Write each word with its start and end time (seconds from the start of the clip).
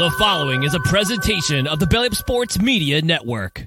The 0.00 0.10
following 0.12 0.62
is 0.62 0.72
a 0.72 0.80
presentation 0.80 1.66
of 1.66 1.78
the 1.78 1.86
Belly 1.86 2.06
Up 2.06 2.14
Sports 2.14 2.58
Media 2.58 3.02
Network. 3.02 3.66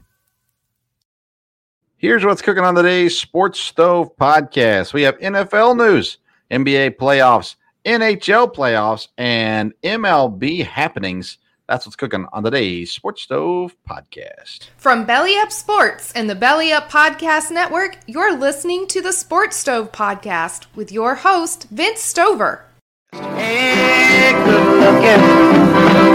Here's 1.98 2.26
what's 2.26 2.42
cooking 2.42 2.64
on 2.64 2.74
today's 2.74 3.16
Sports 3.16 3.60
Stove 3.60 4.18
podcast. 4.18 4.94
We 4.94 5.04
have 5.04 5.16
NFL 5.20 5.78
news, 5.78 6.18
NBA 6.50 6.98
playoffs, 6.98 7.56
NHL 7.86 8.52
playoffs, 8.52 9.10
and 9.16 9.76
MLB 9.84 10.66
happenings. 10.66 11.38
That's 11.70 11.86
what's 11.86 11.96
cooking 11.96 12.26
on 12.34 12.44
today's 12.44 12.90
Sports 12.90 13.22
Stove 13.22 13.76
podcast. 13.88 14.70
From 14.78 15.06
Belly 15.06 15.38
Up 15.38 15.52
Sports 15.52 16.12
and 16.14 16.28
the 16.28 16.34
Belly 16.34 16.72
Up 16.72 16.90
Podcast 16.90 17.52
Network, 17.52 18.00
you're 18.08 18.36
listening 18.36 18.88
to 18.88 19.04
the 19.04 19.14
Sports 19.14 19.58
Stove 19.58 19.92
podcast 19.92 20.66
with 20.74 20.92
your 20.92 21.14
host, 21.14 21.68
Vince 21.70 22.02
Stover. 22.02 22.66
Hey, 23.12 24.32
good 24.46 24.80
looking. 24.80 25.73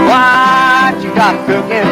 What 0.09 1.03
you 1.03 1.13
got 1.13 1.45
cooking? 1.45 1.85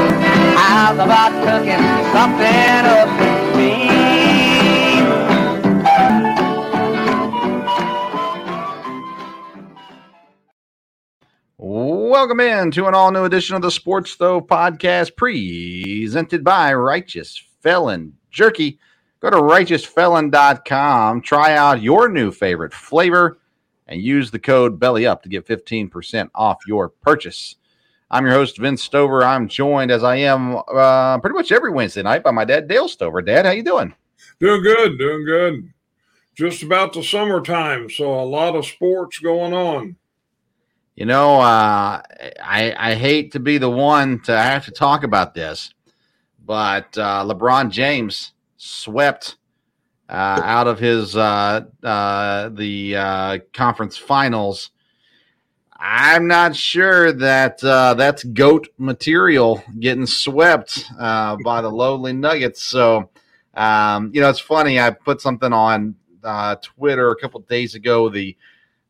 How's 0.57 0.95
about 0.95 1.33
cooking 1.45 1.77
something 2.11 2.83
up 2.83 3.09
with 3.19 3.55
me? 3.55 3.87
Welcome 11.59 12.39
in 12.39 12.71
to 12.71 12.87
an 12.87 12.95
all 12.95 13.11
new 13.11 13.23
edition 13.25 13.55
of 13.55 13.61
the 13.61 13.69
Sports 13.69 14.09
Stove 14.09 14.47
podcast 14.47 15.15
presented 15.15 16.43
by 16.43 16.73
Righteous 16.73 17.39
Felon 17.61 18.13
Jerky. 18.31 18.79
Go 19.19 19.29
to 19.29 19.37
righteousfelon.com, 19.37 21.21
try 21.21 21.55
out 21.55 21.83
your 21.83 22.09
new 22.09 22.31
favorite 22.31 22.73
flavor, 22.73 23.37
and 23.85 24.01
use 24.01 24.31
the 24.31 24.39
code 24.39 24.79
BELLYUP 24.79 25.21
to 25.21 25.29
get 25.29 25.45
15% 25.45 26.31
off 26.33 26.65
your 26.65 26.89
purchase. 26.89 27.57
I'm 28.09 28.25
your 28.25 28.35
host, 28.35 28.57
Vince 28.57 28.83
Stover. 28.83 29.23
I'm 29.23 29.49
joined, 29.49 29.91
as 29.91 30.03
I 30.03 30.15
am 30.17 30.55
uh, 30.55 31.17
pretty 31.19 31.33
much 31.33 31.51
every 31.51 31.71
Wednesday 31.71 32.03
night, 32.03 32.23
by 32.23 32.31
my 32.31 32.45
dad, 32.45 32.67
Dale 32.67 32.87
Stover. 32.87 33.21
Dad, 33.21 33.45
how 33.45 33.51
you 33.51 33.63
doing? 33.63 33.93
Doing 34.39 34.63
good, 34.63 34.97
doing 34.97 35.25
good. 35.25 35.73
Just 36.35 36.63
about 36.63 36.93
the 36.93 37.03
summertime, 37.03 37.89
so 37.89 38.19
a 38.19 38.23
lot 38.23 38.55
of 38.55 38.65
sports 38.65 39.19
going 39.19 39.53
on. 39.53 39.97
You 40.95 41.05
know, 41.05 41.35
uh, 41.35 42.01
I, 42.41 42.73
I 42.77 42.95
hate 42.95 43.33
to 43.33 43.39
be 43.39 43.57
the 43.57 43.69
one 43.69 44.21
to 44.21 44.37
have 44.37 44.65
to 44.65 44.71
talk 44.71 45.03
about 45.03 45.33
this, 45.33 45.73
but 46.45 46.97
uh, 46.97 47.25
LeBron 47.25 47.71
James 47.71 48.33
swept 48.55 49.35
uh, 50.09 50.41
out 50.43 50.67
of 50.67 50.79
his 50.79 51.15
uh, 51.15 51.65
uh, 51.83 52.49
the 52.49 52.95
uh, 52.95 53.37
conference 53.53 53.97
finals. 53.97 54.71
I'm 55.79 56.27
not 56.27 56.55
sure 56.55 57.11
that 57.13 57.63
uh, 57.63 57.93
that's 57.93 58.23
goat 58.23 58.67
material 58.77 59.63
getting 59.79 60.05
swept 60.07 60.85
uh, 60.99 61.37
by 61.43 61.61
the 61.61 61.69
lowly 61.69 62.13
Nuggets. 62.13 62.63
So, 62.63 63.09
um, 63.53 64.11
you 64.13 64.21
know, 64.21 64.29
it's 64.29 64.39
funny. 64.39 64.79
I 64.79 64.89
put 64.89 65.21
something 65.21 65.53
on 65.53 65.95
uh, 66.23 66.55
Twitter 66.55 67.11
a 67.11 67.15
couple 67.15 67.39
days 67.41 67.75
ago. 67.75 68.09
The 68.09 68.35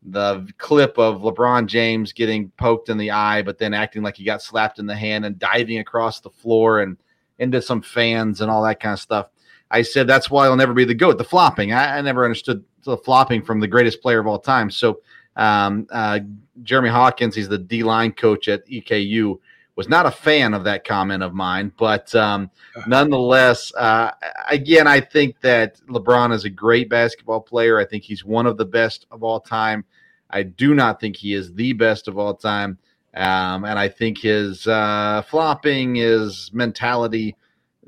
the 0.10 0.48
clip 0.58 0.98
of 0.98 1.22
LeBron 1.22 1.68
James 1.68 2.14
getting 2.14 2.50
poked 2.52 2.88
in 2.88 2.98
the 2.98 3.12
eye, 3.12 3.42
but 3.42 3.58
then 3.58 3.74
acting 3.74 4.04
like 4.04 4.16
he 4.16 4.24
got 4.24 4.42
slapped 4.42 4.80
in 4.80 4.86
the 4.86 4.96
hand 4.96 5.26
and 5.26 5.38
diving 5.38 5.80
across 5.80 6.22
the 6.22 6.30
floor 6.30 6.80
and 6.80 6.96
into 7.40 7.62
some 7.62 7.82
fans 7.82 8.40
and 8.40 8.50
all 8.50 8.64
that 8.64 8.80
kind 8.80 8.94
of 8.94 9.00
stuff. 9.00 9.28
I 9.70 9.82
said 9.82 10.08
that's 10.08 10.32
why 10.32 10.46
he'll 10.46 10.56
never 10.56 10.74
be 10.74 10.86
the 10.86 10.94
goat. 10.94 11.18
The 11.18 11.26
flopping. 11.26 11.74
I, 11.74 11.98
I 11.98 12.02
never 12.02 12.24
understood 12.24 12.64
the 12.84 12.98
flopping 12.98 13.42
from 13.42 13.60
the 13.60 13.68
greatest 13.68 14.02
player 14.02 14.20
of 14.20 14.28
all 14.28 14.40
time. 14.40 14.72
So 14.72 15.02
um, 15.38 15.88
uh, 15.92 16.20
Jeremy 16.64 16.90
Hawkins, 16.90 17.36
he's 17.36 17.48
the 17.48 17.58
D 17.58 17.84
line 17.84 18.12
coach 18.12 18.48
at 18.48 18.68
EKU, 18.68 19.40
was 19.76 19.88
not 19.88 20.08
a 20.08 20.12
fan 20.12 20.56
of 20.56 20.64
that 20.64 20.84
comment 20.84 21.22
of 21.22 21.34
mine. 21.34 21.72
But 21.78 22.14
um, 22.16 22.50
nonetheless, 22.88 23.72
uh, 23.76 24.12
again, 24.50 24.88
I 24.88 25.00
think 25.00 25.40
that 25.42 25.80
LeBron 25.88 26.34
is 26.34 26.44
a 26.44 26.50
great 26.50 26.90
basketball 26.90 27.42
player. 27.42 27.80
I 27.80 27.86
think 27.86 28.04
he's 28.04 28.26
one 28.26 28.48
of 28.48 28.58
the 28.58 28.66
best 28.66 29.06
of 29.12 29.24
all 29.24 29.40
time. 29.40 29.86
I 30.30 30.44
do 30.44 30.74
not 30.74 31.00
think 31.00 31.16
he 31.16 31.34
is 31.34 31.54
the 31.54 31.74
best 31.74 32.08
of 32.08 32.18
all 32.18 32.34
time. 32.34 32.80
Um, 33.14 33.66
and 33.66 33.80
I 33.80 33.88
think 33.88 34.18
his 34.18 34.68
uh, 34.68 35.24
flopping, 35.30 35.96
his 35.96 36.52
mentality 36.54 37.36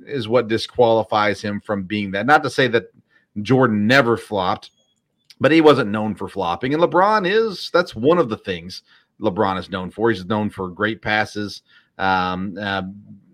is 0.05 0.27
what 0.27 0.47
disqualifies 0.47 1.41
him 1.41 1.59
from 1.59 1.83
being 1.83 2.11
that. 2.11 2.25
Not 2.25 2.43
to 2.43 2.49
say 2.49 2.67
that 2.69 2.85
Jordan 3.41 3.85
never 3.85 4.15
flopped, 4.15 4.71
but 5.39 5.51
he 5.51 5.61
wasn't 5.61 5.89
known 5.89 6.15
for 6.15 6.27
flopping. 6.27 6.73
And 6.73 6.83
LeBron 6.83 7.29
is, 7.29 7.69
that's 7.73 7.95
one 7.95 8.17
of 8.17 8.29
the 8.29 8.37
things 8.37 8.83
LeBron 9.21 9.59
is 9.59 9.69
known 9.69 9.91
for. 9.91 10.09
He's 10.09 10.25
known 10.25 10.49
for 10.49 10.69
great 10.69 11.01
passes, 11.01 11.61
um, 11.97 12.57
uh, 12.59 12.83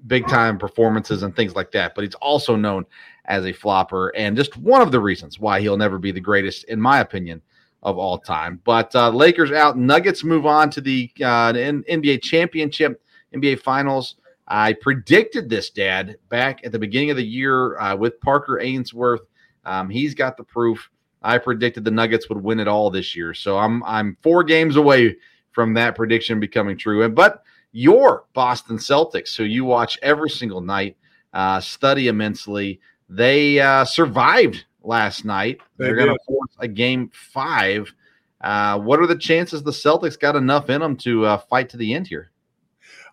big 0.08 0.28
time 0.28 0.58
performances, 0.58 1.24
and 1.24 1.36
things 1.36 1.56
like 1.56 1.72
that. 1.72 1.96
But 1.96 2.04
he's 2.04 2.16
also 2.16 2.56
known 2.56 2.86
as 3.26 3.46
a 3.46 3.54
flopper, 3.54 4.10
and 4.16 4.38
just 4.38 4.58
one 4.58 4.82
of 4.82 4.92
the 4.92 5.00
reasons 5.00 5.40
why 5.40 5.60
he'll 5.62 5.78
never 5.78 5.98
be 5.98 6.12
the 6.12 6.20
greatest, 6.20 6.66
in 6.66 6.80
my 6.80 7.00
opinion, 7.00 7.42
of 7.84 7.98
all 7.98 8.18
time. 8.18 8.60
But 8.64 8.96
uh, 8.96 9.10
Lakers 9.10 9.52
out, 9.52 9.78
Nuggets 9.78 10.24
move 10.24 10.46
on 10.46 10.70
to 10.72 10.82
the 10.82 11.10
uh, 11.22 11.54
NBA 11.54 12.22
championship, 12.22 13.02
NBA 13.34 13.60
finals. 13.62 14.16
I 14.48 14.74
predicted 14.74 15.50
this, 15.50 15.72
Dad, 15.72 16.18
back 16.30 16.64
at 16.64 16.72
the 16.72 16.80
beginning 16.80 17.10
of 17.10 17.18
the 17.18 17.26
year 17.26 17.80
uh, 17.80 17.96
with 17.96 18.20
Parker 18.22 18.60
Ainsworth. 18.60 19.22
Um, 19.66 19.90
he's 19.90 20.14
got 20.14 20.38
the 20.38 20.44
proof. 20.44 20.90
I 21.26 21.40
predicted 21.40 21.84
the 21.84 21.92
Nuggets 21.92 22.30
would 22.30 22.42
win 22.42 22.60
it 22.60 22.68
all 22.68 22.90
this 22.90 23.16
year, 23.16 23.34
so 23.34 23.58
I'm 23.58 23.84
I'm 23.84 24.18
four 24.22 24.44
games 24.44 24.76
away 24.76 25.18
from 25.52 25.74
that 25.74 25.96
prediction 25.96 26.40
becoming 26.40 26.78
true. 26.78 27.04
And 27.04 27.16
but 27.16 27.44
your 27.72 28.26
Boston 28.34 28.78
Celtics, 28.78 29.36
who 29.36 29.44
you 29.44 29.66
watch 29.66 29.98
every 30.02 30.30
single 30.30 30.62
night, 30.62 30.96
uh, 31.34 31.60
study 31.60 32.08
immensely, 32.08 32.80
they 33.10 33.60
uh, 33.60 33.86
survived 33.86 34.66
last 34.84 35.26
night. 35.26 35.62
They 35.78 35.90
are 35.90 35.96
going 35.96 36.14
to 36.14 36.20
force 36.28 36.56
a 36.60 36.68
game 36.68 37.10
five. 37.14 37.92
Uh, 38.40 38.80
what 38.80 39.00
are 39.00 39.08
the 39.08 39.18
chances 39.18 39.64
the 39.64 39.72
Celtics 39.72 40.20
got 40.20 40.36
enough 40.36 40.70
in 40.70 40.82
them 40.82 40.96
to 40.98 41.26
uh, 41.26 41.38
fight 41.38 41.70
to 41.70 41.78
the 41.78 41.94
end 41.94 42.08
here? 42.08 42.32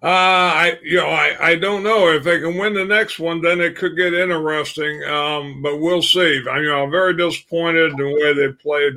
Uh, 0.02 0.08
I 0.08 0.78
you 0.82 0.96
know 0.96 1.10
I, 1.10 1.36
I 1.40 1.54
don't 1.54 1.84
know 1.84 2.08
if 2.08 2.24
they 2.24 2.40
can 2.40 2.58
win 2.58 2.74
the 2.74 2.84
next 2.84 3.20
one, 3.20 3.40
then 3.40 3.60
it 3.60 3.76
could 3.76 3.96
get 3.96 4.12
interesting. 4.12 5.04
Um, 5.04 5.62
but 5.62 5.78
we'll 5.78 6.02
see. 6.02 6.42
I 6.50 6.60
know 6.60 6.82
I'm 6.82 6.90
very 6.90 7.16
disappointed 7.16 7.92
in 7.92 7.96
the 7.96 8.14
way 8.14 8.34
they 8.34 8.52
played 8.52 8.94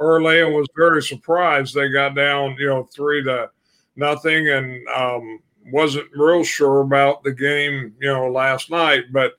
early 0.00 0.40
and 0.40 0.52
was 0.52 0.66
very 0.76 1.00
surprised 1.00 1.74
they 1.74 1.88
got 1.90 2.16
down 2.16 2.56
you 2.58 2.66
know 2.66 2.82
three 2.82 3.22
to 3.22 3.50
nothing 3.94 4.48
and 4.48 4.88
um, 4.88 5.38
wasn't 5.66 6.08
real 6.12 6.42
sure 6.42 6.80
about 6.80 7.22
the 7.22 7.32
game 7.32 7.94
you 8.00 8.12
know 8.12 8.30
last 8.30 8.70
night, 8.70 9.04
but. 9.12 9.34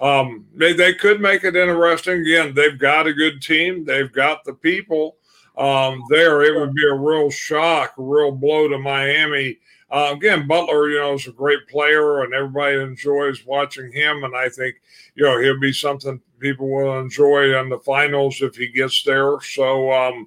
Um, 0.00 0.44
they, 0.52 0.72
they 0.72 0.92
could 0.92 1.20
make 1.20 1.44
it 1.44 1.54
interesting. 1.54 2.20
Again, 2.20 2.52
they've 2.52 2.78
got 2.78 3.06
a 3.06 3.14
good 3.14 3.40
team. 3.40 3.84
They've 3.84 4.12
got 4.12 4.44
the 4.44 4.52
people 4.52 5.16
um, 5.56 6.02
there. 6.10 6.42
It 6.42 6.58
would 6.58 6.74
be 6.74 6.84
a 6.84 6.92
real 6.92 7.30
shock, 7.30 7.94
a 7.96 8.02
real 8.02 8.32
blow 8.32 8.66
to 8.66 8.76
Miami 8.76 9.56
uh, 9.94 10.12
again, 10.12 10.48
Butler, 10.48 10.90
you 10.90 10.98
know, 10.98 11.14
is 11.14 11.28
a 11.28 11.32
great 11.32 11.68
player, 11.68 12.24
and 12.24 12.34
everybody 12.34 12.80
enjoys 12.80 13.46
watching 13.46 13.92
him. 13.92 14.24
And 14.24 14.34
I 14.36 14.48
think, 14.48 14.74
you 15.14 15.24
know, 15.24 15.40
he'll 15.40 15.60
be 15.60 15.72
something 15.72 16.20
people 16.40 16.68
will 16.68 16.98
enjoy 16.98 17.56
in 17.58 17.68
the 17.68 17.78
finals 17.78 18.42
if 18.42 18.56
he 18.56 18.66
gets 18.66 19.04
there. 19.04 19.40
So, 19.40 19.92
um, 19.92 20.26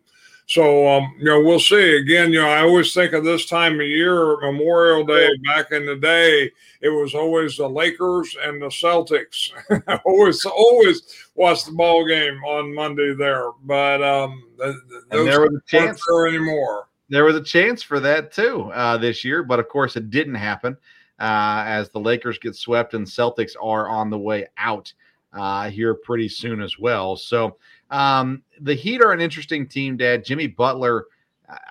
So, 0.50 0.88
um, 0.88 1.14
you 1.20 1.26
know, 1.26 1.42
we'll 1.42 1.60
see. 1.60 1.98
Again, 1.98 2.32
you 2.32 2.40
know, 2.40 2.48
I 2.48 2.62
always 2.62 2.94
think 2.94 3.12
of 3.12 3.26
this 3.26 3.48
time 3.48 3.82
of 3.82 3.86
year, 3.86 4.38
Memorial 4.40 5.04
Day, 5.04 5.28
back 5.46 5.74
in 5.74 5.86
the 5.86 5.98
day, 5.98 6.50
it 6.80 6.88
was 6.88 7.14
always 7.14 7.58
the 7.58 7.68
Lakers 7.68 8.38
and 8.42 8.62
the 8.62 8.68
Celtics. 8.68 9.52
Always, 10.06 10.46
always 10.46 11.02
watch 11.36 11.66
the 11.66 11.74
ball 11.74 12.08
game 12.08 12.42
on 12.46 12.74
Monday 12.74 13.14
there. 13.16 13.50
But 13.66 14.02
um, 14.02 14.44
and 14.62 15.28
there 15.28 15.42
was 15.42 15.56
a 15.56 15.62
chance 15.68 16.02
there 16.08 16.28
anymore. 16.28 16.88
There 17.10 17.24
was 17.24 17.36
a 17.36 17.44
chance 17.44 17.82
for 17.82 18.00
that 18.02 18.32
too 18.32 18.72
uh, 18.74 18.98
this 18.98 19.24
year, 19.24 19.44
but 19.44 19.60
of 19.60 19.70
course 19.70 19.96
it 19.96 20.10
didn't 20.10 20.36
happen 20.36 20.78
uh, 21.20 21.64
as 21.66 21.90
the 21.90 22.00
Lakers 22.00 22.38
get 22.38 22.56
swept 22.56 22.94
and 22.94 23.06
Celtics 23.06 23.54
are 23.62 23.88
on 23.88 24.10
the 24.10 24.18
way 24.18 24.48
out 24.58 24.92
uh, 25.34 25.70
here 25.70 25.94
pretty 25.94 26.30
soon 26.30 26.62
as 26.62 26.78
well. 26.80 27.16
So 27.16 27.58
um, 27.92 28.44
the 28.62 28.74
Heat 28.74 29.02
are 29.02 29.14
an 29.14 29.22
interesting 29.22 29.68
team, 29.68 29.98
Dad. 29.98 30.26
Jimmy 30.26 30.48
Butler, 30.48 31.06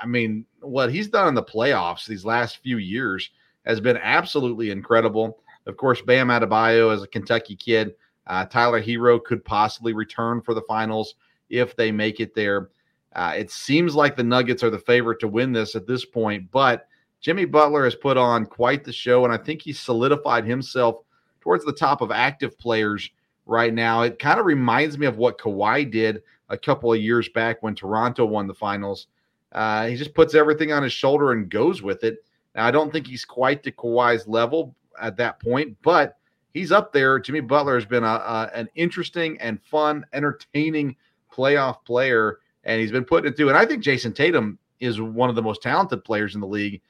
I 0.00 0.06
mean, 0.06 0.46
what 0.60 0.90
he's 0.90 1.08
done 1.08 1.28
in 1.28 1.34
the 1.34 1.42
playoffs 1.42 2.06
these 2.06 2.24
last 2.24 2.58
few 2.58 2.78
years 2.78 3.30
has 3.66 3.80
been 3.80 3.98
absolutely 3.98 4.70
incredible. 4.70 5.40
Of 5.66 5.76
course, 5.76 6.00
Bam 6.00 6.28
Adebayo 6.28 6.94
as 6.94 7.02
a 7.02 7.08
Kentucky 7.08 7.56
kid. 7.56 7.94
Uh, 8.26 8.44
Tyler 8.46 8.80
Herro 8.80 9.22
could 9.22 9.44
possibly 9.44 9.92
return 9.92 10.40
for 10.40 10.54
the 10.54 10.62
finals 10.62 11.14
if 11.50 11.76
they 11.76 11.92
make 11.92 12.20
it 12.20 12.34
there. 12.34 12.70
Uh, 13.16 13.32
it 13.34 13.50
seems 13.50 13.94
like 13.94 14.14
the 14.14 14.22
Nuggets 14.22 14.62
are 14.62 14.70
the 14.70 14.78
favorite 14.78 15.18
to 15.20 15.28
win 15.28 15.50
this 15.50 15.74
at 15.74 15.86
this 15.86 16.04
point, 16.04 16.50
but 16.50 16.86
Jimmy 17.22 17.46
Butler 17.46 17.84
has 17.84 17.94
put 17.94 18.18
on 18.18 18.44
quite 18.44 18.84
the 18.84 18.92
show, 18.92 19.24
and 19.24 19.32
I 19.32 19.38
think 19.38 19.62
he's 19.62 19.80
solidified 19.80 20.44
himself 20.44 20.96
towards 21.40 21.64
the 21.64 21.72
top 21.72 22.02
of 22.02 22.10
active 22.10 22.58
players 22.58 23.10
right 23.46 23.72
now. 23.72 24.02
It 24.02 24.18
kind 24.18 24.38
of 24.38 24.44
reminds 24.44 24.98
me 24.98 25.06
of 25.06 25.16
what 25.16 25.38
Kawhi 25.38 25.90
did 25.90 26.22
a 26.50 26.58
couple 26.58 26.92
of 26.92 27.00
years 27.00 27.28
back 27.30 27.62
when 27.62 27.74
Toronto 27.74 28.26
won 28.26 28.46
the 28.46 28.54
finals. 28.54 29.06
Uh, 29.50 29.86
he 29.86 29.96
just 29.96 30.12
puts 30.14 30.34
everything 30.34 30.70
on 30.72 30.82
his 30.82 30.92
shoulder 30.92 31.32
and 31.32 31.48
goes 31.48 31.80
with 31.80 32.04
it. 32.04 32.18
Now, 32.54 32.66
I 32.66 32.70
don't 32.70 32.92
think 32.92 33.06
he's 33.06 33.24
quite 33.24 33.62
to 33.62 33.72
Kawhi's 33.72 34.28
level 34.28 34.76
at 35.00 35.16
that 35.16 35.40
point, 35.40 35.74
but 35.82 36.18
he's 36.52 36.70
up 36.70 36.92
there. 36.92 37.18
Jimmy 37.18 37.40
Butler 37.40 37.76
has 37.76 37.86
been 37.86 38.04
a, 38.04 38.06
a, 38.06 38.50
an 38.54 38.68
interesting 38.74 39.40
and 39.40 39.62
fun, 39.62 40.04
entertaining 40.12 40.96
playoff 41.32 41.82
player, 41.86 42.40
and 42.66 42.80
he's 42.80 42.92
been 42.92 43.04
putting 43.04 43.30
it 43.30 43.36
through. 43.36 43.48
And 43.48 43.56
I 43.56 43.64
think 43.64 43.82
Jayson 43.82 44.12
Tatum 44.12 44.58
is 44.80 45.00
one 45.00 45.30
of 45.30 45.36
the 45.36 45.42
most 45.42 45.62
talented 45.62 46.04
players 46.04 46.34
in 46.34 46.42
the 46.42 46.46
league, 46.46 46.82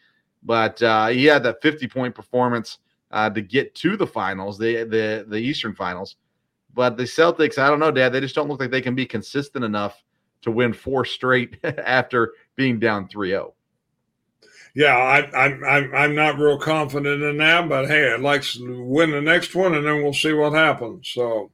but 0.42 0.82
uh, 0.82 1.08
he 1.08 1.26
had 1.26 1.44
that 1.44 1.62
50 1.62 1.86
point 1.86 2.14
performance 2.14 2.78
uh, 3.12 3.30
to 3.30 3.40
get 3.40 3.74
to 3.76 3.96
the 3.96 4.06
finals, 4.06 4.58
the 4.58 4.82
the 4.84 5.24
the 5.28 5.38
Eastern 5.38 5.74
Finals. 5.74 6.16
But 6.74 6.96
the 6.96 7.04
Celtics, 7.04 7.56
I 7.56 7.70
don't 7.70 7.78
know, 7.78 7.90
Dad. 7.90 8.10
They 8.10 8.20
just 8.20 8.34
don't 8.34 8.48
look 8.48 8.60
like 8.60 8.70
they 8.70 8.82
can 8.82 8.94
be 8.94 9.06
consistent 9.06 9.64
enough 9.64 10.02
to 10.42 10.50
win 10.50 10.72
four 10.72 11.04
straight 11.04 11.56
after 11.64 12.34
being 12.56 12.78
down 12.78 13.08
3-0. 13.08 13.52
Yeah, 14.74 14.94
I, 14.94 15.44
I'm 15.44 15.64
I'm 15.64 15.94
I'm 15.94 16.14
not 16.14 16.38
real 16.38 16.58
confident 16.58 17.22
in 17.22 17.38
that, 17.38 17.66
but 17.66 17.86
hey, 17.86 18.12
I'd 18.12 18.20
like 18.20 18.42
to 18.42 18.84
win 18.84 19.10
the 19.10 19.22
next 19.22 19.54
one, 19.54 19.74
and 19.74 19.86
then 19.86 20.02
we'll 20.02 20.12
see 20.12 20.34
what 20.34 20.52
happens. 20.52 21.08
So, 21.14 21.50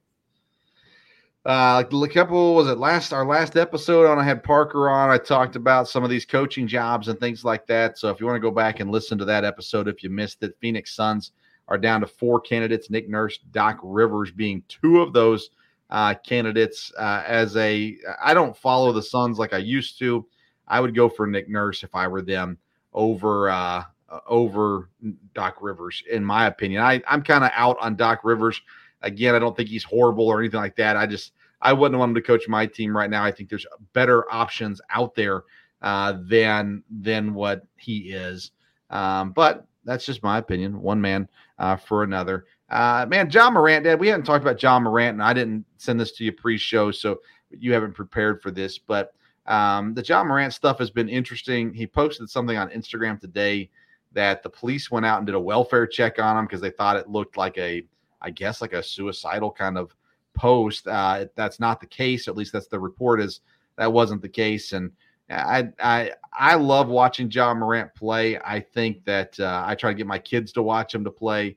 uh, 1.45 1.83
a 1.91 2.09
couple 2.09 2.55
was 2.55 2.69
it 2.69 2.79
last 2.79 3.13
our 3.13 3.27
last 3.27 3.57
episode 3.57 4.07
on 4.07 4.19
I 4.19 4.23
had 4.23 4.45
Parker 4.45 4.89
on. 4.89 5.11
I 5.11 5.19
talked 5.19 5.57
about 5.57 5.89
some 5.89 6.05
of 6.05 6.11
these 6.11 6.25
coaching 6.25 6.69
jobs 6.69 7.09
and 7.09 7.19
things 7.19 7.45
like 7.45 7.67
that. 7.67 7.99
So 7.99 8.11
if 8.11 8.21
you 8.21 8.27
want 8.27 8.37
to 8.37 8.41
go 8.41 8.53
back 8.53 8.79
and 8.79 8.91
listen 8.91 9.19
to 9.19 9.25
that 9.25 9.45
episode, 9.45 9.89
if 9.89 10.03
you 10.03 10.11
missed 10.11 10.43
it, 10.43 10.57
Phoenix 10.61 10.95
Suns 10.95 11.33
are 11.67 11.79
down 11.79 12.01
to 12.01 12.07
four 12.07 12.41
candidates 12.41 12.91
Nick 12.91 13.09
Nurse, 13.09 13.39
Doc 13.51 13.81
Rivers 13.83 14.31
being 14.31 14.63
two 14.69 15.01
of 15.01 15.13
those 15.13 15.51
uh, 15.91 16.15
candidates. 16.15 16.93
Uh, 16.97 17.25
as 17.27 17.57
a, 17.57 17.97
I 18.23 18.35
don't 18.35 18.57
follow 18.57 18.93
the 18.93 19.03
Suns 19.03 19.39
like 19.39 19.53
I 19.53 19.59
used 19.59 19.99
to. 19.99 20.25
I 20.69 20.81
would 20.81 20.95
go 20.95 21.09
for 21.09 21.27
Nick 21.27 21.49
Nurse 21.49 21.83
if 21.83 21.95
I 21.95 22.07
were 22.07 22.23
them 22.23 22.57
over 22.93 23.51
uh, 23.51 23.85
over 24.27 24.91
Doc 25.35 25.57
Rivers, 25.61 26.03
in 26.11 26.25
my 26.25 26.47
opinion. 26.47 26.83
I, 26.83 27.03
I'm 27.09 27.23
kind 27.23 27.45
of 27.45 27.51
out 27.55 27.79
on 27.81 27.97
Doc 27.97 28.21
Rivers. 28.23 28.61
Again, 29.03 29.35
I 29.35 29.39
don't 29.39 29.57
think 29.57 29.69
he's 29.69 29.85
horrible 29.85 30.27
or 30.27 30.41
anything 30.41 30.61
like 30.61 30.77
that. 30.77 30.97
I 30.97 31.07
just 31.07 31.33
I 31.61 31.73
wouldn't 31.73 31.99
want 31.99 32.11
him 32.11 32.15
to 32.17 32.23
coach 32.23 32.49
my 32.49 32.67
team 32.67 32.97
right 32.97 33.11
now. 33.11 33.25
I 33.25 33.31
think 33.31 33.49
there's 33.49 33.67
better 33.93 34.31
options 34.33 34.81
out 34.91 35.15
there 35.15 35.45
uh, 35.81 36.15
than 36.23 36.83
than 36.91 37.35
what 37.35 37.67
he 37.77 38.13
is. 38.13 38.53
Um, 38.91 39.33
but 39.33 39.67
that's 39.85 40.07
just 40.07 40.23
my 40.23 40.39
opinion. 40.39 40.81
One 40.81 41.01
man 41.01 41.29
uh, 41.59 41.77
for 41.77 42.03
another. 42.03 42.47
Uh, 42.69 43.05
man, 43.09 43.29
Ja 43.31 43.51
Morant, 43.51 43.85
Dad, 43.85 44.01
we 44.01 44.09
haven't 44.09 44.25
talked 44.25 44.43
about 44.43 44.63
Ja 44.63 44.79
Morant, 44.79 45.15
and 45.15 45.23
I 45.23 45.33
didn't 45.33 45.65
send 45.77 46.01
this 46.01 46.13
to 46.13 46.25
you 46.25 46.33
pre-show, 46.33 46.91
so 46.91 47.21
you 47.51 47.73
haven't 47.73 47.93
prepared 47.93 48.41
for 48.41 48.51
this. 48.51 48.79
But 48.79 49.13
um, 49.47 49.93
the 49.93 50.03
Ja 50.03 50.25
Morant 50.25 50.55
stuff 50.55 50.79
has 50.79 50.91
been 50.91 51.09
interesting. 51.09 51.75
He 51.75 51.87
posted 51.87 52.31
something 52.31 52.57
on 52.57 52.71
Instagram 52.71 53.21
today 53.21 53.69
that 54.13 54.43
the 54.43 54.49
police 54.49 54.91
went 54.91 55.05
out 55.05 55.19
and 55.19 55.27
did 55.27 55.35
a 55.35 55.41
welfare 55.41 55.87
check 55.87 56.19
on 56.19 56.39
him 56.39 56.47
because 56.47 56.61
they 56.61 56.71
thought 56.71 56.97
it 56.97 57.09
looked 57.09 57.37
like 57.37 57.59
a, 57.59 57.85
I 58.23 58.31
guess, 58.31 58.61
like 58.61 58.73
a 58.73 58.83
suicidal 58.83 59.51
kind 59.51 59.77
of 59.77 59.95
post. 60.35 60.87
Uh, 60.87 61.27
that's 61.35 61.61
not 61.61 61.81
the 61.81 61.87
case. 61.87 62.29
At 62.29 62.37
least 62.37 62.53
that's 62.53 62.69
the 62.69 62.81
report 62.81 63.21
is 63.21 63.41
that 63.77 63.93
wasn't 63.93 64.23
the 64.23 64.29
case. 64.29 64.73
And 64.73 64.91
I 65.31 65.69
I 65.81 66.13
I 66.33 66.55
love 66.55 66.89
watching 66.89 67.31
Ja 67.31 67.53
Morant 67.55 67.95
play. 67.95 68.39
I 68.39 68.61
think 68.61 69.05
that 69.05 69.39
uh, 69.39 69.65
I 69.67 69.75
try 69.75 69.91
to 69.91 69.97
get 69.97 70.07
my 70.07 70.19
kids 70.19 70.53
to 70.53 70.63
watch 70.63 70.95
him 70.95 71.05
to 71.05 71.11
play. 71.11 71.57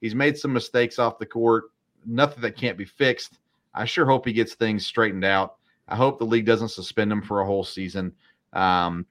He's 0.00 0.14
made 0.14 0.36
some 0.36 0.52
mistakes 0.52 0.98
off 0.98 1.18
the 1.18 1.26
court, 1.26 1.64
nothing 2.04 2.42
that 2.42 2.56
can't 2.56 2.78
be 2.78 2.84
fixed. 2.84 3.38
I 3.74 3.84
sure 3.84 4.06
hope 4.06 4.26
he 4.26 4.32
gets 4.32 4.54
things 4.54 4.86
straightened 4.86 5.24
out. 5.24 5.56
I 5.88 5.96
hope 5.96 6.18
the 6.18 6.26
league 6.26 6.46
doesn't 6.46 6.68
suspend 6.68 7.12
him 7.12 7.22
for 7.22 7.40
a 7.40 7.46
whole 7.46 7.64
season. 7.64 8.12
Um, 8.52 9.06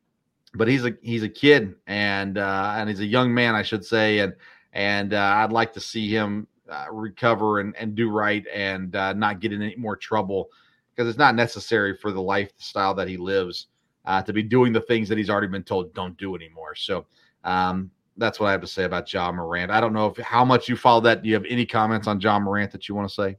but 0.54 0.68
he's 0.68 0.86
a 0.86 0.94
he's 1.02 1.24
a 1.24 1.30
kid 1.30 1.76
and 1.88 2.38
uh, 2.38 2.74
and 2.78 2.90
he's 2.90 3.00
a 3.02 3.06
young 3.06 3.34
man, 3.34 3.56
I 3.56 3.64
should 3.64 3.86
say, 3.86 4.20
and 4.20 4.34
and 4.74 5.14
uh, 5.14 5.34
I'd 5.38 5.52
like 5.52 5.74
to 5.74 5.80
see 5.80 6.10
him 6.10 6.48
uh, 6.70 6.86
recover 6.92 7.60
and, 7.60 7.76
and 7.76 7.96
do 7.96 8.10
right 8.10 8.46
and 8.54 8.96
uh, 8.96 9.14
not 9.14 9.40
get 9.40 9.54
in 9.54 9.62
any 9.62 9.76
more 9.76 9.96
trouble 9.96 10.50
because 10.94 11.10
it's 11.10 11.18
not 11.18 11.36
necessary 11.36 11.96
for 11.96 12.12
the 12.12 12.22
lifestyle 12.22 12.94
that 12.94 13.08
he 13.08 13.18
lives 13.18 13.68
uh, 14.06 14.22
to 14.22 14.34
be 14.34 14.44
doing 14.44 14.72
the 14.72 14.82
things 14.82 15.10
that 15.10 15.18
he's 15.18 15.30
already 15.30 15.48
been 15.48 15.64
told 15.64 15.94
don't 15.94 16.18
do 16.18 16.36
anymore. 16.36 16.76
So 16.76 17.06
um, 17.44 17.92
that's 18.18 18.40
what 18.40 18.48
I 18.48 18.52
have 18.52 18.62
to 18.62 18.68
say 18.68 18.84
about 18.84 19.12
Ja 19.12 19.32
Morant. 19.32 19.72
I 19.72 19.82
don't 19.82 19.94
know 19.94 20.08
if 20.08 20.18
how 20.18 20.46
much 20.46 20.70
you 20.70 20.76
follow 20.76 21.02
that. 21.02 21.22
Do 21.22 21.30
you 21.30 21.36
have 21.36 21.46
any 21.50 21.66
comments 21.66 22.08
on 22.08 22.20
Ja 22.20 22.40
Morant 22.40 22.72
that 22.72 22.88
you 22.88 22.96
want 22.96 23.10
to 23.10 23.14
say? 23.14 23.38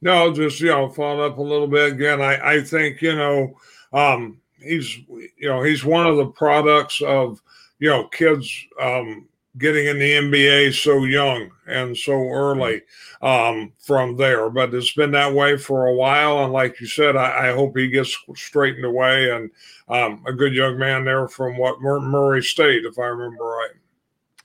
No, 0.00 0.32
just 0.32 0.60
you 0.60 0.68
know, 0.68 0.88
follow 0.88 1.26
up 1.26 1.38
a 1.38 1.42
little 1.42 1.68
bit 1.68 1.92
again. 1.92 2.20
I 2.20 2.56
I 2.56 2.62
think 2.62 3.00
you 3.00 3.14
know 3.14 3.56
um, 3.92 4.40
he's 4.58 4.96
you 5.08 5.48
know 5.48 5.62
he's 5.62 5.84
one 5.84 6.06
of 6.06 6.16
the 6.16 6.26
products 6.26 7.00
of 7.00 7.40
you 7.78 7.88
know 7.88 8.08
kids 8.08 8.66
um, 8.80 9.28
getting 9.58 9.86
in 9.86 9.98
the 9.98 10.12
NBA 10.12 10.74
so 10.74 11.04
young 11.04 11.50
and 11.66 11.96
so 11.96 12.12
early 12.12 12.82
um, 13.22 13.72
from 13.78 14.16
there. 14.16 14.50
But 14.50 14.74
it's 14.74 14.92
been 14.92 15.12
that 15.12 15.32
way 15.32 15.56
for 15.56 15.86
a 15.86 15.94
while. 15.94 16.44
And 16.44 16.52
like 16.52 16.80
you 16.80 16.86
said, 16.86 17.16
I, 17.16 17.48
I 17.48 17.52
hope 17.54 17.76
he 17.76 17.88
gets 17.88 18.16
straightened 18.34 18.84
away 18.84 19.30
and 19.30 19.50
um, 19.88 20.22
a 20.26 20.32
good 20.32 20.54
young 20.54 20.78
man 20.78 21.04
there 21.04 21.28
from 21.28 21.56
what 21.56 21.80
Murray 21.80 22.42
State, 22.42 22.84
if 22.84 22.98
I 22.98 23.06
remember 23.06 23.44
right. 23.44 23.70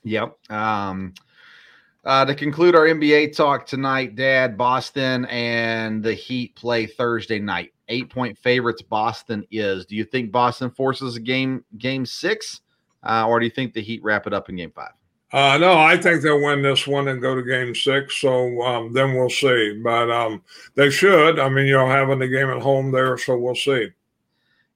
Yep. 0.04 0.50
Um, 0.50 1.14
uh, 2.04 2.24
to 2.24 2.34
conclude 2.34 2.74
our 2.74 2.86
NBA 2.86 3.36
talk 3.36 3.64
tonight, 3.64 4.16
Dad, 4.16 4.58
Boston 4.58 5.24
and 5.26 6.02
the 6.02 6.14
Heat 6.14 6.56
play 6.56 6.86
Thursday 6.86 7.38
night. 7.38 7.72
Eight 7.88 8.10
point 8.10 8.36
favorites. 8.38 8.82
Boston 8.82 9.46
is. 9.50 9.86
Do 9.86 9.94
you 9.94 10.04
think 10.04 10.32
Boston 10.32 10.70
forces 10.70 11.16
a 11.16 11.20
game 11.20 11.64
game 11.78 12.06
six, 12.06 12.60
uh, 13.04 13.26
or 13.28 13.38
do 13.38 13.44
you 13.44 13.50
think 13.50 13.74
the 13.74 13.82
Heat 13.82 14.02
wrap 14.02 14.26
it 14.26 14.32
up 14.32 14.48
in 14.48 14.56
game 14.56 14.72
five? 14.74 14.92
Uh, 15.32 15.56
no, 15.56 15.78
I 15.78 15.96
think 15.96 16.22
they'll 16.22 16.42
win 16.42 16.60
this 16.62 16.86
one 16.86 17.08
and 17.08 17.22
go 17.22 17.34
to 17.34 17.42
game 17.42 17.74
six. 17.74 18.20
So 18.20 18.62
um, 18.62 18.92
then 18.92 19.14
we'll 19.14 19.30
see. 19.30 19.80
But 19.82 20.10
um, 20.10 20.42
they 20.74 20.90
should. 20.90 21.38
I 21.38 21.48
mean, 21.48 21.66
you 21.66 21.72
know, 21.72 21.86
having 21.86 22.18
the 22.18 22.28
game 22.28 22.50
at 22.50 22.60
home 22.60 22.92
there, 22.92 23.16
so 23.16 23.38
we'll 23.38 23.54
see. 23.54 23.88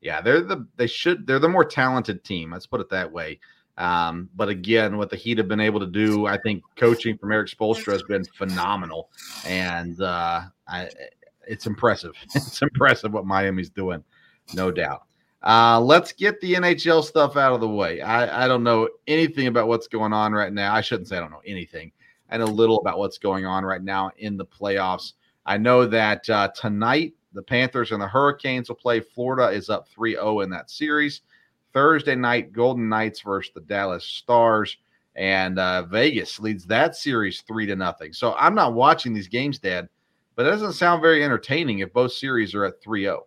Yeah, 0.00 0.20
they're 0.20 0.40
the 0.40 0.66
they 0.76 0.86
should 0.86 1.26
they're 1.26 1.38
the 1.38 1.48
more 1.48 1.64
talented 1.64 2.24
team. 2.24 2.52
Let's 2.52 2.66
put 2.66 2.80
it 2.80 2.88
that 2.90 3.10
way. 3.10 3.38
Um, 3.78 4.30
but 4.34 4.48
again, 4.48 4.96
what 4.96 5.10
the 5.10 5.16
Heat 5.16 5.36
have 5.38 5.48
been 5.48 5.60
able 5.60 5.80
to 5.80 5.86
do, 5.86 6.26
I 6.26 6.38
think 6.38 6.62
coaching 6.76 7.18
from 7.18 7.32
Erik 7.32 7.48
Spoelstra 7.48 7.92
has 7.92 8.02
been 8.04 8.24
phenomenal, 8.24 9.10
and 9.44 10.00
uh, 10.00 10.42
I, 10.66 10.88
it's 11.46 11.66
impressive. 11.66 12.14
It's 12.34 12.62
impressive 12.62 13.12
what 13.12 13.26
Miami's 13.26 13.68
doing, 13.68 14.02
no 14.54 14.70
doubt. 14.70 15.05
Uh, 15.42 15.80
let's 15.80 16.12
get 16.12 16.40
the 16.40 16.54
NHL 16.54 17.04
stuff 17.04 17.36
out 17.36 17.52
of 17.52 17.60
the 17.60 17.68
way. 17.68 18.00
I, 18.00 18.44
I 18.44 18.48
don't 18.48 18.64
know 18.64 18.88
anything 19.06 19.46
about 19.46 19.68
what's 19.68 19.86
going 19.86 20.12
on 20.12 20.32
right 20.32 20.52
now. 20.52 20.74
I 20.74 20.80
shouldn't 20.80 21.08
say 21.08 21.16
I 21.16 21.20
don't 21.20 21.30
know 21.30 21.42
anything. 21.46 21.92
I 22.30 22.38
know 22.38 22.44
a 22.44 22.46
little 22.46 22.78
about 22.78 22.98
what's 22.98 23.18
going 23.18 23.46
on 23.46 23.64
right 23.64 23.82
now 23.82 24.10
in 24.18 24.36
the 24.36 24.46
playoffs. 24.46 25.12
I 25.44 25.58
know 25.58 25.86
that 25.86 26.28
uh, 26.28 26.48
tonight 26.48 27.14
the 27.32 27.42
Panthers 27.42 27.92
and 27.92 28.02
the 28.02 28.08
Hurricanes 28.08 28.68
will 28.68 28.76
play. 28.76 29.00
Florida 29.00 29.54
is 29.54 29.70
up 29.70 29.88
3 29.88 30.14
0 30.14 30.40
in 30.40 30.50
that 30.50 30.70
series. 30.70 31.22
Thursday 31.72 32.16
night, 32.16 32.52
Golden 32.52 32.88
Knights 32.88 33.20
versus 33.20 33.52
the 33.54 33.60
Dallas 33.60 34.04
Stars. 34.04 34.78
And 35.14 35.58
uh, 35.58 35.82
Vegas 35.84 36.40
leads 36.40 36.66
that 36.66 36.96
series 36.96 37.42
3 37.42 37.66
to 37.66 37.76
nothing. 37.76 38.12
So 38.12 38.34
I'm 38.34 38.54
not 38.54 38.74
watching 38.74 39.14
these 39.14 39.28
games, 39.28 39.58
Dad, 39.58 39.88
but 40.34 40.46
it 40.46 40.50
doesn't 40.50 40.72
sound 40.72 41.00
very 41.02 41.22
entertaining 41.22 41.78
if 41.78 41.92
both 41.92 42.12
series 42.12 42.54
are 42.54 42.64
at 42.64 42.82
3 42.82 43.02
0. 43.02 43.26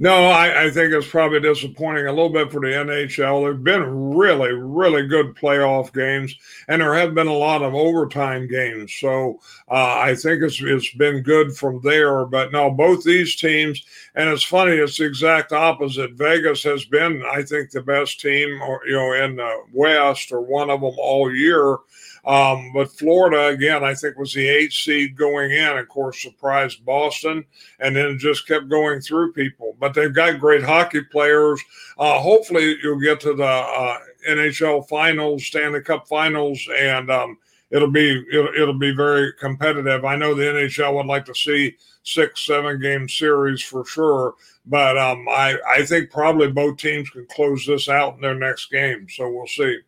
No, 0.00 0.26
I, 0.26 0.66
I, 0.66 0.70
think 0.70 0.92
it's 0.92 1.08
probably 1.08 1.40
disappointing 1.40 2.06
a 2.06 2.12
little 2.12 2.28
bit 2.28 2.52
for 2.52 2.60
the 2.60 2.68
NHL. 2.68 3.42
There've 3.42 3.64
been 3.64 4.14
really, 4.14 4.52
really 4.52 5.08
good 5.08 5.34
playoff 5.34 5.92
games, 5.92 6.36
and 6.68 6.80
there 6.80 6.94
have 6.94 7.14
been 7.14 7.26
a 7.26 7.32
lot 7.32 7.62
of 7.62 7.74
overtime 7.74 8.46
games. 8.46 8.94
So 8.94 9.40
uh, 9.68 9.98
I 9.98 10.14
think 10.14 10.42
it's 10.42 10.60
it's 10.62 10.92
been 10.94 11.22
good 11.22 11.56
from 11.56 11.80
there. 11.82 12.24
But 12.26 12.52
no, 12.52 12.70
both 12.70 13.02
these 13.02 13.34
teams, 13.34 13.82
and 14.14 14.28
it's 14.28 14.44
funny, 14.44 14.72
it's 14.72 14.98
the 14.98 15.04
exact 15.04 15.52
opposite. 15.52 16.12
Vegas 16.12 16.62
has 16.62 16.84
been, 16.84 17.24
I 17.32 17.42
think, 17.42 17.70
the 17.70 17.82
best 17.82 18.20
team, 18.20 18.62
or 18.62 18.80
you 18.86 18.92
know, 18.92 19.12
in 19.14 19.34
the 19.34 19.64
West, 19.72 20.30
or 20.30 20.40
one 20.40 20.70
of 20.70 20.80
them 20.80 20.94
all 20.96 21.34
year. 21.34 21.78
Um, 22.24 22.72
but 22.74 22.92
Florida, 22.92 23.46
again, 23.46 23.84
I 23.84 23.94
think 23.94 24.16
was 24.16 24.32
the 24.32 24.46
eighth 24.46 24.74
seed 24.74 25.16
going 25.16 25.50
in. 25.50 25.78
Of 25.78 25.88
course, 25.88 26.22
surprised 26.22 26.84
Boston, 26.84 27.44
and 27.80 27.96
then 27.96 28.18
just 28.18 28.46
kept 28.46 28.68
going 28.68 29.00
through 29.00 29.32
people. 29.32 29.76
But 29.78 29.94
they've 29.94 30.12
got 30.12 30.40
great 30.40 30.62
hockey 30.62 31.02
players. 31.02 31.60
Uh, 31.98 32.18
hopefully, 32.20 32.76
you'll 32.82 33.00
get 33.00 33.20
to 33.20 33.34
the 33.34 33.44
uh, 33.44 33.98
NHL 34.28 34.88
finals, 34.88 35.46
Stanley 35.46 35.80
Cup 35.80 36.08
finals, 36.08 36.60
and 36.76 37.10
um, 37.10 37.38
it'll 37.70 37.90
be 37.90 38.24
it'll, 38.32 38.52
it'll 38.54 38.78
be 38.78 38.94
very 38.94 39.32
competitive. 39.34 40.04
I 40.04 40.16
know 40.16 40.34
the 40.34 40.44
NHL 40.44 40.94
would 40.94 41.06
like 41.06 41.24
to 41.26 41.34
see 41.34 41.76
six, 42.02 42.46
seven 42.46 42.80
game 42.80 43.08
series 43.08 43.62
for 43.62 43.84
sure. 43.84 44.34
But 44.66 44.98
um, 44.98 45.26
I, 45.28 45.56
I 45.66 45.84
think 45.84 46.10
probably 46.10 46.50
both 46.50 46.76
teams 46.76 47.08
can 47.10 47.26
close 47.26 47.64
this 47.66 47.88
out 47.88 48.14
in 48.16 48.20
their 48.20 48.34
next 48.34 48.70
game. 48.70 49.06
So 49.08 49.30
we'll 49.30 49.46
see. 49.46 49.78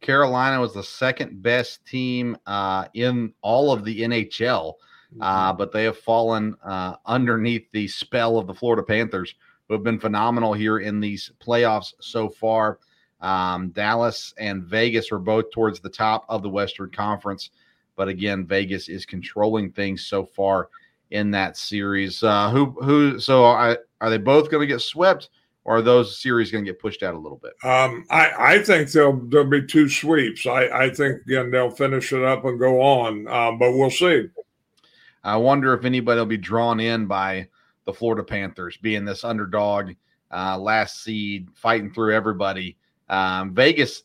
Carolina 0.00 0.60
was 0.60 0.74
the 0.74 0.82
second 0.82 1.42
best 1.42 1.84
team 1.86 2.36
uh, 2.46 2.86
in 2.94 3.32
all 3.42 3.72
of 3.72 3.84
the 3.84 4.00
NHL, 4.00 4.74
uh, 5.20 5.50
mm-hmm. 5.50 5.58
but 5.58 5.72
they 5.72 5.84
have 5.84 5.98
fallen 5.98 6.54
uh, 6.64 6.96
underneath 7.06 7.66
the 7.72 7.88
spell 7.88 8.38
of 8.38 8.46
the 8.46 8.54
Florida 8.54 8.82
Panthers, 8.82 9.34
who 9.66 9.74
have 9.74 9.82
been 9.82 9.98
phenomenal 9.98 10.52
here 10.52 10.78
in 10.78 11.00
these 11.00 11.32
playoffs 11.40 11.94
so 12.00 12.28
far. 12.28 12.78
Um, 13.20 13.70
Dallas 13.70 14.32
and 14.38 14.62
Vegas 14.62 15.10
are 15.10 15.18
both 15.18 15.50
towards 15.50 15.80
the 15.80 15.90
top 15.90 16.24
of 16.28 16.42
the 16.42 16.48
Western 16.48 16.90
Conference, 16.90 17.50
but 17.96 18.06
again, 18.06 18.46
Vegas 18.46 18.88
is 18.88 19.04
controlling 19.04 19.72
things 19.72 20.06
so 20.06 20.24
far 20.24 20.68
in 21.10 21.30
that 21.32 21.56
series. 21.56 22.22
Uh, 22.22 22.50
who 22.50 22.66
who? 22.82 23.18
So 23.18 23.44
I, 23.44 23.76
are 24.00 24.10
they 24.10 24.18
both 24.18 24.50
going 24.50 24.60
to 24.60 24.72
get 24.72 24.80
swept? 24.80 25.30
Or 25.68 25.76
are 25.76 25.82
those 25.82 26.18
series 26.18 26.50
going 26.50 26.64
to 26.64 26.70
get 26.70 26.80
pushed 26.80 27.02
out 27.02 27.12
a 27.12 27.18
little 27.18 27.36
bit? 27.36 27.52
Um, 27.62 28.06
I, 28.08 28.54
I 28.54 28.62
think 28.62 28.90
there'll 28.90 29.20
there'll 29.28 29.50
be 29.50 29.66
two 29.66 29.86
sweeps. 29.86 30.46
I, 30.46 30.66
I 30.68 30.90
think 30.90 31.20
again 31.26 31.50
they'll 31.50 31.70
finish 31.70 32.10
it 32.14 32.24
up 32.24 32.46
and 32.46 32.58
go 32.58 32.80
on, 32.80 33.28
um, 33.28 33.58
but 33.58 33.72
we'll 33.72 33.90
see. 33.90 34.28
I 35.22 35.36
wonder 35.36 35.74
if 35.74 35.84
anybody 35.84 36.18
will 36.18 36.26
be 36.26 36.38
drawn 36.38 36.80
in 36.80 37.04
by 37.04 37.48
the 37.84 37.92
Florida 37.92 38.24
Panthers 38.24 38.78
being 38.78 39.04
this 39.04 39.24
underdog, 39.24 39.90
uh, 40.30 40.56
last 40.56 41.02
seed, 41.04 41.50
fighting 41.54 41.92
through 41.92 42.14
everybody. 42.14 42.78
Um, 43.10 43.52
Vegas, 43.52 44.04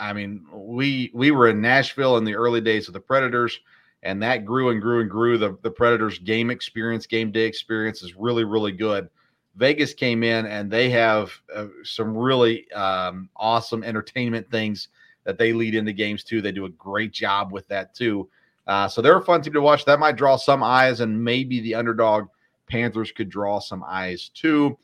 I 0.00 0.12
mean, 0.12 0.44
we 0.52 1.12
we 1.14 1.30
were 1.30 1.46
in 1.46 1.60
Nashville 1.60 2.16
in 2.16 2.24
the 2.24 2.34
early 2.34 2.60
days 2.60 2.88
of 2.88 2.94
the 2.94 3.00
Predators, 3.00 3.60
and 4.02 4.20
that 4.24 4.44
grew 4.44 4.70
and 4.70 4.82
grew 4.82 5.02
and 5.02 5.10
grew. 5.10 5.38
The 5.38 5.56
the 5.62 5.70
Predators 5.70 6.18
game 6.18 6.50
experience, 6.50 7.06
game 7.06 7.30
day 7.30 7.44
experience 7.44 8.02
is 8.02 8.16
really 8.16 8.42
really 8.42 8.72
good. 8.72 9.08
Vegas 9.56 9.94
came 9.94 10.22
in 10.22 10.46
and 10.46 10.70
they 10.70 10.90
have 10.90 11.32
uh, 11.54 11.66
some 11.82 12.16
really 12.16 12.70
um, 12.72 13.28
awesome 13.36 13.82
entertainment 13.82 14.50
things 14.50 14.88
that 15.24 15.38
they 15.38 15.52
lead 15.52 15.74
into 15.74 15.92
games 15.92 16.22
too. 16.22 16.40
They 16.40 16.52
do 16.52 16.66
a 16.66 16.70
great 16.70 17.12
job 17.12 17.52
with 17.52 17.66
that 17.68 17.94
too. 17.94 18.28
Uh, 18.66 18.88
so 18.88 19.00
they're 19.00 19.18
a 19.18 19.24
fun 19.24 19.42
team 19.42 19.52
to 19.54 19.60
watch. 19.60 19.84
That 19.84 20.00
might 20.00 20.16
draw 20.16 20.36
some 20.36 20.62
eyes, 20.62 21.00
and 21.00 21.22
maybe 21.22 21.60
the 21.60 21.74
underdog 21.74 22.26
Panthers 22.68 23.12
could 23.12 23.28
draw 23.28 23.60
some 23.60 23.84
eyes 23.86 24.30
too. 24.34 24.76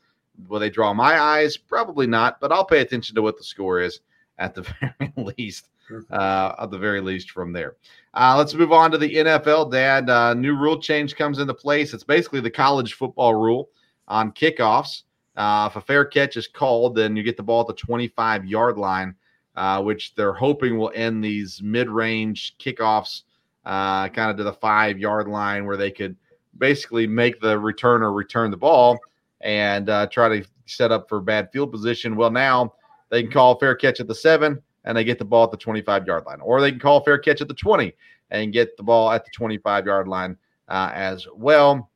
Will 0.47 0.59
they 0.59 0.69
draw 0.69 0.93
my 0.93 1.19
eyes? 1.19 1.57
Probably 1.57 2.07
not, 2.07 2.39
but 2.39 2.51
I'll 2.51 2.65
pay 2.65 2.79
attention 2.79 3.15
to 3.15 3.21
what 3.21 3.37
the 3.37 3.43
score 3.43 3.81
is 3.81 3.99
at 4.39 4.55
the 4.55 4.61
very 4.99 5.13
least. 5.37 5.67
Uh, 6.09 6.55
at 6.59 6.71
the 6.71 6.77
very 6.77 7.01
least, 7.01 7.29
from 7.29 7.51
there. 7.51 7.75
Uh, 8.13 8.35
let's 8.37 8.53
move 8.53 8.71
on 8.71 8.89
to 8.89 8.97
the 8.97 9.15
NFL. 9.15 9.69
Dad, 9.69 10.09
uh, 10.09 10.33
new 10.33 10.55
rule 10.55 10.79
change 10.79 11.15
comes 11.15 11.39
into 11.39 11.53
place. 11.53 11.93
It's 11.93 12.05
basically 12.05 12.39
the 12.39 12.49
college 12.49 12.93
football 12.93 13.35
rule 13.35 13.69
on 14.07 14.31
kickoffs. 14.31 15.03
Uh, 15.35 15.67
if 15.69 15.75
a 15.75 15.81
fair 15.81 16.05
catch 16.05 16.37
is 16.37 16.47
called, 16.47 16.95
then 16.95 17.15
you 17.15 17.23
get 17.23 17.37
the 17.37 17.43
ball 17.43 17.61
at 17.61 17.67
the 17.67 17.73
25 17.73 18.45
yard 18.45 18.77
line, 18.77 19.15
uh, 19.55 19.81
which 19.81 20.13
they're 20.15 20.33
hoping 20.33 20.77
will 20.77 20.91
end 20.93 21.23
these 21.23 21.61
mid 21.63 21.89
range 21.89 22.55
kickoffs 22.57 23.23
uh, 23.65 24.09
kind 24.09 24.29
of 24.29 24.37
to 24.37 24.43
the 24.43 24.53
five 24.53 24.99
yard 24.99 25.27
line 25.27 25.65
where 25.65 25.77
they 25.77 25.91
could 25.91 26.15
basically 26.57 27.07
make 27.07 27.39
the 27.39 27.57
returner 27.57 28.13
return 28.13 28.51
the 28.51 28.57
ball 28.57 28.99
and 29.41 29.89
uh, 29.89 30.07
try 30.07 30.29
to 30.29 30.47
set 30.65 30.91
up 30.91 31.09
for 31.09 31.19
bad 31.19 31.49
field 31.51 31.71
position. 31.71 32.15
Well, 32.15 32.31
now 32.31 32.73
they 33.09 33.23
can 33.23 33.31
call 33.31 33.57
fair 33.57 33.75
catch 33.75 33.99
at 33.99 34.07
the 34.07 34.15
seven 34.15 34.61
and 34.85 34.97
they 34.97 35.03
get 35.03 35.17
the 35.17 35.25
ball 35.25 35.45
at 35.45 35.51
the 35.51 35.57
25 35.57 36.05
yard 36.05 36.25
line, 36.25 36.41
or 36.41 36.61
they 36.61 36.71
can 36.71 36.79
call 36.79 37.03
fair 37.03 37.17
catch 37.17 37.41
at 37.41 37.47
the 37.47 37.53
20 37.53 37.93
and 38.31 38.53
get 38.53 38.75
the 38.77 38.83
ball 38.83 39.11
at 39.11 39.23
the 39.25 39.31
25 39.31 39.85
yard 39.85 40.07
line 40.07 40.37
uh, 40.67 40.91
as 40.93 41.27
well. 41.35 41.89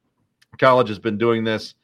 College 0.57 0.87
has 0.87 0.99
been 0.99 1.17
doing 1.17 1.43
this 1.43 1.75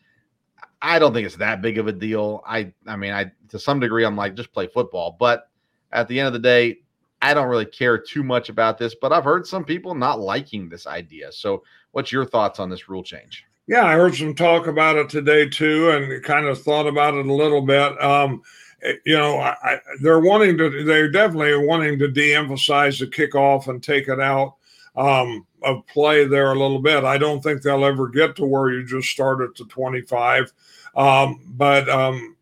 I 0.84 1.00
don't 1.00 1.14
think 1.14 1.26
it's 1.26 1.38
that 1.38 1.62
big 1.62 1.78
of 1.78 1.88
a 1.88 1.94
deal. 1.94 2.44
I 2.46 2.72
I 2.86 2.98
mean, 2.98 3.14
I 3.14 3.32
to 3.50 3.58
some 3.58 3.80
degree 3.80 4.06
I'm 4.06 4.18
like 4.18 4.36
just 4.36 4.52
play 4.52 4.68
football, 4.68 5.16
but 5.18 5.50
at 5.94 6.08
the 6.10 6.20
end 6.20 6.28
of 6.28 6.34
the 6.34 6.40
day, 6.40 6.80
I 7.22 7.34
don't 7.34 7.48
really 7.48 7.66
care 7.66 7.98
too 7.98 8.22
much 8.22 8.50
about 8.50 8.78
this, 8.78 8.94
but 8.94 9.14
I've 9.14 9.24
heard 9.24 9.48
some 9.48 9.64
people 9.64 9.96
not 9.96 10.20
liking 10.20 10.68
this 10.68 10.86
idea. 10.86 11.32
So, 11.32 11.64
what's 11.94 12.12
your 12.12 12.26
thoughts 12.26 12.60
on 12.60 12.70
this 12.70 12.90
rule 12.90 13.02
change? 13.02 13.46
Yeah, 13.66 13.86
I 13.86 13.94
heard 13.94 14.14
some 14.14 14.36
talk 14.36 14.68
about 14.68 14.98
it 14.98 15.10
today 15.10 15.48
too, 15.48 15.90
and 15.92 16.22
kind 16.22 16.48
of 16.48 16.62
thought 16.62 16.86
about 16.86 17.14
it 17.14 17.26
a 17.26 17.34
little 17.34 17.62
bit. 17.62 18.00
Um, 18.04 18.42
eh, 18.84 18.96
you 19.06 19.18
know, 19.18 19.38
I, 19.38 19.56
I, 19.64 19.80
they're 20.02 20.20
wanting 20.20 20.58
to, 20.58 20.84
they're 20.84 21.10
definitely 21.10 21.66
wanting 21.66 21.98
to 22.00 22.10
de-emphasize 22.10 23.00
the 23.00 23.08
kickoff 23.08 23.70
and 23.70 23.82
take 23.82 24.10
it 24.10 24.20
out 24.20 24.56
um, 24.96 25.46
of 25.64 25.86
play 25.88 26.26
there 26.26 26.52
a 26.52 26.60
little 26.60 26.80
bit. 26.80 27.04
I 27.04 27.18
don't 27.18 27.42
think 27.42 27.62
they'll 27.62 27.86
ever 27.86 28.08
get 28.08 28.36
to 28.38 28.46
where 28.46 28.72
you 28.72 28.86
just 28.86 29.10
start 29.10 29.42
at 29.42 29.56
the 29.56 29.66
25. 29.66 30.52
Um, 30.96 31.42
but 31.48 31.90
um, 31.90 32.36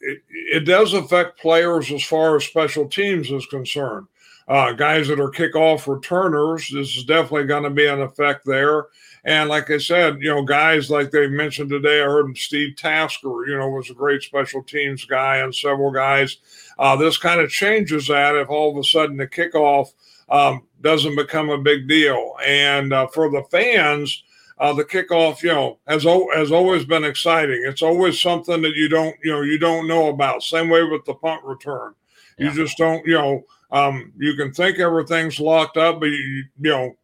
it, 0.00 0.22
it, 0.30 0.60
does 0.60 0.94
affect 0.94 1.38
players 1.38 1.90
as 1.92 2.02
far 2.02 2.36
as 2.36 2.44
special 2.44 2.88
teams 2.88 3.30
is 3.30 3.46
concerned. 3.46 4.06
Uh, 4.48 4.72
guys 4.72 5.08
that 5.08 5.20
are 5.20 5.30
kickoff 5.30 5.86
returners, 5.86 6.68
this 6.72 6.96
is 6.96 7.04
definitely 7.04 7.44
going 7.44 7.62
to 7.62 7.70
be 7.70 7.86
an 7.86 8.00
effect 8.00 8.44
there. 8.46 8.86
And 9.24 9.48
like 9.48 9.70
I 9.70 9.78
said, 9.78 10.20
you 10.20 10.28
know, 10.28 10.42
guys 10.42 10.90
like 10.90 11.10
they 11.10 11.26
mentioned 11.26 11.70
today, 11.70 12.02
I 12.02 12.04
heard 12.04 12.36
Steve 12.36 12.76
Tasker, 12.76 13.46
you 13.46 13.56
know, 13.56 13.68
was 13.70 13.90
a 13.90 13.94
great 13.94 14.22
special 14.22 14.62
teams 14.62 15.04
guy, 15.06 15.38
and 15.38 15.54
several 15.54 15.90
guys. 15.90 16.36
Uh, 16.78 16.94
this 16.96 17.16
kind 17.16 17.40
of 17.40 17.50
changes 17.50 18.08
that 18.08 18.36
if 18.36 18.50
all 18.50 18.70
of 18.70 18.76
a 18.76 18.84
sudden 18.84 19.16
the 19.16 19.26
kickoff 19.26 19.88
um, 20.28 20.62
doesn't 20.84 21.16
become 21.16 21.50
a 21.50 21.58
big 21.58 21.88
deal. 21.88 22.36
And 22.46 22.92
uh, 22.92 23.08
for 23.08 23.30
the 23.30 23.42
fans, 23.50 24.22
uh, 24.58 24.72
the 24.72 24.84
kickoff, 24.84 25.42
you 25.42 25.48
know, 25.48 25.78
has 25.88 26.04
has 26.04 26.52
always 26.52 26.84
been 26.84 27.02
exciting. 27.02 27.64
It's 27.66 27.82
always 27.82 28.20
something 28.20 28.62
that 28.62 28.76
you 28.76 28.88
don't, 28.88 29.16
you 29.24 29.32
know, 29.32 29.42
you 29.42 29.58
don't 29.58 29.88
know 29.88 30.08
about. 30.10 30.44
Same 30.44 30.68
way 30.68 30.84
with 30.84 31.04
the 31.06 31.14
punt 31.14 31.42
return. 31.42 31.94
You 32.38 32.46
yeah. 32.46 32.54
just 32.54 32.78
don't, 32.78 33.04
you 33.04 33.14
know, 33.14 33.44
um, 33.72 34.12
you 34.16 34.36
can 34.36 34.52
think 34.52 34.78
everything's 34.78 35.40
locked 35.40 35.76
up, 35.76 35.98
but 35.98 36.06
you, 36.06 36.44
you 36.60 36.70
know, 36.70 36.96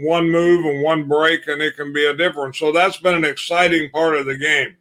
one 0.00 0.30
move 0.30 0.64
and 0.64 0.82
one 0.82 1.06
break, 1.06 1.46
and 1.46 1.60
it 1.60 1.76
can 1.76 1.92
be 1.92 2.06
a 2.06 2.16
difference. 2.16 2.58
So 2.58 2.72
that's 2.72 2.96
been 2.96 3.14
an 3.14 3.24
exciting 3.24 3.90
part 3.90 4.16
of 4.16 4.26
the 4.26 4.36
game. 4.36 4.76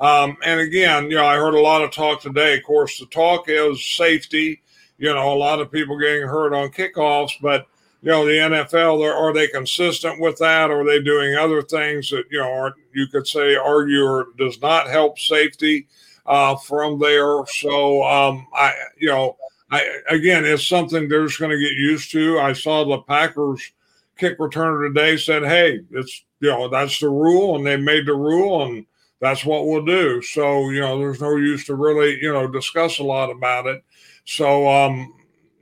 Um, 0.00 0.36
and 0.44 0.60
again, 0.60 1.10
you 1.10 1.16
know, 1.16 1.26
I 1.26 1.36
heard 1.36 1.54
a 1.54 1.60
lot 1.60 1.82
of 1.82 1.92
talk 1.92 2.22
today. 2.22 2.56
Of 2.56 2.64
course, 2.64 2.98
the 2.98 3.06
talk 3.06 3.44
is 3.48 3.84
safety. 3.84 4.62
You 4.98 5.12
know, 5.12 5.32
a 5.32 5.34
lot 5.34 5.60
of 5.60 5.70
people 5.70 5.98
getting 5.98 6.26
hurt 6.26 6.54
on 6.54 6.70
kickoffs, 6.70 7.32
but 7.40 7.66
you 8.02 8.10
know, 8.10 8.26
the 8.26 8.32
NFL, 8.32 9.00
are 9.04 9.32
they 9.32 9.46
consistent 9.46 10.20
with 10.20 10.36
that? 10.38 10.70
Or 10.70 10.80
are 10.80 10.84
they 10.84 11.00
doing 11.00 11.36
other 11.36 11.62
things 11.62 12.10
that, 12.10 12.24
you 12.30 12.40
know, 12.40 12.52
are, 12.52 12.74
you 12.92 13.06
could 13.06 13.26
say 13.28 13.54
argue 13.54 14.04
or 14.04 14.28
does 14.36 14.60
not 14.60 14.88
help 14.88 15.20
safety 15.20 15.86
uh, 16.26 16.56
from 16.56 16.98
there? 16.98 17.46
So, 17.46 18.02
um, 18.02 18.48
I, 18.52 18.72
you 18.98 19.08
know, 19.08 19.36
I, 19.70 20.00
again, 20.08 20.44
it's 20.44 20.66
something 20.66 21.08
they're 21.08 21.26
just 21.26 21.38
going 21.38 21.52
to 21.52 21.64
get 21.64 21.76
used 21.76 22.10
to. 22.12 22.40
I 22.40 22.54
saw 22.54 22.84
the 22.84 22.98
Packers 22.98 23.72
kick 24.18 24.36
returner 24.38 24.88
today 24.88 25.16
said, 25.16 25.44
Hey, 25.44 25.80
it's, 25.92 26.24
you 26.40 26.50
know, 26.50 26.68
that's 26.68 26.98
the 26.98 27.08
rule 27.08 27.54
and 27.54 27.64
they 27.64 27.76
made 27.76 28.06
the 28.06 28.14
rule 28.14 28.64
and 28.64 28.84
that's 29.20 29.44
what 29.44 29.68
we'll 29.68 29.84
do. 29.84 30.20
So, 30.22 30.70
you 30.70 30.80
know, 30.80 30.98
there's 30.98 31.20
no 31.20 31.36
use 31.36 31.64
to 31.66 31.76
really, 31.76 32.20
you 32.20 32.32
know, 32.32 32.48
discuss 32.48 32.98
a 32.98 33.04
lot 33.04 33.30
about 33.30 33.66
it. 33.66 33.84
So, 34.24 34.68
um, 34.68 35.14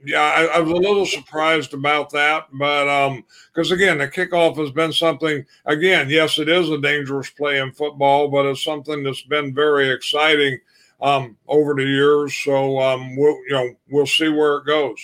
yeah, 0.03 0.21
I, 0.21 0.57
I, 0.57 0.59
was 0.59 0.71
a 0.71 0.75
little 0.75 1.05
surprised 1.05 1.73
about 1.73 2.09
that, 2.11 2.47
but 2.53 2.87
um, 2.87 3.23
because 3.53 3.71
again, 3.71 3.97
the 3.97 4.07
kickoff 4.07 4.57
has 4.57 4.71
been 4.71 4.93
something. 4.93 5.45
Again, 5.65 6.09
yes, 6.09 6.39
it 6.39 6.49
is 6.49 6.69
a 6.69 6.79
dangerous 6.79 7.29
play 7.29 7.59
in 7.59 7.71
football, 7.71 8.29
but 8.29 8.45
it's 8.45 8.63
something 8.63 9.03
that's 9.03 9.21
been 9.23 9.53
very 9.53 9.89
exciting 9.89 10.59
um, 11.01 11.37
over 11.47 11.73
the 11.73 11.83
years. 11.83 12.35
So 12.35 12.79
um, 12.79 13.15
we'll 13.15 13.37
you 13.47 13.51
know 13.51 13.73
we'll 13.89 14.07
see 14.07 14.29
where 14.29 14.57
it 14.57 14.65
goes. 14.65 14.99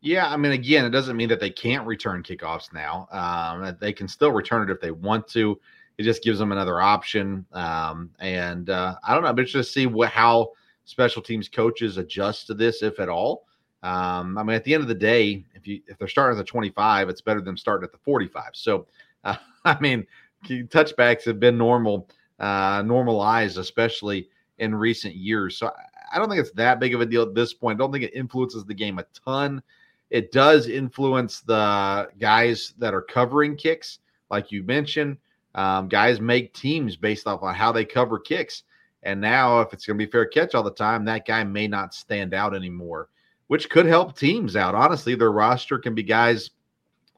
Yeah, 0.00 0.28
I 0.28 0.36
mean, 0.36 0.52
again, 0.52 0.84
it 0.84 0.90
doesn't 0.90 1.16
mean 1.16 1.28
that 1.28 1.40
they 1.40 1.50
can't 1.50 1.86
return 1.86 2.22
kickoffs 2.22 2.72
now. 2.72 3.08
Um, 3.10 3.76
they 3.80 3.92
can 3.92 4.06
still 4.06 4.30
return 4.30 4.68
it 4.68 4.72
if 4.72 4.80
they 4.80 4.92
want 4.92 5.26
to. 5.28 5.58
it 5.96 6.04
just 6.04 6.22
gives 6.22 6.38
them 6.38 6.52
another 6.52 6.80
option. 6.80 7.44
Um, 7.52 8.10
and 8.20 8.70
uh, 8.70 8.94
I 9.02 9.14
don't 9.14 9.24
know, 9.24 9.42
it's 9.42 9.50
just 9.50 9.70
to 9.70 9.80
see 9.80 9.86
what 9.86 10.10
how 10.10 10.52
special 10.84 11.20
teams 11.20 11.48
coaches 11.48 11.96
adjust 11.96 12.46
to 12.46 12.54
this, 12.54 12.82
if 12.82 13.00
at 13.00 13.08
all. 13.08 13.47
Um, 13.82 14.36
I 14.36 14.42
mean, 14.42 14.56
at 14.56 14.64
the 14.64 14.74
end 14.74 14.82
of 14.82 14.88
the 14.88 14.94
day, 14.94 15.44
if 15.54 15.66
you 15.66 15.80
if 15.86 15.98
they're 15.98 16.08
starting 16.08 16.38
at 16.38 16.42
the 16.42 16.48
25, 16.48 17.08
it's 17.08 17.20
better 17.20 17.40
than 17.40 17.56
starting 17.56 17.84
at 17.84 17.92
the 17.92 17.98
45. 17.98 18.50
So, 18.52 18.86
uh, 19.24 19.36
I 19.64 19.78
mean, 19.80 20.06
touchbacks 20.46 21.24
have 21.24 21.40
been 21.40 21.56
normal, 21.56 22.08
uh, 22.40 22.82
normalized, 22.84 23.58
especially 23.58 24.28
in 24.58 24.74
recent 24.74 25.14
years. 25.14 25.56
So, 25.56 25.72
I 26.12 26.18
don't 26.18 26.28
think 26.28 26.40
it's 26.40 26.52
that 26.52 26.80
big 26.80 26.94
of 26.94 27.00
a 27.00 27.06
deal 27.06 27.22
at 27.22 27.34
this 27.34 27.54
point. 27.54 27.76
I 27.76 27.80
don't 27.80 27.92
think 27.92 28.04
it 28.04 28.14
influences 28.14 28.64
the 28.64 28.74
game 28.74 28.98
a 28.98 29.04
ton. 29.24 29.62
It 30.10 30.32
does 30.32 30.68
influence 30.68 31.40
the 31.40 32.08
guys 32.18 32.74
that 32.78 32.94
are 32.94 33.02
covering 33.02 33.56
kicks, 33.56 33.98
like 34.30 34.50
you 34.50 34.62
mentioned. 34.62 35.18
Um, 35.54 35.88
guys 35.88 36.20
make 36.20 36.54
teams 36.54 36.96
based 36.96 37.26
off 37.26 37.42
on 37.42 37.54
how 37.54 37.72
they 37.72 37.84
cover 37.84 38.18
kicks. 38.18 38.62
And 39.02 39.20
now, 39.20 39.60
if 39.60 39.72
it's 39.72 39.86
going 39.86 39.98
to 39.98 40.04
be 40.04 40.10
fair 40.10 40.26
catch 40.26 40.54
all 40.54 40.62
the 40.62 40.70
time, 40.70 41.04
that 41.04 41.26
guy 41.26 41.44
may 41.44 41.68
not 41.68 41.94
stand 41.94 42.34
out 42.34 42.54
anymore, 42.54 43.08
which 43.48 43.68
could 43.68 43.86
help 43.86 44.16
teams 44.16 44.56
out. 44.56 44.74
Honestly, 44.74 45.14
their 45.14 45.32
roster 45.32 45.78
can 45.78 45.94
be 45.94 46.02
guys 46.02 46.50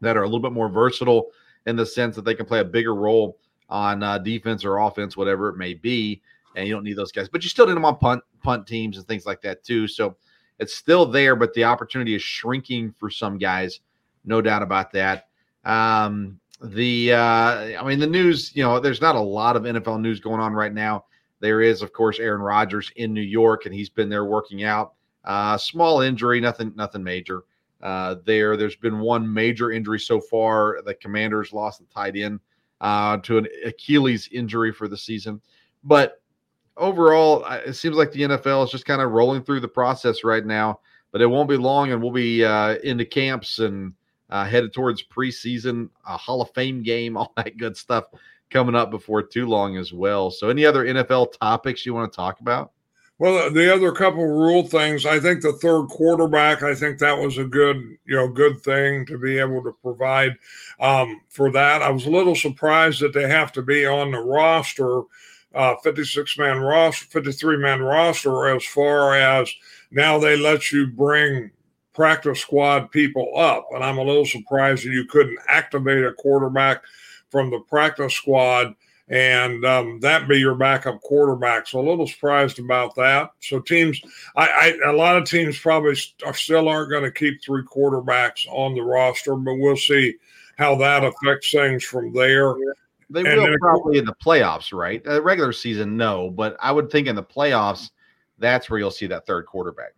that 0.00 0.16
are 0.16 0.22
a 0.22 0.26
little 0.26 0.40
bit 0.40 0.52
more 0.52 0.68
versatile 0.68 1.28
in 1.66 1.76
the 1.76 1.84
sense 1.86 2.16
that 2.16 2.24
they 2.24 2.34
can 2.34 2.46
play 2.46 2.60
a 2.60 2.64
bigger 2.64 2.94
role 2.94 3.38
on 3.68 4.02
uh, 4.02 4.18
defense 4.18 4.64
or 4.64 4.78
offense, 4.78 5.16
whatever 5.16 5.48
it 5.48 5.56
may 5.56 5.74
be. 5.74 6.22
And 6.56 6.66
you 6.66 6.74
don't 6.74 6.82
need 6.84 6.96
those 6.96 7.12
guys, 7.12 7.28
but 7.28 7.42
you 7.42 7.48
still 7.48 7.66
need 7.66 7.74
them 7.74 7.84
on 7.84 7.96
punt 7.98 8.22
punt 8.42 8.66
teams 8.66 8.96
and 8.96 9.06
things 9.06 9.26
like 9.26 9.40
that 9.42 9.62
too. 9.62 9.86
So 9.86 10.16
it's 10.58 10.74
still 10.74 11.06
there, 11.06 11.36
but 11.36 11.54
the 11.54 11.64
opportunity 11.64 12.14
is 12.14 12.22
shrinking 12.22 12.92
for 12.98 13.08
some 13.10 13.38
guys, 13.38 13.80
no 14.24 14.42
doubt 14.42 14.62
about 14.62 14.92
that. 14.92 15.28
Um, 15.64 16.40
the 16.62 17.12
uh, 17.12 17.80
I 17.80 17.82
mean, 17.84 17.98
the 17.98 18.06
news, 18.06 18.54
you 18.54 18.62
know, 18.62 18.80
there's 18.80 19.00
not 19.00 19.16
a 19.16 19.20
lot 19.20 19.56
of 19.56 19.62
NFL 19.62 20.00
news 20.00 20.20
going 20.20 20.40
on 20.40 20.52
right 20.52 20.72
now. 20.72 21.04
There 21.40 21.62
is, 21.62 21.82
of 21.82 21.92
course, 21.92 22.18
Aaron 22.18 22.42
Rodgers 22.42 22.92
in 22.96 23.14
New 23.14 23.22
York, 23.22 23.64
and 23.64 23.74
he's 23.74 23.88
been 23.88 24.10
there 24.10 24.26
working 24.26 24.64
out. 24.64 24.94
Uh, 25.24 25.56
small 25.56 26.00
injury, 26.00 26.40
nothing, 26.40 26.72
nothing 26.76 27.02
major. 27.02 27.42
Uh, 27.82 28.16
there, 28.24 28.56
there's 28.56 28.76
been 28.76 29.00
one 29.00 29.32
major 29.32 29.72
injury 29.72 29.98
so 29.98 30.20
far. 30.20 30.80
The 30.84 30.94
Commanders 30.94 31.52
lost 31.52 31.80
the 31.80 31.86
tight 31.86 32.16
end 32.16 32.40
uh, 32.80 33.18
to 33.18 33.38
an 33.38 33.46
Achilles 33.64 34.28
injury 34.32 34.72
for 34.72 34.88
the 34.88 34.96
season, 34.96 35.40
but 35.84 36.20
overall, 36.76 37.44
it 37.44 37.74
seems 37.74 37.96
like 37.96 38.10
the 38.10 38.22
NFL 38.22 38.64
is 38.64 38.70
just 38.70 38.86
kind 38.86 39.02
of 39.02 39.12
rolling 39.12 39.42
through 39.42 39.60
the 39.60 39.68
process 39.68 40.24
right 40.24 40.44
now. 40.44 40.80
But 41.12 41.20
it 41.20 41.26
won't 41.26 41.48
be 41.48 41.56
long, 41.56 41.92
and 41.92 42.00
we'll 42.00 42.12
be 42.12 42.44
uh, 42.44 42.76
into 42.84 43.04
camps 43.04 43.58
and 43.58 43.92
uh, 44.30 44.44
headed 44.44 44.72
towards 44.72 45.02
preseason, 45.02 45.90
a 46.06 46.16
Hall 46.16 46.40
of 46.40 46.50
Fame 46.54 46.82
game, 46.82 47.16
all 47.16 47.32
that 47.36 47.56
good 47.56 47.76
stuff 47.76 48.04
coming 48.48 48.74
up 48.74 48.90
before 48.90 49.22
too 49.22 49.46
long 49.46 49.76
as 49.76 49.92
well. 49.92 50.30
So, 50.30 50.48
any 50.48 50.64
other 50.64 50.86
NFL 50.86 51.38
topics 51.38 51.84
you 51.84 51.94
want 51.94 52.12
to 52.12 52.16
talk 52.16 52.40
about? 52.40 52.72
Well, 53.20 53.50
the 53.50 53.70
other 53.70 53.92
couple 53.92 54.24
of 54.24 54.30
rule 54.30 54.66
things, 54.66 55.04
I 55.04 55.20
think 55.20 55.42
the 55.42 55.52
third 55.52 55.88
quarterback, 55.88 56.62
I 56.62 56.74
think 56.74 56.98
that 56.98 57.18
was 57.18 57.36
a 57.36 57.44
good, 57.44 57.76
you 58.06 58.16
know, 58.16 58.26
good 58.26 58.62
thing 58.62 59.04
to 59.04 59.18
be 59.18 59.38
able 59.38 59.62
to 59.62 59.72
provide 59.82 60.38
um, 60.80 61.20
for 61.28 61.52
that. 61.52 61.82
I 61.82 61.90
was 61.90 62.06
a 62.06 62.10
little 62.10 62.34
surprised 62.34 63.02
that 63.02 63.12
they 63.12 63.28
have 63.28 63.52
to 63.52 63.62
be 63.62 63.84
on 63.84 64.10
the 64.10 64.20
roster, 64.20 65.02
uh, 65.54 65.74
56 65.84 66.38
man 66.38 66.60
roster, 66.60 67.04
53 67.08 67.58
man 67.58 67.82
roster, 67.82 68.56
as 68.56 68.64
far 68.64 69.14
as 69.14 69.52
now 69.90 70.18
they 70.18 70.38
let 70.38 70.72
you 70.72 70.86
bring 70.86 71.50
practice 71.92 72.40
squad 72.40 72.90
people 72.90 73.30
up. 73.36 73.68
And 73.74 73.84
I'm 73.84 73.98
a 73.98 74.02
little 74.02 74.24
surprised 74.24 74.86
that 74.86 74.92
you 74.92 75.04
couldn't 75.04 75.40
activate 75.46 76.06
a 76.06 76.14
quarterback 76.14 76.84
from 77.28 77.50
the 77.50 77.60
practice 77.68 78.14
squad 78.14 78.74
and 79.10 79.64
um, 79.64 79.98
that 80.00 80.28
be 80.28 80.38
your 80.38 80.54
backup 80.54 81.00
quarterback. 81.00 81.66
So 81.66 81.80
a 81.80 81.88
little 81.88 82.06
surprised 82.06 82.60
about 82.60 82.94
that. 82.94 83.32
So 83.40 83.58
teams, 83.58 84.00
I, 84.36 84.76
I 84.84 84.90
a 84.90 84.92
lot 84.92 85.16
of 85.16 85.24
teams 85.24 85.58
probably 85.58 85.96
are, 86.24 86.32
still 86.32 86.68
aren't 86.68 86.90
going 86.90 87.02
to 87.02 87.10
keep 87.10 87.42
three 87.42 87.64
quarterbacks 87.64 88.46
on 88.48 88.74
the 88.74 88.82
roster, 88.82 89.34
but 89.34 89.56
we'll 89.56 89.76
see 89.76 90.14
how 90.56 90.76
that 90.76 91.04
affects 91.04 91.50
things 91.50 91.82
from 91.82 92.12
there. 92.12 92.54
They 93.10 93.24
and 93.24 93.40
will 93.40 93.56
probably 93.60 93.98
in 93.98 94.04
the 94.04 94.14
playoffs, 94.24 94.72
right? 94.72 95.04
Uh, 95.04 95.20
regular 95.20 95.52
season, 95.52 95.96
no, 95.96 96.30
but 96.30 96.56
I 96.60 96.70
would 96.70 96.90
think 96.90 97.08
in 97.08 97.16
the 97.16 97.24
playoffs, 97.24 97.90
that's 98.38 98.70
where 98.70 98.78
you'll 98.78 98.92
see 98.92 99.08
that 99.08 99.26
third 99.26 99.46
quarterback. 99.46 99.94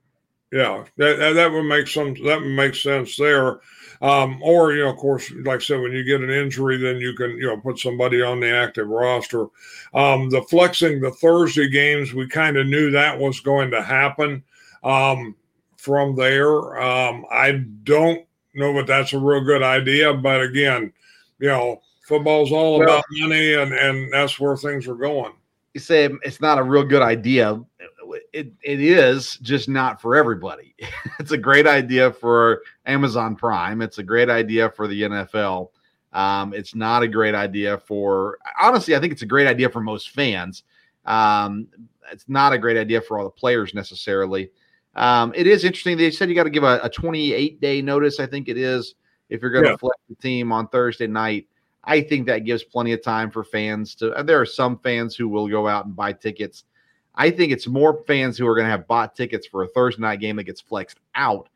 Yeah, 0.51 0.85
that, 0.97 1.19
that, 1.19 1.33
that 1.35 1.53
would 1.53 1.65
make 1.65 1.87
some 1.87 2.15
that 2.25 2.41
would 2.41 2.47
make 2.47 2.75
sense 2.75 3.17
there. 3.17 3.61
Um, 4.03 4.43
or 4.43 4.73
you 4.73 4.83
know, 4.83 4.91
of 4.91 4.97
course, 4.97 5.31
like 5.45 5.61
I 5.61 5.63
said, 5.63 5.81
when 5.81 5.93
you 5.93 6.03
get 6.03 6.21
an 6.21 6.31
injury, 6.31 6.77
then 6.77 6.97
you 6.97 7.15
can 7.15 7.31
you 7.39 7.47
know 7.47 7.57
put 7.57 7.79
somebody 7.79 8.21
on 8.21 8.41
the 8.41 8.53
active 8.53 8.89
roster. 8.89 9.47
Um, 9.95 10.29
the 10.29 10.43
flexing 10.43 11.01
the 11.01 11.13
Thursday 11.13 11.69
games, 11.69 12.13
we 12.13 12.27
kind 12.27 12.57
of 12.57 12.67
knew 12.67 12.91
that 12.91 13.19
was 13.19 13.39
going 13.39 13.71
to 13.71 13.81
happen. 13.81 14.43
Um, 14.83 15.37
from 15.77 16.17
there, 16.17 16.81
um, 16.81 17.25
I 17.31 17.65
don't 17.85 18.27
know 18.55 18.75
that 18.75 18.89
that's 18.89 19.13
a 19.13 19.19
real 19.19 19.45
good 19.45 19.63
idea, 19.63 20.13
but 20.13 20.43
again, 20.43 20.93
you 21.39 21.49
know, 21.49 21.81
football's 22.05 22.51
all 22.51 22.81
well, 22.81 22.89
about 22.89 23.05
money, 23.13 23.55
and 23.55 23.73
and 23.73 24.13
that's 24.13 24.41
where 24.41 24.57
things 24.57 24.89
are 24.89 24.97
going. 24.97 25.33
You 25.75 25.81
say 25.81 26.09
it's 26.23 26.41
not 26.41 26.59
a 26.59 26.63
real 26.63 26.85
good 26.85 27.03
idea 27.03 27.63
it, 28.33 28.53
it 28.63 28.81
is 28.81 29.37
just 29.37 29.69
not 29.69 30.01
for 30.01 30.17
everybody. 30.17 30.75
it's 31.19 31.33
a 31.33 31.39
great 31.39 31.67
idea 31.67 32.13
for 32.13 32.63
Amazon 32.87 33.37
Prime. 33.37 33.83
It's 33.83 33.99
a 33.99 34.03
great 34.03 34.31
idea 34.31 34.71
for 34.71 34.87
the 34.87 35.03
NFL. 35.03 35.71
Um, 36.13 36.53
it's 36.53 36.75
not 36.75 37.03
a 37.03 37.09
great 37.09 37.35
idea 37.35 37.79
for 37.79 38.39
honestly. 38.61 38.95
I 38.95 39.01
think 39.01 39.13
it's 39.13 39.23
a 39.23 39.27
great 39.27 39.47
idea 39.47 39.69
for 39.71 39.81
most 39.81 40.11
fans. 40.11 40.65
Um, 41.07 41.69
it's 42.11 42.29
not 42.29 42.53
a 42.53 42.59
great 42.59 42.77
idea 42.77 43.01
for 43.01 43.19
all 43.19 43.25
the 43.25 43.31
players 43.31 43.75
necessarily. 43.75 44.51
Um, 44.95 45.33
it 45.35 45.47
is 45.47 45.65
interesting. 45.65 45.97
They 45.97 46.11
said 46.11 46.29
you 46.29 46.35
got 46.35 46.45
to 46.45 46.51
give 46.51 46.65
a, 46.65 46.81
a, 46.83 46.91
28 46.91 47.61
day 47.63 47.81
notice. 47.81 48.21
I 48.21 48.27
think 48.27 48.49
it 48.49 48.59
is 48.59 48.95
if 49.31 49.41
you're 49.41 49.51
going 49.51 49.65
to 49.65 49.71
yeah. 49.71 49.77
flex 49.77 49.97
the 50.11 50.17
team 50.17 50.53
on 50.53 50.69
Thursday 50.69 51.07
night. 51.07 51.47
I 51.85 52.01
think 52.01 52.27
that 52.27 52.45
gives 52.45 52.63
plenty 52.63 52.93
of 52.93 53.03
time 53.03 53.31
for 53.31 53.43
fans 53.43 53.95
to. 53.97 54.23
There 54.25 54.41
are 54.41 54.47
some 54.47 54.79
fans 54.79 55.17
who 55.17 55.29
will 55.29 55.49
go 55.49 55.67
out 55.67 55.87
and 55.87 55.97
buy 55.97 56.13
tickets 56.13 56.65
I 57.15 57.31
think 57.31 57.53
it's 57.53 57.67
more 57.67 58.03
fans 58.07 58.39
who 58.39 58.47
are 58.47 58.55
going 58.55 58.67
to 58.67 58.71
have 58.71 58.87
bought 58.87 59.15
tickets 59.15 59.47
for 59.47 59.63
a 59.63 59.69
Thursday 59.69 60.01
night 60.01 60.21
game 60.21 60.37
that 60.37 60.45
gets 60.45 60.61
flexed 60.61 60.99
out, 61.15 61.49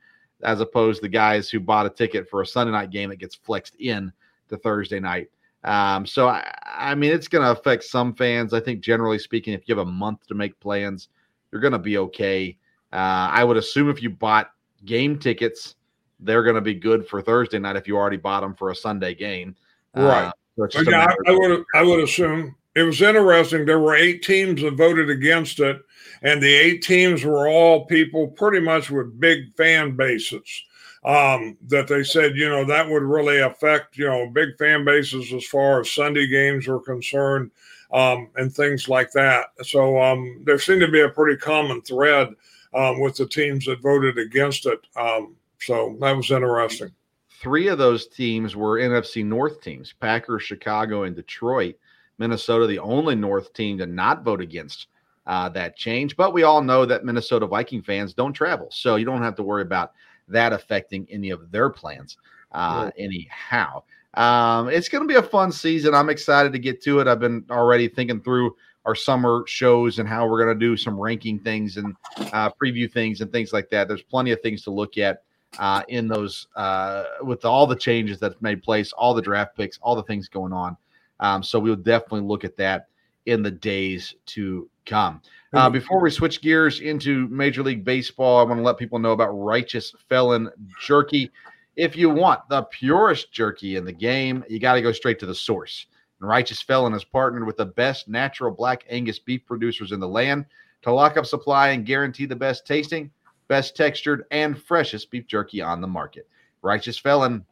as 0.42 0.60
opposed 0.60 0.98
to 0.98 1.02
the 1.02 1.08
guys 1.08 1.48
who 1.48 1.60
bought 1.60 1.86
a 1.86 1.90
ticket 1.90 2.28
for 2.28 2.42
a 2.42 2.46
Sunday 2.46 2.72
night 2.72 2.90
game 2.90 3.08
that 3.10 3.16
gets 3.16 3.34
flexed 3.34 3.76
in 3.76 4.12
to 4.48 4.56
Thursday 4.56 5.00
night. 5.00 5.28
Um, 5.64 6.06
so 6.06 6.28
I, 6.28 6.54
I, 6.64 6.94
mean, 6.94 7.10
it's 7.10 7.28
going 7.28 7.42
to 7.42 7.58
affect 7.58 7.84
some 7.84 8.14
fans. 8.14 8.52
I 8.52 8.60
think 8.60 8.80
generally 8.80 9.18
speaking, 9.18 9.54
if 9.54 9.62
you 9.66 9.76
have 9.76 9.86
a 9.86 9.90
month 9.90 10.26
to 10.26 10.34
make 10.34 10.60
plans, 10.60 11.08
you're 11.50 11.62
going 11.62 11.72
to 11.72 11.78
be 11.78 11.98
okay. 11.98 12.56
Uh, 12.92 13.30
I 13.32 13.42
would 13.42 13.56
assume 13.56 13.88
if 13.88 14.02
you 14.02 14.10
bought 14.10 14.50
game 14.84 15.18
tickets, 15.18 15.74
they're 16.20 16.44
going 16.44 16.54
to 16.54 16.60
be 16.60 16.74
good 16.74 17.08
for 17.08 17.20
Thursday 17.20 17.58
night 17.58 17.76
if 17.76 17.88
you 17.88 17.96
already 17.96 18.16
bought 18.16 18.40
them 18.40 18.54
for 18.54 18.70
a 18.70 18.76
Sunday 18.76 19.14
game. 19.14 19.56
Right. 19.96 20.32
Uh, 20.60 20.68
so 20.70 20.92
I, 20.92 21.14
would 21.26 21.64
I 21.74 21.82
would 21.82 22.00
assume 22.00 22.54
it 22.74 22.82
was 22.82 23.00
interesting. 23.02 23.64
There 23.64 23.80
were 23.80 23.94
eight 23.94 24.22
teams 24.22 24.62
that 24.62 24.74
voted 24.74 25.10
against 25.10 25.60
it, 25.60 25.80
and 26.22 26.42
the 26.42 26.54
eight 26.54 26.82
teams 26.82 27.24
were 27.24 27.48
all 27.48 27.86
people 27.86 28.28
pretty 28.28 28.60
much 28.60 28.90
with 28.90 29.18
big 29.18 29.54
fan 29.56 29.96
bases. 29.96 30.64
Um, 31.04 31.56
that 31.68 31.86
they 31.86 32.02
said, 32.02 32.36
you 32.36 32.48
know, 32.48 32.64
that 32.64 32.88
would 32.88 33.04
really 33.04 33.38
affect, 33.38 33.96
you 33.96 34.06
know, 34.06 34.28
big 34.28 34.58
fan 34.58 34.84
bases 34.84 35.32
as 35.32 35.46
far 35.46 35.80
as 35.80 35.92
Sunday 35.92 36.26
games 36.26 36.66
are 36.66 36.80
concerned 36.80 37.52
um, 37.92 38.28
and 38.34 38.52
things 38.52 38.88
like 38.88 39.12
that. 39.12 39.50
So 39.62 40.02
um, 40.02 40.42
there 40.44 40.58
seemed 40.58 40.80
to 40.80 40.90
be 40.90 41.02
a 41.02 41.08
pretty 41.08 41.36
common 41.36 41.80
thread 41.82 42.34
um, 42.74 43.00
with 43.00 43.14
the 43.16 43.26
teams 43.26 43.66
that 43.66 43.82
voted 43.82 44.18
against 44.18 44.66
it. 44.66 44.80
Um, 44.96 45.36
so 45.60 45.96
that 46.00 46.16
was 46.16 46.30
interesting. 46.32 46.90
Three 47.40 47.68
of 47.68 47.78
those 47.78 48.06
teams 48.06 48.56
were 48.56 48.78
NFC 48.78 49.24
North 49.24 49.60
teams 49.60 49.94
Packers, 50.00 50.42
Chicago, 50.42 51.04
and 51.04 51.14
Detroit. 51.14 51.76
Minnesota, 52.18 52.66
the 52.66 52.78
only 52.78 53.14
North 53.14 53.52
team 53.52 53.76
to 53.78 53.86
not 53.86 54.22
vote 54.22 54.40
against 54.40 54.86
uh, 55.26 55.48
that 55.50 55.76
change. 55.76 56.16
But 56.16 56.32
we 56.32 56.44
all 56.44 56.62
know 56.62 56.86
that 56.86 57.04
Minnesota 57.04 57.46
Viking 57.46 57.82
fans 57.82 58.14
don't 58.14 58.32
travel, 58.32 58.68
so 58.70 58.96
you 58.96 59.04
don't 59.04 59.22
have 59.22 59.36
to 59.36 59.42
worry 59.42 59.62
about 59.62 59.92
that 60.28 60.52
affecting 60.52 61.06
any 61.10 61.30
of 61.30 61.50
their 61.50 61.70
plans 61.70 62.16
uh, 62.52 62.90
anyhow. 62.96 63.82
Um, 64.14 64.68
it's 64.70 64.88
going 64.88 65.02
to 65.02 65.08
be 65.08 65.18
a 65.18 65.22
fun 65.22 65.52
season. 65.52 65.94
I'm 65.94 66.08
excited 66.08 66.52
to 66.52 66.58
get 66.58 66.82
to 66.84 67.00
it. 67.00 67.06
I've 67.06 67.20
been 67.20 67.44
already 67.50 67.86
thinking 67.86 68.20
through 68.20 68.56
our 68.86 68.94
summer 68.94 69.44
shows 69.46 69.98
and 69.98 70.08
how 70.08 70.26
we're 70.26 70.42
going 70.42 70.58
to 70.58 70.66
do 70.66 70.76
some 70.76 70.98
ranking 70.98 71.38
things 71.40 71.76
and 71.76 71.94
uh, 72.32 72.50
preview 72.50 72.90
things 72.90 73.20
and 73.20 73.30
things 73.30 73.52
like 73.52 73.68
that. 73.70 73.88
There's 73.88 74.02
plenty 74.02 74.30
of 74.30 74.40
things 74.40 74.62
to 74.62 74.70
look 74.70 74.96
at 74.96 75.22
uh, 75.58 75.82
in 75.88 76.08
those 76.08 76.48
uh, 76.56 77.04
with 77.22 77.44
all 77.44 77.66
the 77.66 77.76
changes 77.76 78.18
that 78.20 78.40
made 78.42 78.62
place, 78.62 78.92
all 78.92 79.14
the 79.14 79.22
draft 79.22 79.56
picks, 79.56 79.78
all 79.78 79.96
the 79.96 80.02
things 80.02 80.28
going 80.28 80.52
on. 80.52 80.76
Um, 81.20 81.42
so 81.42 81.58
we'll 81.58 81.76
definitely 81.76 82.20
look 82.20 82.44
at 82.44 82.56
that 82.56 82.88
in 83.26 83.42
the 83.42 83.50
days 83.50 84.14
to 84.26 84.68
come. 84.84 85.20
Uh, 85.52 85.70
before 85.70 86.00
we 86.00 86.10
switch 86.10 86.42
gears 86.42 86.80
into 86.80 87.28
Major 87.28 87.62
League 87.62 87.84
Baseball, 87.84 88.38
I 88.38 88.42
want 88.42 88.58
to 88.58 88.62
let 88.62 88.76
people 88.76 88.98
know 88.98 89.12
about 89.12 89.30
Righteous 89.30 89.94
Felon 90.08 90.50
Jerky. 90.80 91.30
If 91.76 91.96
you 91.96 92.10
want 92.10 92.48
the 92.48 92.62
purest 92.64 93.32
jerky 93.32 93.76
in 93.76 93.84
the 93.84 93.92
game, 93.92 94.44
you 94.48 94.58
got 94.58 94.74
to 94.74 94.82
go 94.82 94.92
straight 94.92 95.18
to 95.20 95.26
the 95.26 95.34
source. 95.34 95.86
And 96.20 96.28
Righteous 96.28 96.62
Felon 96.62 96.92
has 96.92 97.04
partnered 97.04 97.46
with 97.46 97.56
the 97.56 97.66
best 97.66 98.08
natural 98.08 98.50
black 98.50 98.84
Angus 98.88 99.18
beef 99.18 99.44
producers 99.46 99.92
in 99.92 100.00
the 100.00 100.08
land 100.08 100.46
to 100.82 100.92
lock 100.92 101.16
up 101.16 101.26
supply 101.26 101.68
and 101.68 101.84
guarantee 101.84 102.26
the 102.26 102.36
best 102.36 102.66
tasting, 102.66 103.10
best 103.48 103.76
textured, 103.76 104.24
and 104.30 104.60
freshest 104.60 105.10
beef 105.10 105.26
jerky 105.26 105.60
on 105.60 105.80
the 105.80 105.86
market. 105.86 106.28
Righteous 106.62 106.98
Felon 106.98 107.44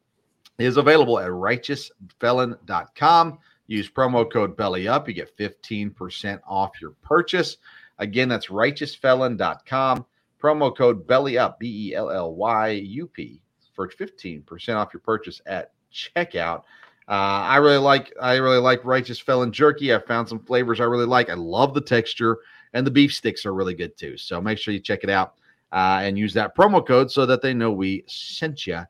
is 0.58 0.76
available 0.76 1.18
at 1.18 1.30
righteousfelon.com. 1.30 3.38
Use 3.66 3.90
promo 3.90 4.30
code 4.30 4.54
BELLYUP. 4.56 5.08
You 5.08 5.14
get 5.14 5.36
15% 5.36 6.40
off 6.46 6.80
your 6.80 6.92
purchase. 7.02 7.56
Again, 7.98 8.28
that's 8.28 8.46
righteousfelon.com. 8.48 10.06
Promo 10.42 10.76
code 10.76 11.06
BELLYUP, 11.06 11.58
B 11.58 11.88
E 11.88 11.94
L 11.94 12.10
L 12.10 12.34
Y 12.34 12.70
U 12.70 13.06
P, 13.06 13.40
for 13.74 13.88
15% 13.88 14.76
off 14.76 14.92
your 14.92 15.00
purchase 15.00 15.40
at 15.46 15.72
checkout. 15.92 16.64
Uh, 17.06 17.44
I 17.46 17.56
really 17.56 17.78
like 17.78 18.12
I 18.20 18.36
really 18.36 18.58
like 18.58 18.84
Righteous 18.84 19.18
Felon 19.18 19.52
jerky. 19.52 19.94
I 19.94 19.98
found 19.98 20.28
some 20.28 20.40
flavors 20.40 20.80
I 20.80 20.84
really 20.84 21.06
like. 21.06 21.30
I 21.30 21.34
love 21.34 21.74
the 21.74 21.80
texture, 21.80 22.38
and 22.72 22.86
the 22.86 22.90
beef 22.90 23.14
sticks 23.14 23.46
are 23.46 23.54
really 23.54 23.74
good 23.74 23.96
too. 23.96 24.16
So 24.16 24.40
make 24.40 24.58
sure 24.58 24.74
you 24.74 24.80
check 24.80 25.04
it 25.04 25.10
out 25.10 25.34
uh, 25.72 26.00
and 26.02 26.18
use 26.18 26.34
that 26.34 26.56
promo 26.56 26.86
code 26.86 27.10
so 27.10 27.26
that 27.26 27.42
they 27.42 27.54
know 27.54 27.70
we 27.70 28.04
sent 28.06 28.66
you 28.66 28.80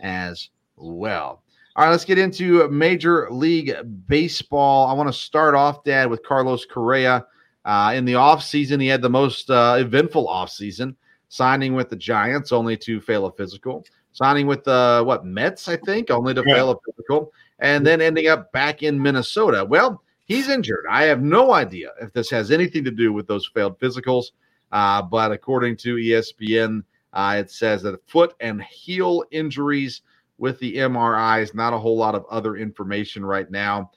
as 0.00 0.50
well. 0.76 1.42
All 1.74 1.84
right, 1.84 1.90
let's 1.90 2.04
get 2.04 2.18
into 2.18 2.68
Major 2.68 3.30
League 3.30 3.74
Baseball. 4.06 4.86
I 4.88 4.92
want 4.92 5.08
to 5.08 5.12
start 5.12 5.54
off, 5.54 5.84
Dad, 5.84 6.10
with 6.10 6.22
Carlos 6.22 6.66
Correa. 6.66 7.24
Uh, 7.64 7.92
in 7.94 8.04
the 8.04 8.12
offseason, 8.14 8.80
he 8.80 8.88
had 8.88 9.00
the 9.00 9.08
most 9.08 9.48
uh, 9.48 9.76
eventful 9.78 10.26
offseason, 10.26 10.94
signing 11.28 11.74
with 11.74 11.88
the 11.88 11.96
Giants 11.96 12.52
only 12.52 12.76
to 12.78 13.00
fail 13.00 13.24
a 13.24 13.32
physical, 13.32 13.86
signing 14.12 14.46
with 14.46 14.64
the 14.64 15.02
what 15.06 15.24
Mets, 15.24 15.68
I 15.68 15.76
think, 15.76 16.10
only 16.10 16.34
to 16.34 16.42
yeah. 16.46 16.54
fail 16.54 16.70
a 16.72 16.76
physical, 16.84 17.32
and 17.60 17.86
then 17.86 18.02
ending 18.02 18.28
up 18.28 18.52
back 18.52 18.82
in 18.82 19.00
Minnesota. 19.00 19.64
Well, 19.64 20.02
he's 20.26 20.48
injured. 20.48 20.84
I 20.90 21.04
have 21.04 21.22
no 21.22 21.52
idea 21.52 21.92
if 22.02 22.12
this 22.12 22.28
has 22.30 22.50
anything 22.50 22.84
to 22.84 22.90
do 22.90 23.12
with 23.12 23.26
those 23.26 23.46
failed 23.54 23.78
physicals, 23.78 24.32
uh, 24.72 25.02
but 25.02 25.30
according 25.32 25.76
to 25.76 25.96
ESPN, 25.96 26.82
uh, 27.12 27.36
it 27.38 27.50
says 27.50 27.82
that 27.82 28.08
foot 28.08 28.34
and 28.40 28.62
heel 28.62 29.22
injuries 29.30 30.02
with 30.38 30.58
the 30.58 30.76
MRIs, 30.76 31.54
not 31.54 31.72
a 31.72 31.78
whole 31.78 31.96
lot 31.96 32.14
of 32.14 32.24
other 32.30 32.56
information 32.56 33.24
right 33.24 33.50
now. 33.50 33.90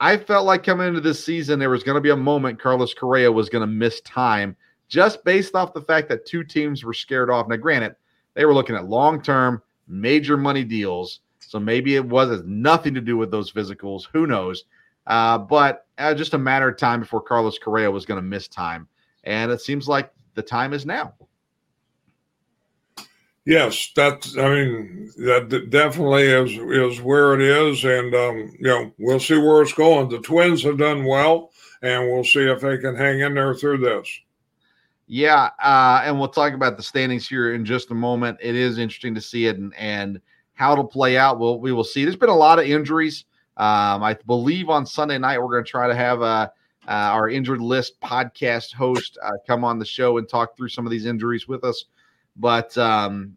I 0.00 0.16
felt 0.16 0.46
like 0.46 0.64
coming 0.64 0.88
into 0.88 1.02
this 1.02 1.22
season, 1.22 1.58
there 1.58 1.70
was 1.70 1.82
going 1.82 1.96
to 1.96 2.00
be 2.00 2.10
a 2.10 2.16
moment 2.16 2.58
Carlos 2.58 2.94
Correa 2.94 3.30
was 3.30 3.50
going 3.50 3.60
to 3.60 3.66
miss 3.66 4.00
time 4.00 4.56
just 4.88 5.22
based 5.24 5.54
off 5.54 5.74
the 5.74 5.82
fact 5.82 6.08
that 6.08 6.26
two 6.26 6.42
teams 6.42 6.82
were 6.82 6.94
scared 6.94 7.30
off. 7.30 7.46
Now, 7.48 7.56
granted, 7.56 7.94
they 8.34 8.46
were 8.46 8.54
looking 8.54 8.76
at 8.76 8.88
long 8.88 9.22
term, 9.22 9.62
major 9.86 10.36
money 10.36 10.64
deals. 10.64 11.20
So 11.38 11.60
maybe 11.60 11.96
it 11.96 12.04
was 12.04 12.30
has 12.30 12.42
nothing 12.44 12.94
to 12.94 13.00
do 13.00 13.16
with 13.16 13.30
those 13.30 13.52
physicals. 13.52 14.04
Who 14.12 14.26
knows? 14.26 14.64
Uh, 15.06 15.38
but 15.38 15.86
uh, 15.98 16.14
just 16.14 16.34
a 16.34 16.38
matter 16.38 16.68
of 16.68 16.78
time 16.78 17.00
before 17.00 17.20
Carlos 17.20 17.58
Correa 17.58 17.90
was 17.90 18.06
going 18.06 18.18
to 18.18 18.26
miss 18.26 18.48
time. 18.48 18.88
And 19.24 19.50
it 19.50 19.60
seems 19.60 19.88
like 19.88 20.12
the 20.34 20.42
time 20.42 20.72
is 20.72 20.86
now. 20.86 21.14
Yes, 23.46 23.90
that's. 23.96 24.36
I 24.36 24.48
mean, 24.48 25.10
that 25.18 25.68
definitely 25.70 26.24
is 26.24 26.52
is 26.52 27.00
where 27.00 27.34
it 27.34 27.40
is, 27.40 27.84
and 27.84 28.14
um, 28.14 28.54
you 28.58 28.68
know, 28.68 28.92
we'll 28.98 29.18
see 29.18 29.38
where 29.38 29.62
it's 29.62 29.72
going. 29.72 30.08
The 30.08 30.20
Twins 30.20 30.62
have 30.62 30.78
done 30.78 31.04
well, 31.04 31.50
and 31.82 32.10
we'll 32.10 32.22
see 32.22 32.44
if 32.44 32.60
they 32.60 32.76
can 32.76 32.94
hang 32.94 33.20
in 33.20 33.34
there 33.34 33.54
through 33.54 33.78
this. 33.78 34.08
Yeah, 35.06 35.50
uh, 35.60 36.02
and 36.04 36.18
we'll 36.18 36.28
talk 36.28 36.52
about 36.52 36.76
the 36.76 36.82
standings 36.82 37.26
here 37.26 37.54
in 37.54 37.64
just 37.64 37.90
a 37.90 37.94
moment. 37.94 38.38
It 38.40 38.54
is 38.54 38.78
interesting 38.78 39.14
to 39.16 39.20
see 39.20 39.46
it 39.46 39.56
and, 39.56 39.74
and 39.74 40.20
how 40.54 40.72
it'll 40.72 40.84
play 40.84 41.16
out. 41.16 41.40
We'll 41.40 41.58
we 41.58 41.72
will 41.72 41.82
see. 41.82 42.04
There's 42.04 42.16
been 42.16 42.28
a 42.28 42.36
lot 42.36 42.58
of 42.58 42.66
injuries. 42.66 43.24
Um, 43.56 44.02
I 44.02 44.16
believe 44.26 44.68
on 44.68 44.86
Sunday 44.86 45.18
night 45.18 45.40
we're 45.40 45.50
going 45.50 45.64
to 45.64 45.70
try 45.70 45.88
to 45.88 45.94
have 45.96 46.22
a, 46.22 46.52
uh, 46.90 47.14
our 47.14 47.28
injured 47.28 47.60
list 47.60 48.00
podcast 48.00 48.74
host 48.74 49.16
uh, 49.22 49.30
come 49.46 49.64
on 49.64 49.78
the 49.78 49.84
show 49.84 50.18
and 50.18 50.28
talk 50.28 50.56
through 50.56 50.68
some 50.68 50.84
of 50.84 50.90
these 50.90 51.06
injuries 51.06 51.46
with 51.46 51.62
us. 51.62 51.84
But 52.36 52.76
um, 52.76 53.36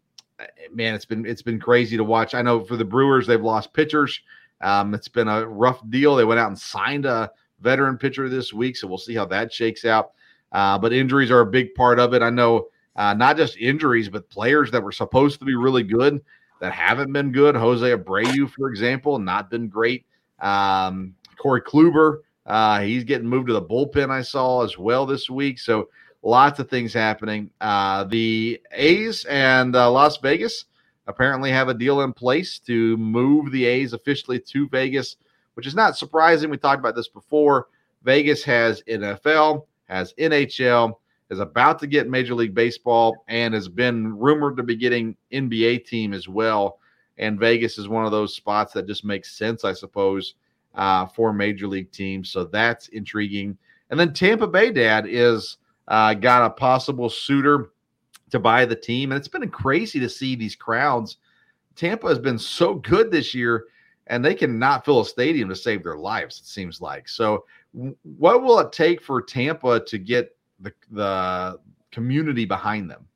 man, 0.72 0.94
it's 0.94 1.04
been 1.04 1.24
it's 1.24 1.42
been 1.42 1.60
crazy 1.60 1.96
to 1.96 2.04
watch. 2.04 2.34
I 2.34 2.42
know 2.42 2.64
for 2.64 2.76
the 2.76 2.84
Brewers, 2.84 3.26
they've 3.26 3.40
lost 3.40 3.72
pitchers. 3.72 4.20
Um, 4.60 4.92
it's 4.92 5.08
been 5.08 5.28
a 5.28 5.46
rough 5.46 5.80
deal. 5.88 6.16
They 6.16 6.24
went 6.24 6.40
out 6.40 6.48
and 6.48 6.58
signed 6.58 7.06
a 7.06 7.30
veteran 7.60 7.96
pitcher 7.96 8.28
this 8.28 8.52
week, 8.52 8.76
so 8.76 8.88
we'll 8.88 8.98
see 8.98 9.14
how 9.14 9.26
that 9.26 9.52
shakes 9.52 9.84
out. 9.84 10.12
Uh, 10.52 10.76
but 10.78 10.92
injuries 10.92 11.30
are 11.30 11.40
a 11.40 11.46
big 11.46 11.74
part 11.74 11.98
of 11.98 12.12
it. 12.12 12.22
I 12.22 12.30
know 12.30 12.68
uh, 12.96 13.14
not 13.14 13.36
just 13.36 13.56
injuries, 13.56 14.08
but 14.08 14.28
players 14.30 14.70
that 14.72 14.82
were 14.82 14.92
supposed 14.92 15.38
to 15.38 15.44
be 15.44 15.54
really 15.54 15.82
good 15.82 16.20
that 16.60 16.72
haven't 16.72 17.12
been 17.12 17.30
good. 17.30 17.54
Jose 17.54 17.84
Abreu, 17.84 18.50
for 18.50 18.68
example, 18.68 19.18
not 19.18 19.50
been 19.50 19.68
great. 19.68 20.06
Um, 20.40 21.14
Corey 21.36 21.60
Kluber, 21.60 22.20
uh, 22.46 22.80
he's 22.80 23.04
getting 23.04 23.28
moved 23.28 23.48
to 23.48 23.54
the 23.54 23.62
bullpen. 23.62 24.10
I 24.10 24.22
saw 24.22 24.62
as 24.62 24.78
well 24.78 25.06
this 25.06 25.30
week. 25.30 25.58
So 25.58 25.88
lots 26.22 26.58
of 26.58 26.68
things 26.68 26.92
happening. 26.92 27.50
Uh, 27.60 28.04
the 28.04 28.60
A's 28.72 29.24
and 29.26 29.74
uh, 29.74 29.90
Las 29.90 30.18
Vegas 30.18 30.66
apparently 31.06 31.50
have 31.50 31.68
a 31.68 31.74
deal 31.74 32.02
in 32.02 32.12
place 32.12 32.58
to 32.60 32.96
move 32.96 33.50
the 33.52 33.64
A's 33.66 33.92
officially 33.92 34.40
to 34.40 34.68
Vegas, 34.68 35.16
which 35.54 35.66
is 35.66 35.74
not 35.74 35.96
surprising. 35.96 36.50
We 36.50 36.56
talked 36.56 36.80
about 36.80 36.96
this 36.96 37.08
before. 37.08 37.68
Vegas 38.02 38.44
has 38.44 38.82
NFL, 38.88 39.64
has 39.88 40.12
NHL, 40.18 40.94
is 41.30 41.40
about 41.40 41.78
to 41.78 41.86
get 41.86 42.08
Major 42.08 42.34
League 42.34 42.54
Baseball, 42.54 43.24
and 43.28 43.54
has 43.54 43.68
been 43.68 44.16
rumored 44.18 44.56
to 44.58 44.62
be 44.62 44.76
getting 44.76 45.16
NBA 45.32 45.86
team 45.86 46.12
as 46.12 46.28
well. 46.28 46.78
And 47.16 47.38
Vegas 47.38 47.78
is 47.78 47.88
one 47.88 48.04
of 48.04 48.10
those 48.10 48.34
spots 48.34 48.72
that 48.74 48.86
just 48.86 49.04
makes 49.04 49.36
sense, 49.36 49.64
I 49.64 49.72
suppose, 49.72 50.34
uh, 50.74 51.06
for 51.06 51.32
Major 51.32 51.66
League 51.66 51.90
teams. 51.92 52.30
So 52.30 52.44
that's 52.44 52.88
intriguing. 52.88 53.56
And 53.90 53.98
then 53.98 54.12
Tampa 54.12 54.46
Bay, 54.46 54.70
Dad, 54.70 55.06
is 55.08 55.58
uh, 55.88 56.14
got 56.14 56.46
a 56.46 56.50
possible 56.50 57.08
suitor 57.08 57.70
to 58.30 58.38
buy 58.38 58.64
the 58.64 58.76
team. 58.76 59.12
And 59.12 59.18
it's 59.18 59.28
been 59.28 59.48
crazy 59.50 60.00
to 60.00 60.08
see 60.08 60.34
these 60.34 60.56
crowds. 60.56 61.18
Tampa 61.76 62.08
has 62.08 62.18
been 62.18 62.38
so 62.38 62.74
good 62.74 63.10
this 63.10 63.34
year, 63.34 63.66
and 64.06 64.24
they 64.24 64.34
cannot 64.34 64.84
fill 64.84 65.00
a 65.00 65.06
stadium 65.06 65.48
to 65.48 65.56
save 65.56 65.82
their 65.82 65.96
lives, 65.96 66.38
it 66.38 66.46
seems 66.46 66.80
like. 66.80 67.08
So, 67.08 67.44
what 67.72 68.42
will 68.42 68.60
it 68.60 68.72
take 68.72 69.02
for 69.02 69.20
Tampa 69.20 69.80
to 69.80 69.98
get 69.98 70.36
the, 70.60 70.72
the 70.92 71.58
community 71.90 72.44
behind 72.44 72.88
them? 72.88 73.06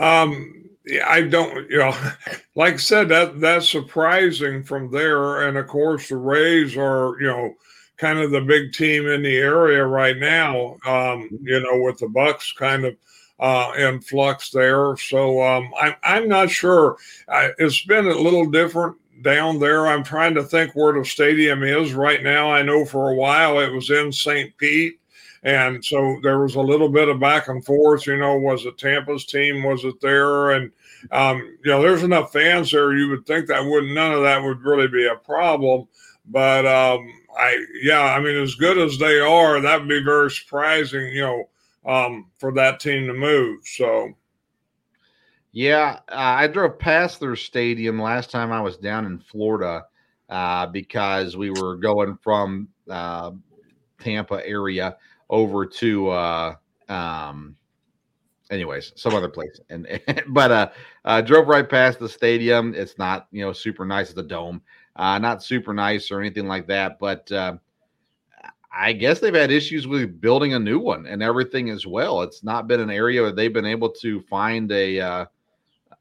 Um, 0.00 0.70
I 1.04 1.22
don't, 1.22 1.70
you 1.70 1.78
know, 1.78 1.96
like 2.54 2.74
I 2.74 2.78
said, 2.78 3.08
that 3.08 3.40
that's 3.40 3.68
surprising 3.68 4.64
from 4.64 4.90
there. 4.90 5.48
And 5.48 5.56
of 5.56 5.66
course, 5.66 6.08
the 6.08 6.16
Rays 6.16 6.76
are, 6.76 7.20
you 7.20 7.26
know, 7.26 7.54
kind 7.96 8.18
of 8.18 8.30
the 8.30 8.40
big 8.40 8.72
team 8.72 9.06
in 9.06 9.22
the 9.22 9.36
area 9.36 9.84
right 9.84 10.18
now. 10.18 10.76
Um, 10.84 11.28
you 11.42 11.60
know, 11.60 11.80
with 11.82 11.98
the 11.98 12.06
Bucs 12.06 12.54
kind 12.54 12.84
of 12.84 12.96
uh, 13.38 13.72
in 13.76 14.00
flux 14.00 14.50
there. 14.50 14.96
So 14.96 15.42
um, 15.42 15.72
I'm 15.80 15.94
I'm 16.02 16.28
not 16.28 16.50
sure. 16.50 16.96
I, 17.28 17.50
it's 17.58 17.84
been 17.84 18.06
a 18.06 18.14
little 18.14 18.50
different 18.50 18.96
down 19.22 19.58
there. 19.58 19.86
I'm 19.86 20.04
trying 20.04 20.34
to 20.34 20.42
think 20.42 20.72
where 20.74 20.92
the 20.92 21.04
stadium 21.04 21.62
is 21.62 21.92
right 21.92 22.22
now. 22.22 22.52
I 22.52 22.62
know 22.62 22.84
for 22.84 23.10
a 23.10 23.14
while 23.14 23.60
it 23.60 23.72
was 23.72 23.90
in 23.90 24.12
St. 24.12 24.56
Pete. 24.58 24.98
And 25.44 25.84
so 25.84 26.18
there 26.22 26.38
was 26.40 26.54
a 26.54 26.60
little 26.60 26.88
bit 26.88 27.08
of 27.08 27.18
back 27.18 27.48
and 27.48 27.64
forth, 27.64 28.06
you 28.06 28.16
know, 28.16 28.36
was 28.36 28.64
it 28.64 28.78
Tampa's 28.78 29.24
team? 29.24 29.64
Was 29.64 29.84
it 29.84 30.00
there? 30.00 30.52
And, 30.52 30.70
um, 31.10 31.38
you 31.64 31.70
know, 31.70 31.82
there's 31.82 32.04
enough 32.04 32.32
fans 32.32 32.70
there. 32.70 32.92
You 32.92 33.08
would 33.08 33.26
think 33.26 33.48
that 33.48 33.64
wouldn't 33.64 33.92
none 33.92 34.12
of 34.12 34.22
that 34.22 34.42
would 34.42 34.62
really 34.62 34.86
be 34.86 35.06
a 35.06 35.16
problem. 35.16 35.88
But, 36.26 36.64
um, 36.64 37.08
I 37.36 37.64
yeah, 37.82 38.02
I 38.02 38.20
mean, 38.20 38.36
as 38.36 38.54
good 38.54 38.78
as 38.78 38.98
they 38.98 39.18
are, 39.18 39.60
that 39.60 39.80
would 39.80 39.88
be 39.88 40.04
very 40.04 40.30
surprising, 40.30 41.08
you 41.08 41.22
know, 41.22 41.48
um, 41.84 42.30
for 42.38 42.52
that 42.52 42.78
team 42.78 43.08
to 43.08 43.14
move. 43.14 43.60
So, 43.64 44.12
yeah, 45.50 45.98
uh, 46.08 46.14
I 46.14 46.46
drove 46.46 46.78
past 46.78 47.18
their 47.18 47.34
stadium 47.34 48.00
last 48.00 48.30
time 48.30 48.52
I 48.52 48.60
was 48.60 48.76
down 48.76 49.06
in 49.06 49.18
Florida 49.18 49.84
uh, 50.28 50.66
because 50.66 51.36
we 51.36 51.50
were 51.50 51.76
going 51.76 52.16
from 52.22 52.68
uh, 52.88 53.32
Tampa 53.98 54.46
area 54.46 54.96
over 55.32 55.66
to, 55.66 56.10
uh, 56.10 56.54
um, 56.88 57.56
anyways, 58.50 58.92
some 58.94 59.14
other 59.14 59.30
place. 59.30 59.58
And 59.70 59.88
but 60.28 60.50
uh, 60.52 60.70
uh, 61.04 61.20
drove 61.22 61.48
right 61.48 61.68
past 61.68 61.98
the 61.98 62.08
stadium. 62.08 62.74
It's 62.76 62.98
not 62.98 63.26
you 63.32 63.44
know 63.44 63.52
super 63.52 63.84
nice. 63.84 64.10
It's 64.10 64.18
a 64.18 64.22
dome. 64.22 64.62
Uh, 64.94 65.18
not 65.18 65.42
super 65.42 65.72
nice 65.72 66.10
or 66.10 66.20
anything 66.20 66.46
like 66.46 66.66
that, 66.66 66.98
but 66.98 67.32
uh, 67.32 67.56
I 68.74 68.92
guess 68.92 69.20
they've 69.20 69.34
had 69.34 69.50
issues 69.50 69.86
with 69.86 70.20
building 70.20 70.52
a 70.52 70.58
new 70.58 70.78
one 70.78 71.06
and 71.06 71.22
everything 71.22 71.70
as 71.70 71.86
well. 71.86 72.20
It's 72.22 72.44
not 72.44 72.68
been 72.68 72.80
an 72.80 72.90
area 72.90 73.22
where 73.22 73.32
they've 73.32 73.52
been 73.52 73.64
able 73.66 73.88
to 73.88 74.20
find 74.22 74.70
a 74.70 75.00
uh, 75.00 75.26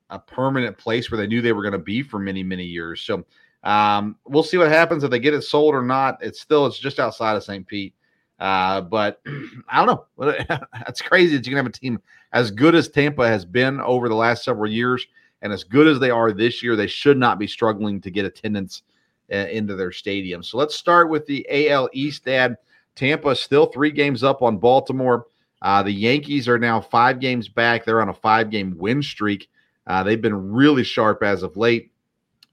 a 0.09 0.19
permanent 0.19 0.77
place 0.77 1.09
where 1.09 1.17
they 1.17 1.27
knew 1.27 1.41
they 1.41 1.53
were 1.53 1.63
going 1.63 1.71
to 1.71 1.79
be 1.79 2.03
for 2.03 2.19
many 2.19 2.43
many 2.43 2.65
years. 2.65 3.01
So 3.01 3.25
um, 3.63 4.17
we'll 4.25 4.43
see 4.43 4.57
what 4.57 4.67
happens 4.69 5.03
if 5.03 5.11
they 5.11 5.19
get 5.19 5.33
it 5.33 5.43
sold 5.43 5.73
or 5.73 5.83
not. 5.83 6.17
It's 6.21 6.41
still 6.41 6.65
it's 6.65 6.79
just 6.79 6.99
outside 6.99 7.37
of 7.37 7.43
St. 7.43 7.65
Pete. 7.65 7.93
Uh, 8.41 8.81
but 8.81 9.21
I 9.69 9.85
don't 9.85 10.01
know. 10.17 10.33
That's 10.73 11.01
crazy 11.01 11.37
that 11.37 11.45
you 11.45 11.51
can 11.51 11.57
have 11.57 11.67
a 11.67 11.69
team 11.69 12.01
as 12.33 12.49
good 12.49 12.75
as 12.75 12.89
Tampa 12.89 13.27
has 13.27 13.45
been 13.45 13.79
over 13.79 14.09
the 14.09 14.15
last 14.15 14.43
several 14.43 14.69
years 14.69 15.05
and 15.41 15.53
as 15.53 15.63
good 15.63 15.87
as 15.87 15.99
they 15.99 16.09
are 16.09 16.31
this 16.31 16.61
year, 16.61 16.75
they 16.75 16.87
should 16.87 17.17
not 17.17 17.39
be 17.39 17.47
struggling 17.47 18.01
to 18.01 18.11
get 18.11 18.25
attendance 18.25 18.83
uh, 19.31 19.35
into 19.35 19.75
their 19.75 19.91
stadium. 19.91 20.43
So 20.43 20.57
let's 20.57 20.75
start 20.75 21.09
with 21.09 21.25
the 21.25 21.45
AL 21.69 21.89
East. 21.93 22.25
Dad, 22.25 22.57
Tampa 22.95 23.35
still 23.35 23.67
three 23.67 23.91
games 23.91 24.23
up 24.23 24.41
on 24.41 24.57
Baltimore. 24.57 25.27
Uh, 25.61 25.83
the 25.83 25.91
Yankees 25.91 26.47
are 26.47 26.59
now 26.59 26.81
five 26.81 27.19
games 27.19 27.47
back. 27.47 27.85
They're 27.85 28.01
on 28.01 28.09
a 28.09 28.13
five 28.13 28.49
game 28.49 28.75
win 28.77 29.01
streak. 29.01 29.49
Uh, 29.87 30.03
they've 30.03 30.21
been 30.21 30.51
really 30.51 30.83
sharp 30.83 31.23
as 31.23 31.43
of 31.43 31.57
late. 31.57 31.91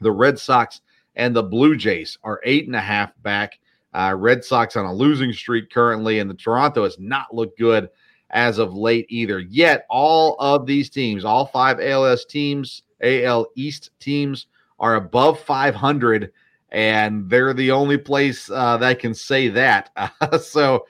The 0.01 0.12
Red 0.12 0.38
Sox 0.38 0.81
and 1.16 1.35
the 1.35 1.42
Blue 1.42 1.77
Jays 1.77 2.18
are 2.22 2.40
eight 2.44 2.66
and 2.66 2.77
a 2.77 2.81
half 2.81 3.12
back. 3.22 3.59
Uh, 3.94 4.14
Red 4.16 4.44
Sox 4.44 4.77
on 4.77 4.85
a 4.85 4.92
losing 4.92 5.33
streak 5.33 5.70
currently, 5.70 6.18
and 6.18 6.29
the 6.29 6.35
Toronto 6.35 6.85
has 6.85 6.98
not 6.98 7.35
looked 7.35 7.59
good 7.59 7.88
as 8.31 8.59
of 8.59 8.74
late 8.74 9.07
either. 9.09 9.40
Yet, 9.40 9.87
all 9.88 10.37
of 10.38 10.66
these 10.66 10.90
teams, 10.90 11.24
all 11.24 11.46
five 11.46 11.81
ALS 11.81 12.24
teams, 12.24 12.83
AL 13.01 13.46
East 13.55 13.90
teams, 14.01 14.46
are 14.79 14.96
above 14.96 15.40
500, 15.40 16.33
and 16.70 17.29
they're 17.31 17.55
the 17.55 17.70
only 17.70 17.96
place 17.96 18.51
uh, 18.51 18.77
that 18.77 18.98
can 18.98 19.14
say 19.14 19.48
that. 19.48 19.90
so, 20.42 20.87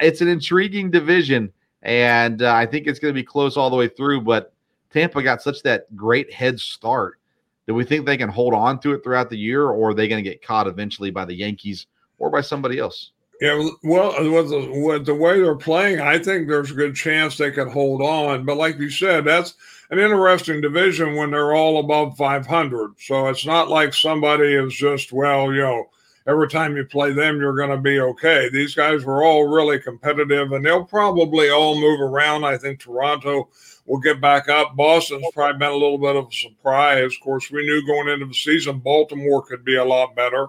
it's 0.00 0.20
an 0.20 0.28
intriguing 0.28 0.90
division, 0.90 1.52
and 1.82 2.42
uh, 2.42 2.54
I 2.54 2.66
think 2.66 2.86
it's 2.86 2.98
going 2.98 3.14
to 3.14 3.20
be 3.20 3.24
close 3.24 3.56
all 3.56 3.70
the 3.70 3.76
way 3.76 3.88
through. 3.88 4.20
But 4.20 4.52
Tampa 4.92 5.22
got 5.22 5.42
such 5.42 5.62
that 5.62 5.94
great 5.96 6.32
head 6.32 6.60
start. 6.60 7.18
Do 7.66 7.74
we 7.74 7.84
think 7.84 8.06
they 8.06 8.16
can 8.16 8.30
hold 8.30 8.54
on 8.54 8.80
to 8.80 8.92
it 8.92 9.02
throughout 9.02 9.30
the 9.30 9.38
year, 9.38 9.64
or 9.64 9.90
are 9.90 9.94
they 9.94 10.08
going 10.08 10.22
to 10.22 10.30
get 10.30 10.42
caught 10.42 10.66
eventually 10.66 11.10
by 11.10 11.24
the 11.24 11.34
Yankees 11.34 11.86
or 12.18 12.30
by 12.30 12.40
somebody 12.40 12.78
else? 12.78 13.12
Yeah, 13.40 13.68
well, 13.84 14.30
with 14.32 14.50
the, 14.50 14.80
with 14.84 15.06
the 15.06 15.14
way 15.14 15.40
they're 15.40 15.54
playing, 15.54 16.00
I 16.00 16.18
think 16.18 16.48
there's 16.48 16.72
a 16.72 16.74
good 16.74 16.96
chance 16.96 17.36
they 17.36 17.52
could 17.52 17.68
hold 17.68 18.02
on. 18.02 18.44
But 18.44 18.56
like 18.56 18.78
you 18.78 18.90
said, 18.90 19.24
that's 19.24 19.54
an 19.90 20.00
interesting 20.00 20.60
division 20.60 21.14
when 21.14 21.30
they're 21.30 21.54
all 21.54 21.78
above 21.78 22.16
500. 22.16 22.94
So 22.98 23.28
it's 23.28 23.46
not 23.46 23.68
like 23.68 23.94
somebody 23.94 24.54
is 24.54 24.74
just, 24.74 25.12
well, 25.12 25.52
you 25.52 25.62
know, 25.62 25.84
every 26.26 26.48
time 26.48 26.76
you 26.76 26.84
play 26.84 27.12
them, 27.12 27.40
you're 27.40 27.56
going 27.56 27.70
to 27.70 27.78
be 27.78 28.00
okay. 28.00 28.48
These 28.48 28.74
guys 28.74 29.04
were 29.04 29.22
all 29.22 29.46
really 29.46 29.78
competitive, 29.78 30.50
and 30.50 30.64
they'll 30.64 30.84
probably 30.84 31.48
all 31.48 31.80
move 31.80 32.00
around. 32.00 32.44
I 32.44 32.58
think 32.58 32.80
Toronto 32.80 33.48
will 33.86 34.00
get 34.00 34.20
back 34.20 34.48
up. 34.48 34.76
Boston's 34.76 35.24
probably 35.32 35.58
been 35.58 35.70
a 35.70 35.74
little 35.74 35.98
bit 35.98 36.16
of 36.16 36.26
a 36.26 36.32
surprise. 36.32 37.14
Of 37.14 37.20
course, 37.20 37.52
we 37.52 37.64
knew 37.64 37.86
going 37.86 38.08
into 38.08 38.26
the 38.26 38.34
season 38.34 38.80
Baltimore 38.80 39.42
could 39.42 39.64
be 39.64 39.76
a 39.76 39.84
lot 39.84 40.16
better. 40.16 40.48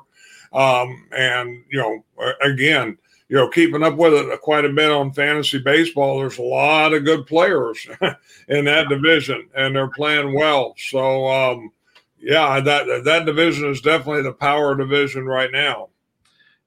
Um, 0.54 1.08
and, 1.16 1.64
you 1.70 1.80
know, 1.80 2.04
again, 2.42 2.98
you 3.30 3.36
know, 3.36 3.48
keeping 3.48 3.84
up 3.84 3.96
with 3.96 4.14
it 4.14 4.42
quite 4.42 4.66
a 4.66 4.70
bit 4.70 4.92
on 4.92 5.14
fantasy 5.14 5.60
baseball, 5.60 6.20
there's 6.20 6.40
a 6.40 6.44
lot 6.44 6.94
of 6.94 7.06
good 7.06 7.28
players 7.28 7.88
in 8.48 8.66
that 8.66 8.90
division, 8.90 9.48
and 9.56 9.76
they're 9.76 9.88
playing 9.88 10.34
well. 10.34 10.74
So, 10.78 11.28
um, 11.28 11.72
yeah, 12.20 12.60
that 12.60 13.04
that 13.06 13.26
division 13.26 13.70
is 13.70 13.82
definitely 13.82 14.24
the 14.24 14.34
power 14.34 14.76
division 14.76 15.26
right 15.26 15.52
now. 15.52 15.90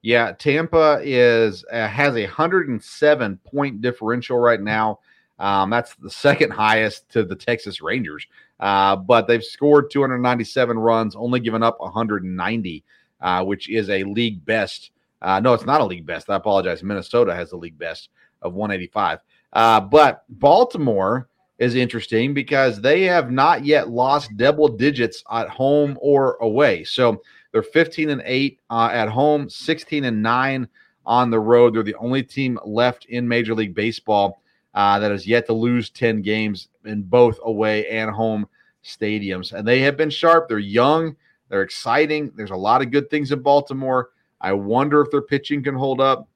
Yeah, 0.01 0.31
Tampa 0.31 1.01
is 1.03 1.65
uh, 1.71 1.87
has 1.87 2.15
a 2.15 2.23
107 2.23 3.39
point 3.45 3.81
differential 3.81 4.37
right 4.37 4.61
now. 4.61 4.99
Um, 5.39 5.69
that's 5.69 5.95
the 5.95 6.09
second 6.09 6.51
highest 6.51 7.09
to 7.11 7.23
the 7.23 7.35
Texas 7.35 7.81
Rangers. 7.81 8.25
Uh, 8.59 8.95
but 8.95 9.27
they've 9.27 9.43
scored 9.43 9.91
297 9.91 10.79
runs, 10.79 11.15
only 11.15 11.39
given 11.39 11.63
up 11.63 11.79
190 11.81 12.83
uh, 13.23 13.43
which 13.43 13.69
is 13.69 13.89
a 13.89 14.03
league 14.03 14.45
best. 14.45 14.91
Uh, 15.21 15.39
no, 15.39 15.53
it's 15.53 15.65
not 15.65 15.81
a 15.81 15.85
league 15.85 16.05
best. 16.05 16.29
I 16.29 16.35
apologize. 16.35 16.83
Minnesota 16.83 17.33
has 17.33 17.49
the 17.49 17.57
league 17.57 17.79
best 17.79 18.09
of 18.41 18.53
185. 18.53 19.19
Uh, 19.53 19.79
but 19.79 20.25
Baltimore 20.29 21.29
is 21.57 21.75
interesting 21.75 22.33
because 22.33 22.81
they 22.81 23.03
have 23.03 23.31
not 23.31 23.63
yet 23.63 23.89
lost 23.89 24.35
double 24.35 24.67
digits 24.67 25.23
at 25.31 25.47
home 25.47 25.97
or 26.01 26.35
away. 26.41 26.83
So 26.83 27.21
they're 27.51 27.63
15 27.63 28.09
and 28.09 28.21
8 28.25 28.59
uh, 28.69 28.89
at 28.91 29.07
home, 29.07 29.49
16 29.49 30.03
and 30.03 30.21
9 30.21 30.67
on 31.05 31.29
the 31.31 31.39
road. 31.39 31.75
They're 31.75 31.83
the 31.83 31.95
only 31.95 32.23
team 32.23 32.59
left 32.65 33.05
in 33.05 33.27
Major 33.27 33.55
League 33.55 33.75
Baseball 33.75 34.41
uh, 34.73 34.99
that 34.99 35.11
has 35.11 35.25
yet 35.25 35.45
to 35.45 35.53
lose 35.53 35.89
10 35.91 36.21
games 36.21 36.67
in 36.83 37.03
both 37.03 37.39
away 37.43 37.87
and 37.87 38.11
home 38.11 38.47
stadiums. 38.83 39.53
And 39.53 39.65
they 39.65 39.79
have 39.79 39.95
been 39.95 40.09
sharp. 40.09 40.49
They're 40.49 40.59
young. 40.59 41.15
They're 41.53 41.61
exciting. 41.61 42.31
There's 42.35 42.49
a 42.49 42.55
lot 42.55 42.81
of 42.81 42.89
good 42.89 43.11
things 43.11 43.31
in 43.31 43.43
Baltimore. 43.43 44.09
I 44.41 44.53
wonder 44.53 45.01
if 45.01 45.11
their 45.11 45.21
pitching 45.21 45.61
can 45.61 45.75
hold 45.75 46.01
up. 46.01 46.27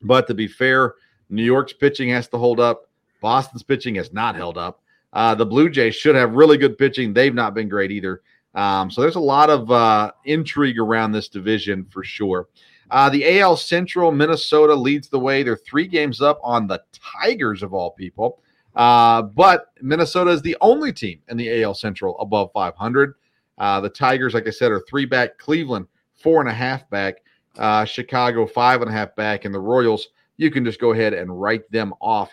But 0.00 0.26
to 0.28 0.32
be 0.32 0.48
fair, 0.48 0.94
New 1.28 1.44
York's 1.44 1.74
pitching 1.74 2.08
has 2.08 2.28
to 2.28 2.38
hold 2.38 2.60
up. 2.60 2.88
Boston's 3.20 3.62
pitching 3.62 3.96
has 3.96 4.14
not 4.14 4.36
held 4.36 4.56
up. 4.56 4.80
Uh, 5.12 5.34
the 5.34 5.44
Blue 5.44 5.68
Jays 5.68 5.94
should 5.94 6.14
have 6.14 6.32
really 6.32 6.56
good 6.56 6.78
pitching. 6.78 7.12
They've 7.12 7.34
not 7.34 7.52
been 7.52 7.68
great 7.68 7.90
either. 7.90 8.22
Um, 8.54 8.90
so 8.90 9.02
there's 9.02 9.16
a 9.16 9.20
lot 9.20 9.50
of 9.50 9.70
uh, 9.70 10.12
intrigue 10.24 10.78
around 10.78 11.12
this 11.12 11.28
division 11.28 11.84
for 11.90 12.02
sure. 12.02 12.48
Uh, 12.90 13.10
the 13.10 13.40
AL 13.40 13.58
Central, 13.58 14.12
Minnesota 14.12 14.74
leads 14.74 15.10
the 15.10 15.20
way. 15.20 15.42
They're 15.42 15.58
three 15.58 15.86
games 15.86 16.22
up 16.22 16.40
on 16.42 16.66
the 16.66 16.82
Tigers 17.22 17.62
of 17.62 17.74
all 17.74 17.90
people. 17.90 18.40
Uh, 18.74 19.20
but 19.20 19.72
Minnesota 19.82 20.30
is 20.30 20.40
the 20.40 20.56
only 20.62 20.90
team 20.90 21.20
in 21.28 21.36
the 21.36 21.62
AL 21.62 21.74
Central 21.74 22.18
above 22.18 22.50
500. 22.54 23.16
Uh, 23.58 23.80
the 23.80 23.88
Tigers, 23.88 24.34
like 24.34 24.46
I 24.46 24.50
said, 24.50 24.72
are 24.72 24.82
three 24.88 25.04
back. 25.04 25.38
Cleveland, 25.38 25.86
four 26.14 26.40
and 26.40 26.48
a 26.48 26.54
half 26.54 26.88
back. 26.90 27.16
Uh, 27.56 27.84
Chicago, 27.84 28.46
five 28.46 28.82
and 28.82 28.90
a 28.90 28.92
half 28.92 29.14
back. 29.16 29.44
And 29.44 29.54
the 29.54 29.60
Royals, 29.60 30.08
you 30.36 30.50
can 30.50 30.64
just 30.64 30.80
go 30.80 30.92
ahead 30.92 31.14
and 31.14 31.40
write 31.40 31.70
them 31.70 31.94
off. 32.00 32.30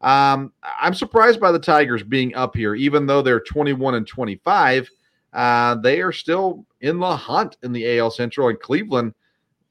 Um, 0.00 0.52
I'm 0.80 0.94
surprised 0.94 1.40
by 1.40 1.52
the 1.52 1.58
Tigers 1.58 2.02
being 2.02 2.34
up 2.34 2.54
here, 2.54 2.74
even 2.74 3.06
though 3.06 3.22
they're 3.22 3.40
21 3.40 3.94
and 3.94 4.06
25. 4.06 4.90
Uh, 5.32 5.74
they 5.76 6.00
are 6.00 6.12
still 6.12 6.66
in 6.80 6.98
the 6.98 7.16
hunt 7.16 7.56
in 7.62 7.72
the 7.72 7.98
AL 7.98 8.10
Central. 8.10 8.48
And 8.48 8.60
Cleveland, 8.60 9.14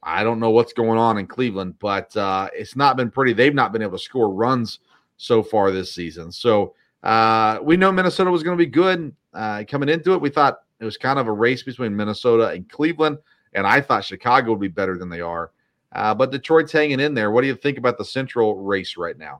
I 0.01 0.23
don't 0.23 0.39
know 0.39 0.49
what's 0.49 0.73
going 0.73 0.97
on 0.97 1.17
in 1.17 1.27
Cleveland, 1.27 1.75
but 1.79 2.15
uh, 2.17 2.49
it's 2.53 2.75
not 2.75 2.97
been 2.97 3.11
pretty. 3.11 3.33
They've 3.33 3.53
not 3.53 3.71
been 3.71 3.81
able 3.81 3.97
to 3.97 4.03
score 4.03 4.33
runs 4.33 4.79
so 5.17 5.43
far 5.43 5.71
this 5.71 5.93
season. 5.93 6.31
So 6.31 6.73
uh, 7.03 7.59
we 7.61 7.77
know 7.77 7.91
Minnesota 7.91 8.31
was 8.31 8.43
going 8.43 8.57
to 8.57 8.63
be 8.63 8.69
good 8.69 9.15
uh, 9.33 9.63
coming 9.67 9.89
into 9.89 10.13
it. 10.13 10.21
We 10.21 10.29
thought 10.29 10.59
it 10.83 10.85
was 10.85 10.97
kind 10.97 11.17
of 11.17 11.27
a 11.27 11.31
race 11.31 11.63
between 11.63 11.95
Minnesota 11.95 12.49
and 12.49 12.69
Cleveland, 12.69 13.17
and 13.53 13.65
I 13.65 13.79
thought 13.79 14.03
Chicago 14.03 14.51
would 14.51 14.59
be 14.59 14.67
better 14.67 14.97
than 14.97 15.09
they 15.09 15.21
are. 15.21 15.51
Uh, 15.93 16.13
but 16.13 16.31
Detroit's 16.31 16.73
hanging 16.73 16.99
in 16.99 17.13
there. 17.13 17.31
What 17.31 17.41
do 17.41 17.47
you 17.47 17.55
think 17.55 17.77
about 17.77 17.97
the 17.97 18.03
Central 18.03 18.57
race 18.57 18.97
right 18.97 19.17
now? 19.17 19.39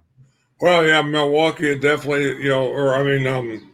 Well, 0.62 0.86
yeah, 0.86 1.02
Milwaukee 1.02 1.78
definitely, 1.78 2.42
you 2.42 2.50
know, 2.50 2.66
or 2.68 2.96
I 2.96 3.04
mean, 3.04 3.28
um, 3.28 3.74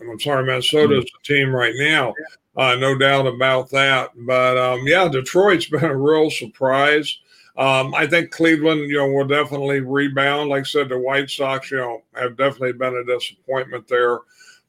I'm 0.00 0.18
sorry, 0.18 0.46
Minnesota 0.46 0.98
is 0.98 1.04
the 1.04 1.34
team 1.34 1.54
right 1.54 1.74
now. 1.76 2.14
Uh, 2.56 2.76
no 2.76 2.96
doubt 2.96 3.26
about 3.26 3.68
that. 3.70 4.12
But 4.16 4.56
um, 4.56 4.86
yeah, 4.86 5.08
Detroit's 5.08 5.66
been 5.70 5.84
a 5.84 5.96
real 5.96 6.30
surprise. 6.30 7.18
Um, 7.58 7.94
I 7.94 8.06
think 8.06 8.30
Cleveland, 8.30 8.90
you 8.90 8.96
know, 8.96 9.08
will 9.08 9.26
definitely 9.26 9.80
rebound. 9.80 10.48
Like 10.48 10.62
I 10.62 10.64
said, 10.64 10.88
the 10.88 10.98
White 10.98 11.28
Sox, 11.28 11.70
you 11.70 11.76
know, 11.76 12.02
have 12.14 12.36
definitely 12.36 12.72
been 12.72 12.96
a 12.96 13.04
disappointment 13.04 13.86
there. 13.88 14.20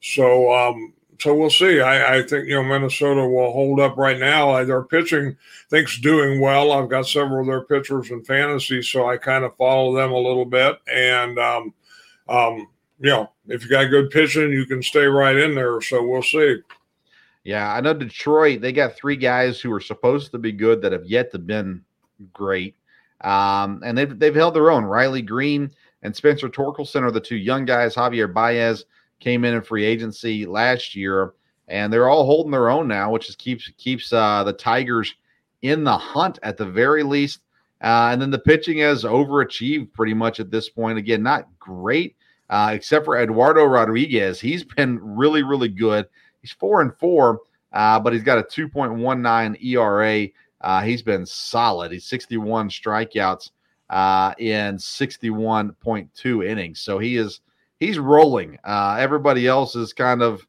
So, 0.02 0.52
um, 0.52 0.92
so 1.18 1.34
we'll 1.34 1.50
see. 1.50 1.80
I, 1.80 2.18
I, 2.18 2.22
think 2.22 2.48
you 2.48 2.54
know 2.54 2.64
Minnesota 2.64 3.26
will 3.26 3.52
hold 3.52 3.80
up 3.80 3.96
right 3.96 4.18
now. 4.18 4.62
Their 4.64 4.82
pitching 4.82 5.36
thinks 5.70 5.98
doing 6.00 6.40
well. 6.40 6.72
I've 6.72 6.88
got 6.88 7.06
several 7.06 7.40
of 7.40 7.46
their 7.46 7.62
pitchers 7.62 8.10
in 8.10 8.24
fantasy, 8.24 8.82
so 8.82 9.08
I 9.08 9.16
kind 9.16 9.44
of 9.44 9.56
follow 9.56 9.94
them 9.94 10.12
a 10.12 10.18
little 10.18 10.44
bit. 10.44 10.78
And 10.92 11.38
um, 11.38 11.74
um, 12.28 12.68
you 12.98 13.10
know, 13.10 13.30
if 13.46 13.62
you 13.62 13.70
got 13.70 13.90
good 13.90 14.10
pitching, 14.10 14.52
you 14.52 14.66
can 14.66 14.82
stay 14.82 15.04
right 15.04 15.36
in 15.36 15.54
there. 15.54 15.80
So 15.80 16.06
we'll 16.06 16.22
see. 16.22 16.58
Yeah, 17.44 17.72
I 17.72 17.80
know 17.80 17.94
Detroit. 17.94 18.60
They 18.60 18.72
got 18.72 18.96
three 18.96 19.16
guys 19.16 19.60
who 19.60 19.72
are 19.72 19.80
supposed 19.80 20.32
to 20.32 20.38
be 20.38 20.52
good 20.52 20.82
that 20.82 20.92
have 20.92 21.06
yet 21.06 21.30
to 21.32 21.38
been 21.38 21.84
great, 22.32 22.74
um, 23.20 23.82
and 23.84 23.96
they've 23.96 24.18
they've 24.18 24.34
held 24.34 24.54
their 24.54 24.70
own. 24.70 24.84
Riley 24.84 25.22
Greene 25.22 25.70
and 26.02 26.14
Spencer 26.14 26.48
Torkelson 26.48 27.02
are 27.02 27.10
the 27.10 27.20
two 27.20 27.36
young 27.36 27.64
guys. 27.64 27.94
Javier 27.94 28.32
Baez 28.32 28.84
came 29.20 29.44
in 29.44 29.54
in 29.54 29.62
free 29.62 29.84
agency 29.84 30.46
last 30.46 30.94
year, 30.94 31.34
and 31.68 31.92
they're 31.92 32.08
all 32.08 32.24
holding 32.24 32.52
their 32.52 32.68
own 32.68 32.88
now, 32.88 33.10
which 33.10 33.28
is 33.28 33.36
keeps 33.36 33.70
keeps 33.76 34.12
uh, 34.12 34.44
the 34.44 34.52
Tigers 34.52 35.14
in 35.62 35.84
the 35.84 35.96
hunt 35.96 36.38
at 36.42 36.56
the 36.56 36.66
very 36.66 37.02
least. 37.02 37.40
Uh, 37.82 38.08
and 38.10 38.22
then 38.22 38.30
the 38.30 38.38
pitching 38.38 38.78
has 38.78 39.04
overachieved 39.04 39.92
pretty 39.92 40.14
much 40.14 40.40
at 40.40 40.50
this 40.50 40.68
point. 40.68 40.98
Again, 40.98 41.22
not 41.22 41.46
great, 41.58 42.16
uh, 42.48 42.70
except 42.72 43.04
for 43.04 43.20
Eduardo 43.20 43.64
Rodriguez. 43.64 44.40
He's 44.40 44.64
been 44.76 44.98
really, 45.02 45.42
really 45.42 45.68
good. 45.68 46.06
He's 46.40 46.52
four 46.52 46.80
and 46.80 46.96
four, 46.98 47.40
uh, 47.72 48.00
but 48.00 48.12
he's 48.12 48.22
got 48.22 48.38
a 48.38 48.42
2.19 48.42 49.62
ERA. 49.62 50.28
Uh, 50.60 50.82
he's 50.82 51.02
been 51.02 51.26
solid. 51.26 51.92
He's 51.92 52.06
61 52.06 52.70
strikeouts 52.70 53.50
uh, 53.90 54.32
in 54.38 54.76
61.2 54.76 56.46
innings. 56.46 56.80
So 56.80 56.98
he 56.98 57.16
is 57.16 57.40
he's 57.80 57.98
rolling. 57.98 58.58
Uh, 58.64 58.96
everybody 58.98 59.46
else 59.46 59.76
is 59.76 59.92
kind 59.92 60.22
of, 60.22 60.46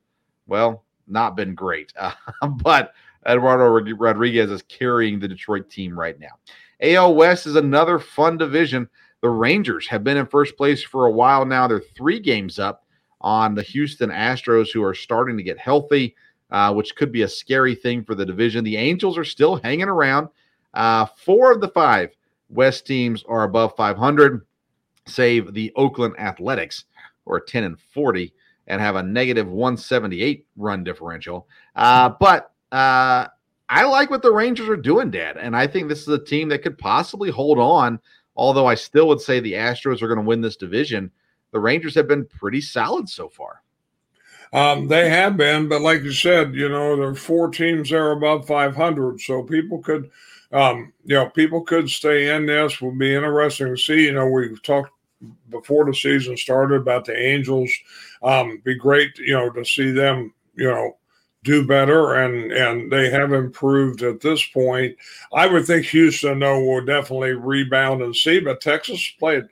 well, 0.48 0.84
not 1.08 1.36
been 1.36 1.56
great. 1.56 1.94
Uh, 2.42 2.48
but 2.48 2.94
Eduardo 3.28 3.66
Rodriguez 3.96 4.52
is 4.52 4.62
carrying 4.64 5.20
the 5.20 5.28
Detroit 5.28 5.70
team 5.70 5.98
right 5.98 6.20
now. 6.20 6.32
AL 6.82 7.16
West 7.16 7.48
is 7.48 7.56
another 7.56 8.00
fun 8.00 8.38
division. 8.38 8.88
The 9.22 9.30
Rangers 9.30 9.88
have 9.88 10.04
been 10.04 10.18
in 10.18 10.28
first 10.28 10.56
place 10.56 10.84
for 10.84 11.06
a 11.08 11.12
while 11.12 11.46
now. 11.46 11.68
They're 11.68 11.80
three 11.80 12.20
games 12.20 12.60
up 12.60 12.86
on 13.22 13.56
the 13.56 13.64
Houston 13.64 14.12
Astros, 14.12 14.68
who 14.72 14.84
are 14.84 14.94
starting 14.94 15.36
to 15.38 15.44
get 15.44 15.58
healthy. 15.58 16.16
uh, 16.52 16.74
which 16.74 16.96
could 16.96 17.12
be 17.12 17.24
a 17.24 17.28
scary 17.28 17.76
thing 17.76 18.04
for 18.04 18.16
the 18.16 18.26
division. 18.26 18.64
The 18.64 18.78
Angels 18.78 19.18
are 19.18 19.26
still 19.26 19.58
hanging 19.58 19.90
around. 19.90 20.30
Uh, 20.74 21.06
four 21.06 21.52
of 21.52 21.62
the 21.62 21.70
five 21.70 22.16
West 22.50 22.86
teams 22.86 23.24
are 23.28 23.44
above 23.44 23.76
500, 23.76 24.46
save 25.06 25.54
the 25.54 25.72
Oakland 25.76 26.18
Athletics, 26.20 26.86
are 27.30 27.40
10 27.40 27.64
and 27.64 27.80
40 27.80 28.34
and 28.68 28.82
have 28.82 28.96
a 28.96 29.04
negative 29.04 29.48
178 29.48 30.46
run 30.56 30.84
differential. 30.84 31.48
Uh, 31.76 32.10
but 32.20 32.52
uh, 32.72 33.28
I 33.70 33.84
like 33.86 34.10
what 34.10 34.22
the 34.22 34.32
Rangers 34.32 34.70
are 34.70 34.78
doing, 34.78 35.12
Dad. 35.12 35.38
And 35.38 35.56
I 35.56 35.68
think 35.68 35.88
this 35.88 36.02
is 36.02 36.08
a 36.10 36.24
team 36.24 36.50
that 36.50 36.64
could 36.64 36.78
possibly 36.78 37.30
hold 37.30 37.60
on, 37.60 38.00
although 38.36 38.66
I 38.66 38.76
still 38.76 39.08
would 39.08 39.22
say 39.22 39.40
the 39.40 39.54
Astros 39.54 40.02
are 40.02 40.08
going 40.08 40.20
to 40.20 40.26
win 40.26 40.42
this 40.42 40.58
division. 40.58 41.12
The 41.52 41.60
Rangers 41.60 41.96
have 41.96 42.08
been 42.08 42.26
pretty 42.26 42.62
solid 42.62 43.10
so 43.10 43.30
far. 43.30 43.64
Um, 44.54 44.88
they 44.88 45.10
have 45.10 45.36
been, 45.36 45.68
but 45.68 45.82
like 45.82 46.04
you 46.04 46.14
said, 46.14 46.56
you 46.56 46.70
know, 46.70 46.96
there 46.96 47.10
are 47.10 47.16
four 47.16 47.50
teams 47.50 47.90
there 47.90 48.12
above 48.12 48.48
500, 48.48 49.20
so 49.20 49.44
people 49.44 49.80
could, 49.80 50.10
um, 50.54 50.94
you 51.04 51.16
know, 51.16 51.30
people 51.30 51.62
could 51.62 51.90
stay 51.90 52.34
in 52.34 52.46
this. 52.46 52.80
Will 52.80 52.96
be 52.96 53.14
interesting 53.14 53.68
to 53.68 53.78
see. 53.78 54.06
You 54.06 54.14
know, 54.14 54.28
we've 54.28 54.62
talked 54.64 54.92
before 55.50 55.86
the 55.86 55.94
season 55.94 56.38
started 56.38 56.76
about 56.76 57.06
the 57.06 57.18
Angels. 57.18 57.72
Um, 58.22 58.62
be 58.64 58.76
great, 58.76 59.18
you 59.18 59.34
know, 59.34 59.50
to 59.52 59.66
see 59.66 59.92
them, 59.92 60.34
you 60.56 60.68
know, 60.68 60.98
do 61.44 61.66
better, 61.66 62.16
and 62.16 62.52
and 62.52 62.92
they 62.92 63.10
have 63.10 63.34
improved 63.34 64.02
at 64.04 64.22
this 64.22 64.44
point. 64.48 64.96
I 65.34 65.48
would 65.48 65.66
think 65.66 65.86
Houston, 65.88 66.40
though, 66.40 66.64
will 66.64 66.86
definitely 66.86 67.34
rebound 67.34 68.02
and 68.02 68.16
see, 68.16 68.40
but 68.40 68.62
Texas 68.62 69.14
played 69.20 69.44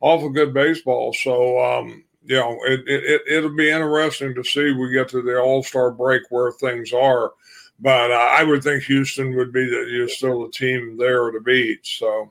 awful 0.00 0.30
good 0.30 0.54
baseball, 0.54 1.12
so. 1.12 1.62
Um, 1.62 2.04
you 2.26 2.36
know, 2.36 2.58
it, 2.64 2.80
it, 2.86 3.20
it, 3.28 3.42
will 3.42 3.54
be 3.54 3.68
interesting 3.68 4.34
to 4.34 4.42
see 4.42 4.72
we 4.72 4.90
get 4.90 5.10
to 5.10 5.20
the 5.20 5.38
All 5.38 5.62
Star 5.62 5.90
break 5.90 6.22
where 6.30 6.52
things 6.52 6.90
are. 6.90 7.32
But 7.80 8.10
uh, 8.10 8.14
I 8.14 8.44
would 8.44 8.62
think 8.62 8.84
Houston 8.84 9.36
would 9.36 9.52
be 9.52 9.66
the, 9.66 9.86
you 9.90 9.98
know, 10.00 10.06
still 10.06 10.42
the 10.42 10.50
team 10.50 10.96
there 10.96 11.30
to 11.30 11.40
beat. 11.40 11.86
So, 11.86 12.30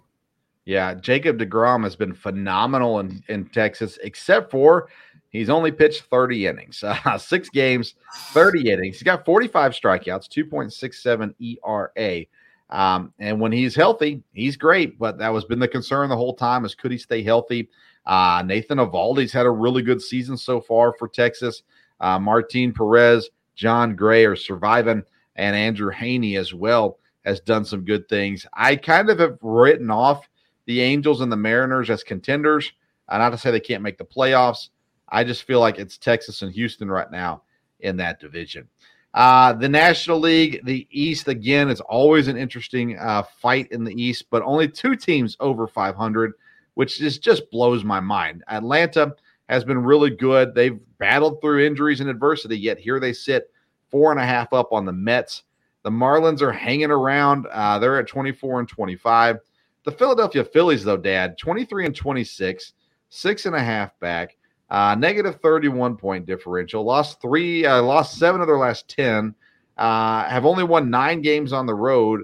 yeah, 0.66 0.94
Jacob 0.94 1.40
DeGrom 1.40 1.84
has 1.84 1.96
been 1.96 2.14
phenomenal 2.14 3.00
in, 3.00 3.24
in 3.28 3.46
Texas, 3.46 4.00
except 4.02 4.50
for 4.50 4.88
he's 5.30 5.50
only 5.50 5.72
pitched 5.72 6.04
30 6.04 6.48
innings, 6.48 6.84
uh, 6.88 7.18
six 7.18 7.50
games, 7.50 7.96
30 8.32 8.72
innings. 8.72 8.96
He's 8.96 9.04
got 9.04 9.26
45 9.26 9.74
strikeouts, 9.74 10.30
2.67 10.30 11.34
ERA. 11.40 12.26
Um, 12.70 13.14
and 13.20 13.40
when 13.40 13.52
he's 13.52 13.76
healthy, 13.76 14.24
he's 14.32 14.56
great. 14.56 14.98
But 14.98 15.18
that 15.18 15.30
was 15.30 15.46
been 15.46 15.60
the 15.60 15.68
concern 15.68 16.10
the 16.10 16.16
whole 16.16 16.36
time 16.36 16.64
is 16.66 16.76
could 16.76 16.92
he 16.92 16.98
stay 16.98 17.24
healthy? 17.24 17.70
Uh, 18.06 18.44
Nathan 18.46 18.78
Eovaldi's 18.78 19.34
had 19.34 19.46
a 19.46 19.52
really 19.52 19.82
good 19.82 20.02
season 20.02 20.38
so 20.38 20.62
far 20.62 20.94
for 20.98 21.08
Texas. 21.08 21.64
Uh, 22.00 22.20
Martin 22.20 22.74
Perez, 22.74 23.30
Jon 23.56 23.96
Gray 23.96 24.26
are 24.26 24.36
surviving, 24.36 25.04
and 25.36 25.56
Andrew 25.56 25.92
Heaney 25.92 26.38
as 26.38 26.54
well 26.54 27.00
has 27.26 27.40
done 27.40 27.64
some 27.64 27.86
good 27.86 28.10
things. 28.10 28.46
I 28.54 28.76
kind 28.76 29.10
of 29.10 29.20
have 29.20 29.38
written 29.42 29.90
off 29.90 30.28
the 30.66 30.82
Angels 30.82 31.22
and 31.22 31.32
the 31.32 31.38
Mariners 31.38 31.90
as 31.90 32.04
contenders. 32.04 32.72
Uh, 33.10 33.18
not 33.18 33.32
to 33.32 33.38
say 33.38 33.52
they 33.52 33.60
can't 33.60 33.84
make 33.84 33.98
the 33.98 34.06
playoffs. 34.06 34.70
I 35.10 35.24
just 35.24 35.44
feel 35.44 35.60
like 35.60 35.78
it's 35.78 35.98
Texas 35.98 36.42
and 36.42 36.54
Houston 36.54 36.90
right 36.90 37.12
now 37.12 37.44
in 37.82 37.98
that 37.98 38.20
division. 38.20 38.68
Uh, 39.14 39.54
the 39.54 39.70
National 39.70 40.20
League, 40.20 40.62
the 40.66 40.88
East, 40.90 41.28
again, 41.28 41.70
is 41.70 41.82
always 41.82 42.28
an 42.28 42.38
interesting 42.38 42.98
uh, 42.98 43.22
fight 43.22 43.72
in 43.72 43.84
the 43.84 43.94
East, 43.94 44.26
but 44.32 44.42
only 44.42 44.68
two 44.68 44.96
teams 44.96 45.38
over 45.40 45.68
500 45.68 46.34
which 46.76 47.00
just 47.00 47.22
just 47.22 47.50
blows 47.52 47.84
my 47.84 48.00
mind. 48.00 48.44
Atlanta 48.48 49.16
has 49.50 49.64
been 49.64 49.84
really 49.84 50.10
good. 50.10 50.56
They've 50.56 50.80
battled 50.98 51.42
through 51.42 51.66
injuries 51.66 52.00
and 52.00 52.10
adversity, 52.10 52.58
yet 52.58 52.80
here 52.80 53.00
they 53.00 53.14
sit 53.14 53.52
four 53.90 54.12
and 54.12 54.20
a 54.20 54.26
half 54.26 54.54
up 54.54 54.72
on 54.72 54.86
the 54.86 54.94
Mets. 54.94 55.44
The 55.84 55.92
Marlins 55.92 56.42
are 56.42 56.52
hanging 56.52 56.92
around. 56.92 57.46
Uh, 57.52 57.78
they're 57.78 58.00
at 58.00 58.08
24 58.08 58.62
and 58.62 58.70
25. 58.70 59.38
The 59.86 59.92
Philadelphia 59.92 60.44
Phillies, 60.44 60.84
though, 60.84 60.98
Dad, 60.98 61.38
23 61.38 61.88
and 61.88 61.96
26, 61.96 62.74
six 63.10 63.46
and 63.46 63.56
a 63.56 63.64
half 63.64 63.98
back, 64.00 64.38
uh, 64.70 64.96
negative 64.96 65.40
31 65.42 65.98
point 65.98 66.26
differential. 66.26 66.84
Lost 66.84 67.22
three, 67.22 67.66
uh, 67.66 67.82
lost 67.82 68.18
seven 68.18 68.42
of 68.42 68.48
their 68.48 68.58
last 68.58 68.88
10. 68.90 69.36
Uh, 69.78 70.24
have 70.26 70.46
only 70.46 70.64
won 70.64 70.90
nine 70.90 71.22
games 71.22 71.52
on 71.52 71.66
the 71.66 71.76
road. 71.76 72.24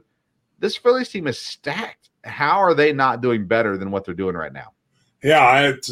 This 0.60 0.76
Phillies 0.76 1.10
team 1.10 1.28
is 1.28 1.39
stacked 1.39 2.00
how 2.24 2.60
are 2.60 2.74
they 2.74 2.93
not 2.93 3.22
doing 3.22 3.45
better 3.45 3.78
than 3.78 3.91
what 3.91 4.06
they're 4.06 4.13
doing 4.13 4.36
right 4.36 4.54
now? 4.54 4.74
Yeah, 5.24 5.67
it's 5.67 5.91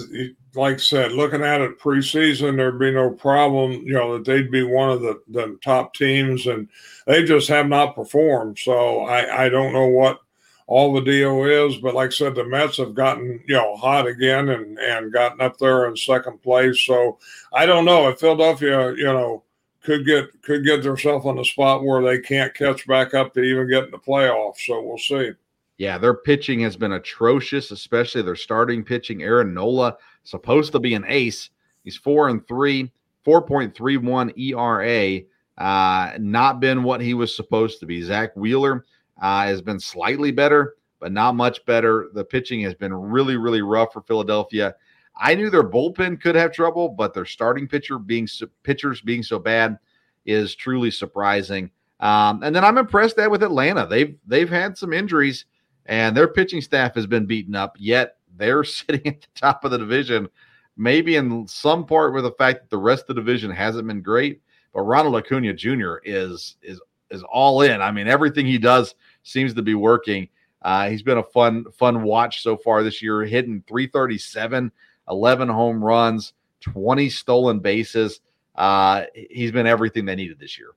like 0.55 0.75
I 0.75 0.77
said, 0.77 1.11
looking 1.11 1.43
at 1.43 1.59
it 1.59 1.79
preseason, 1.79 2.55
there'd 2.55 2.79
be 2.79 2.91
no 2.91 3.09
problem, 3.09 3.73
you 3.73 3.93
know, 3.93 4.13
that 4.13 4.25
they'd 4.25 4.49
be 4.49 4.63
one 4.63 4.89
of 4.89 5.01
the, 5.01 5.21
the 5.27 5.57
top 5.61 5.93
teams, 5.93 6.47
and 6.47 6.69
they 7.05 7.25
just 7.25 7.49
have 7.49 7.67
not 7.67 7.95
performed. 7.95 8.57
So 8.57 9.01
I, 9.01 9.45
I 9.45 9.49
don't 9.49 9.73
know 9.73 9.87
what 9.87 10.19
all 10.67 10.93
the 10.93 11.65
is, 11.65 11.77
but 11.77 11.95
like 11.95 12.07
I 12.07 12.13
said, 12.13 12.35
the 12.35 12.43
Mets 12.43 12.77
have 12.77 12.93
gotten, 12.93 13.41
you 13.47 13.55
know, 13.55 13.77
hot 13.77 14.05
again 14.05 14.49
and, 14.49 14.77
and 14.77 15.13
gotten 15.13 15.39
up 15.39 15.57
there 15.57 15.87
in 15.87 15.95
second 15.95 16.41
place. 16.41 16.81
So 16.81 17.17
I 17.53 17.65
don't 17.65 17.85
know 17.85 18.09
if 18.09 18.19
Philadelphia, 18.19 18.93
you 18.95 19.05
know, 19.05 19.43
could 19.81 20.05
get 20.05 20.41
could 20.41 20.65
get 20.65 20.83
themselves 20.83 21.25
on 21.25 21.37
the 21.37 21.45
spot 21.45 21.85
where 21.85 22.03
they 22.03 22.19
can't 22.19 22.53
catch 22.53 22.85
back 22.85 23.13
up 23.13 23.33
to 23.33 23.41
even 23.41 23.69
get 23.69 23.85
in 23.85 23.91
the 23.91 23.97
playoffs. 23.97 24.57
So 24.65 24.83
we'll 24.83 24.97
see. 24.97 25.31
Yeah, 25.77 25.97
their 25.97 26.15
pitching 26.15 26.59
has 26.61 26.75
been 26.75 26.93
atrocious, 26.93 27.71
especially 27.71 28.23
their 28.23 28.35
starting 28.35 28.83
pitching. 28.83 29.23
Aaron 29.23 29.53
Nola, 29.53 29.95
supposed 30.23 30.73
to 30.73 30.79
be 30.79 30.95
an 30.95 31.05
ace. 31.07 31.51
He's 31.83 31.95
four 31.95 32.27
and 32.27 32.45
three, 32.45 32.91
4.31 33.25 34.37
ERA. 34.37 35.21
Uh, 35.57 36.17
not 36.19 36.59
been 36.59 36.83
what 36.83 36.99
he 36.99 37.13
was 37.13 37.33
supposed 37.33 37.79
to 37.79 37.85
be. 37.85 38.01
Zack 38.01 38.35
Wheeler 38.35 38.85
uh, 39.21 39.45
has 39.45 39.61
been 39.61 39.79
slightly 39.79 40.31
better, 40.31 40.75
but 40.99 41.11
not 41.11 41.35
much 41.35 41.65
better. 41.65 42.09
The 42.13 42.23
pitching 42.23 42.61
has 42.61 42.73
been 42.73 42.93
really, 42.93 43.37
really 43.37 43.61
rough 43.61 43.93
for 43.93 44.01
Philadelphia. 44.01 44.75
I 45.19 45.35
knew 45.35 45.49
their 45.49 45.67
bullpen 45.67 46.21
could 46.21 46.35
have 46.35 46.51
trouble, 46.51 46.89
but 46.89 47.13
their 47.13 47.25
starting 47.25 47.67
pitcher 47.67 47.97
being 47.97 48.27
pitchers 48.63 49.01
being 49.01 49.23
so 49.23 49.39
bad 49.39 49.77
is 50.25 50.55
truly 50.55 50.91
surprising. 50.91 51.71
Um, 51.99 52.43
and 52.43 52.55
then 52.55 52.63
I'm 52.63 52.77
impressed 52.77 53.15
that 53.15 53.31
with 53.31 53.41
Atlanta, 53.41 53.87
they've 53.87 54.15
they've 54.27 54.49
had 54.49 54.77
some 54.77 54.93
injuries 54.93 55.45
and 55.87 56.15
their 56.15 56.27
pitching 56.27 56.61
staff 56.61 56.93
has 56.95 57.07
been 57.07 57.25
beaten 57.25 57.55
up, 57.55 57.75
yet 57.79 58.17
they're 58.35 58.63
sitting 58.63 59.07
at 59.07 59.21
the 59.21 59.27
top 59.35 59.65
of 59.65 59.71
the 59.71 59.77
division, 59.77 60.29
maybe 60.75 61.15
in 61.15 61.47
some 61.47 61.85
part 61.85 62.13
with 62.13 62.23
the 62.23 62.31
fact 62.31 62.61
that 62.61 62.69
the 62.69 62.77
rest 62.77 63.03
of 63.03 63.15
the 63.15 63.21
division 63.21 63.49
hasn't 63.49 63.87
been 63.87 64.01
great. 64.01 64.41
But 64.73 64.81
Ronald 64.81 65.15
Acuna 65.15 65.53
Jr. 65.53 65.95
is 66.03 66.57
is 66.61 66.79
is 67.11 67.23
all 67.23 67.61
in. 67.61 67.81
I 67.81 67.91
mean, 67.91 68.07
everything 68.07 68.45
he 68.45 68.57
does 68.57 68.95
seems 69.23 69.53
to 69.55 69.61
be 69.61 69.75
working. 69.75 70.29
Uh, 70.61 70.89
he's 70.89 71.03
been 71.03 71.19
a 71.19 71.23
fun 71.23 71.65
fun 71.77 72.03
watch 72.03 72.41
so 72.41 72.57
far 72.57 72.83
this 72.83 73.01
year, 73.01 73.21
hitting 73.23 73.63
337, 73.67 74.71
11 75.09 75.49
home 75.49 75.83
runs, 75.83 76.33
20 76.61 77.09
stolen 77.09 77.59
bases. 77.59 78.21
Uh, 78.55 79.03
he's 79.13 79.51
been 79.51 79.67
everything 79.67 80.05
they 80.05 80.15
needed 80.15 80.39
this 80.39 80.57
year 80.57 80.71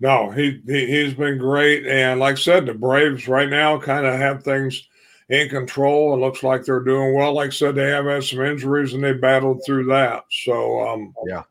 no, 0.00 0.30
he, 0.30 0.60
he 0.66 1.04
has 1.04 1.14
been 1.14 1.36
great, 1.36 1.86
and 1.86 2.18
like 2.18 2.36
I 2.36 2.40
said, 2.40 2.64
the 2.64 2.72
Braves 2.72 3.28
right 3.28 3.48
now 3.48 3.78
kind 3.78 4.06
of 4.06 4.14
have 4.14 4.42
things 4.42 4.88
in 5.28 5.50
control. 5.50 6.14
It 6.14 6.18
looks 6.18 6.42
like 6.42 6.64
they're 6.64 6.80
doing 6.80 7.14
well. 7.14 7.34
Like 7.34 7.48
I 7.48 7.52
said, 7.52 7.74
they 7.74 7.90
have 7.90 8.06
had 8.06 8.24
some 8.24 8.40
injuries 8.40 8.94
and 8.94 9.04
they 9.04 9.12
battled 9.12 9.62
through 9.64 9.84
that. 9.86 10.24
So 10.30 10.80
um, 10.88 11.14
yeah, 11.26 11.42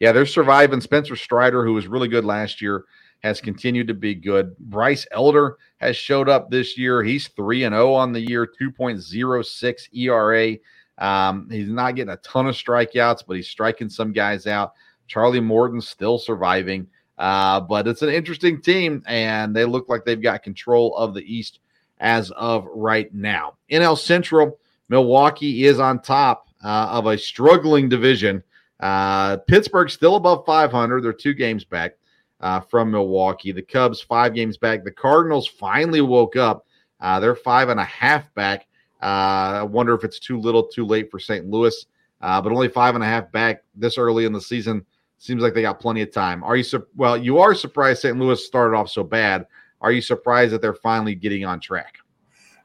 yeah, 0.00 0.12
they're 0.12 0.26
surviving. 0.26 0.80
Spencer 0.80 1.16
Strider, 1.16 1.64
who 1.64 1.74
was 1.74 1.86
really 1.86 2.08
good 2.08 2.24
last 2.24 2.60
year, 2.60 2.84
has 3.22 3.40
continued 3.40 3.88
to 3.88 3.94
be 3.94 4.14
good. 4.14 4.56
Bryce 4.58 5.06
Elder 5.10 5.56
has 5.78 5.96
showed 5.96 6.28
up 6.28 6.50
this 6.50 6.76
year. 6.76 7.02
He's 7.02 7.28
three 7.28 7.64
and 7.64 7.72
zero 7.72 7.92
oh 7.92 7.94
on 7.94 8.12
the 8.12 8.20
year, 8.20 8.46
two 8.46 8.70
point 8.70 9.00
zero 9.00 9.42
six 9.42 9.88
ERA. 9.92 10.56
Um, 10.98 11.48
he's 11.50 11.68
not 11.68 11.94
getting 11.94 12.12
a 12.12 12.16
ton 12.18 12.46
of 12.46 12.54
strikeouts, 12.54 13.24
but 13.26 13.36
he's 13.36 13.48
striking 13.48 13.88
some 13.88 14.12
guys 14.12 14.46
out. 14.46 14.72
Charlie 15.06 15.40
Morton's 15.40 15.88
still 15.88 16.18
surviving. 16.18 16.86
Uh, 17.18 17.60
but 17.60 17.88
it's 17.88 18.02
an 18.02 18.10
interesting 18.10 18.60
team, 18.60 19.02
and 19.06 19.56
they 19.56 19.64
look 19.64 19.88
like 19.88 20.04
they've 20.04 20.20
got 20.20 20.42
control 20.42 20.94
of 20.96 21.14
the 21.14 21.22
East 21.22 21.60
as 21.98 22.30
of 22.32 22.66
right 22.74 23.12
now. 23.14 23.54
NL 23.70 23.96
Central, 23.96 24.58
Milwaukee 24.88 25.64
is 25.64 25.80
on 25.80 26.00
top 26.00 26.48
uh, 26.62 26.88
of 26.90 27.06
a 27.06 27.16
struggling 27.16 27.88
division. 27.88 28.42
Uh, 28.80 29.38
Pittsburgh 29.38 29.90
still 29.90 30.16
above 30.16 30.44
500. 30.44 31.02
They're 31.02 31.12
two 31.12 31.34
games 31.34 31.64
back 31.64 31.92
uh, 32.40 32.60
from 32.60 32.90
Milwaukee. 32.90 33.52
The 33.52 33.62
Cubs, 33.62 34.00
five 34.00 34.34
games 34.34 34.56
back. 34.56 34.84
The 34.84 34.90
Cardinals 34.90 35.46
finally 35.46 36.00
woke 36.00 36.36
up. 36.36 36.66
Uh, 37.00 37.20
they're 37.20 37.34
five 37.36 37.68
and 37.68 37.80
a 37.80 37.84
half 37.84 38.32
back. 38.34 38.66
Uh, 39.02 39.60
I 39.60 39.62
wonder 39.62 39.94
if 39.94 40.04
it's 40.04 40.18
too 40.18 40.40
little, 40.40 40.62
too 40.66 40.84
late 40.84 41.10
for 41.10 41.18
St. 41.18 41.46
Louis, 41.46 41.86
uh, 42.22 42.40
but 42.40 42.52
only 42.52 42.68
five 42.68 42.94
and 42.94 43.04
a 43.04 43.06
half 43.06 43.30
back 43.30 43.62
this 43.74 43.98
early 43.98 44.24
in 44.24 44.32
the 44.32 44.40
season. 44.40 44.84
Seems 45.18 45.42
like 45.42 45.54
they 45.54 45.62
got 45.62 45.80
plenty 45.80 46.02
of 46.02 46.12
time. 46.12 46.44
Are 46.44 46.56
you 46.56 46.62
su- 46.62 46.86
well? 46.94 47.16
You 47.16 47.38
are 47.38 47.54
surprised 47.54 48.02
St. 48.02 48.18
Louis 48.18 48.44
started 48.44 48.76
off 48.76 48.90
so 48.90 49.02
bad. 49.02 49.46
Are 49.80 49.92
you 49.92 50.00
surprised 50.00 50.52
that 50.52 50.60
they're 50.60 50.74
finally 50.74 51.14
getting 51.14 51.44
on 51.44 51.60
track? 51.60 51.98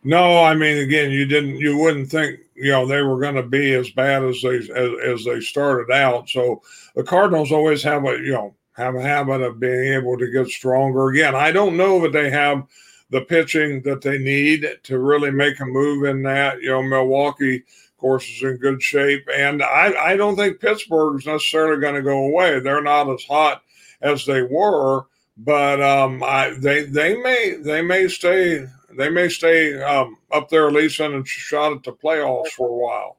No, 0.03 0.43
I 0.43 0.55
mean, 0.55 0.77
again, 0.77 1.11
you 1.11 1.25
didn't, 1.25 1.57
you 1.57 1.77
wouldn't 1.77 2.09
think, 2.09 2.39
you 2.55 2.71
know, 2.71 2.87
they 2.87 3.01
were 3.01 3.19
going 3.19 3.35
to 3.35 3.43
be 3.43 3.73
as 3.73 3.89
bad 3.91 4.23
as 4.23 4.41
they 4.41 4.57
as, 4.57 4.69
as 5.05 5.25
they 5.25 5.39
started 5.41 5.93
out. 5.93 6.29
So 6.29 6.61
the 6.95 7.03
Cardinals 7.03 7.51
always 7.51 7.83
have 7.83 8.05
a, 8.05 8.17
you 8.17 8.31
know, 8.31 8.55
have 8.73 8.95
a 8.95 9.01
habit 9.01 9.41
of 9.41 9.59
being 9.59 9.93
able 9.93 10.17
to 10.17 10.31
get 10.31 10.47
stronger. 10.47 11.09
Again, 11.09 11.35
I 11.35 11.51
don't 11.51 11.77
know 11.77 11.99
that 12.01 12.13
they 12.13 12.29
have 12.31 12.65
the 13.11 13.21
pitching 13.21 13.81
that 13.83 14.01
they 14.01 14.17
need 14.17 14.65
to 14.83 14.99
really 14.99 15.31
make 15.31 15.59
a 15.59 15.65
move 15.65 16.05
in 16.05 16.23
that. 16.23 16.61
You 16.61 16.69
know, 16.69 16.83
Milwaukee, 16.83 17.57
of 17.57 17.97
course, 17.97 18.27
is 18.27 18.41
in 18.41 18.57
good 18.57 18.81
shape. 18.81 19.27
And 19.31 19.61
I, 19.61 19.93
I 19.93 20.15
don't 20.15 20.35
think 20.35 20.59
Pittsburgh 20.59 21.19
is 21.19 21.27
necessarily 21.27 21.79
going 21.79 21.95
to 21.95 22.01
go 22.01 22.25
away. 22.25 22.59
They're 22.59 22.81
not 22.81 23.09
as 23.09 23.23
hot 23.23 23.61
as 24.01 24.25
they 24.25 24.41
were, 24.41 25.05
but 25.37 25.81
um, 25.81 26.23
I, 26.23 26.55
they 26.57 26.83
they 26.83 27.17
may 27.17 27.57
they 27.59 27.81
may 27.81 28.07
stay 28.07 28.65
they 28.97 29.09
may 29.09 29.29
stay 29.29 29.81
um, 29.81 30.17
up 30.31 30.49
there 30.49 30.67
at 30.67 30.73
least 30.73 30.99
in 30.99 31.13
a 31.13 31.25
shot 31.25 31.73
at 31.73 31.83
the 31.83 31.93
playoffs 31.93 32.49
for 32.49 32.69
a 32.69 32.73
while. 32.73 33.17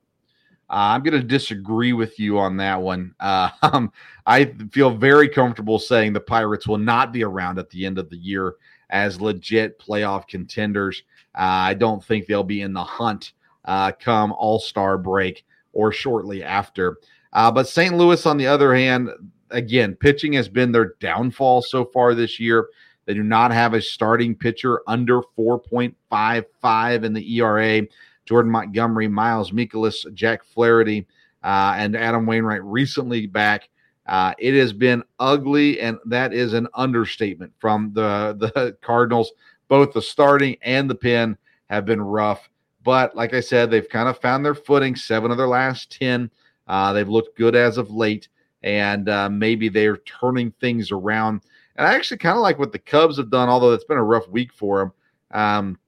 Uh, 0.71 0.97
I'm 0.97 1.03
going 1.03 1.21
to 1.21 1.27
disagree 1.27 1.93
with 1.93 2.19
you 2.19 2.39
on 2.39 2.57
that 2.57 2.81
one. 2.81 3.15
Uh, 3.21 3.51
um, 3.63 3.93
I 4.27 4.47
feel 4.71 4.91
very 4.91 5.29
comfortable 5.29 5.79
saying 5.79 6.13
the 6.13 6.21
Pirates 6.21 6.67
will 6.67 6.79
not 6.79 7.13
be 7.13 7.25
around 7.25 7.59
at 7.59 7.69
the 7.71 7.85
end 7.85 7.99
of 7.99 8.09
the 8.09 8.17
year 8.17 8.55
as 8.91 9.21
legit 9.21 9.79
playoff 9.79 10.27
contenders. 10.29 11.03
Uh, 11.35 11.71
I 11.71 11.75
don't 11.75 12.03
think 12.03 12.27
they'll 12.27 12.43
be 12.43 12.63
in 12.63 12.73
the 12.73 12.85
hunt 12.85 13.33
uh, 13.65 13.93
come 13.93 14.33
All 14.33 14.59
Star 14.59 14.99
break 14.99 15.45
or 15.73 15.93
shortly 15.93 16.43
after. 16.43 16.99
Uh, 17.33 17.51
but 17.51 17.69
St. 17.69 17.95
Louis, 17.97 18.25
on 18.27 18.37
the 18.37 18.47
other 18.47 18.75
hand, 18.75 19.09
again, 19.51 19.95
pitching 19.95 20.35
has 20.35 20.49
been 20.49 20.73
their 20.73 20.95
downfall 21.01 21.63
so 21.63 21.85
far 21.87 22.15
this 22.15 22.39
year. 22.39 22.69
They 23.07 23.15
do 23.15 23.23
not 23.23 23.53
have 23.53 23.75
a 23.75 23.83
starting 23.83 24.35
pitcher 24.35 24.83
under 24.87 25.23
4.55 25.37 27.05
in 27.05 27.13
the 27.13 27.37
ERA. 27.37 27.83
Jordan 28.25 28.53
Montgomery, 28.53 29.09
Miles 29.09 29.51
Mikolas, 29.51 30.13
Jack 30.15 30.45
Flaherty, 30.45 31.07
uh, 31.43 31.75
and 31.77 31.97
Adam 31.97 32.27
Wainwright 32.27 32.63
recently 32.63 33.27
back. 33.27 33.69
Uh, 34.07 34.35
it 34.39 34.55
has 34.55 34.73
been 34.73 35.03
ugly, 35.19 35.81
and 35.81 35.99
that 36.07 36.33
is 36.33 36.53
an 36.53 36.69
understatement 36.75 37.53
from 37.59 37.93
the 37.95 38.37
the 38.39 38.77
Cardinals. 38.83 39.33
Both 39.69 39.93
the 39.93 40.03
starting 40.03 40.57
and 40.63 40.91
the 40.91 40.95
pin 40.95 41.37
have 41.71 41.85
been 41.85 42.01
rough, 42.01 42.49
but 42.85 43.17
like 43.17 43.33
I 43.33 43.41
said, 43.41 43.71
they've 43.71 43.89
kind 43.89 44.09
of 44.09 44.19
found 44.19 44.45
their 44.45 44.55
footing. 44.55 44.97
Seven 44.97 45.31
of 45.31 45.37
their 45.37 45.49
last 45.49 45.97
ten, 45.97 46.31
uh, 46.67 46.93
they've 46.93 47.09
looked 47.09 47.39
good 47.39 47.55
as 47.55 47.79
of 47.79 47.91
late, 47.91 48.29
and 48.63 49.09
uh, 49.09 49.31
maybe 49.31 49.69
they're 49.69 49.99
turning 49.99 50.51
things 50.61 50.91
around. 50.91 51.43
And 51.77 51.87
I 51.87 51.95
actually 51.95 52.19
kind 52.19 52.37
of 52.37 52.43
like 52.43 52.59
what 52.59 52.73
the 52.73 52.79
Cubs 52.79 53.17
have 53.17 53.31
done, 53.31 53.49
although 53.49 53.73
it's 53.73 53.85
been 53.85 53.99
a 53.99 54.05
rough 54.05 54.29
week 54.29 54.53
for 54.53 54.79
them. 54.81 54.93
Um, 55.41 55.79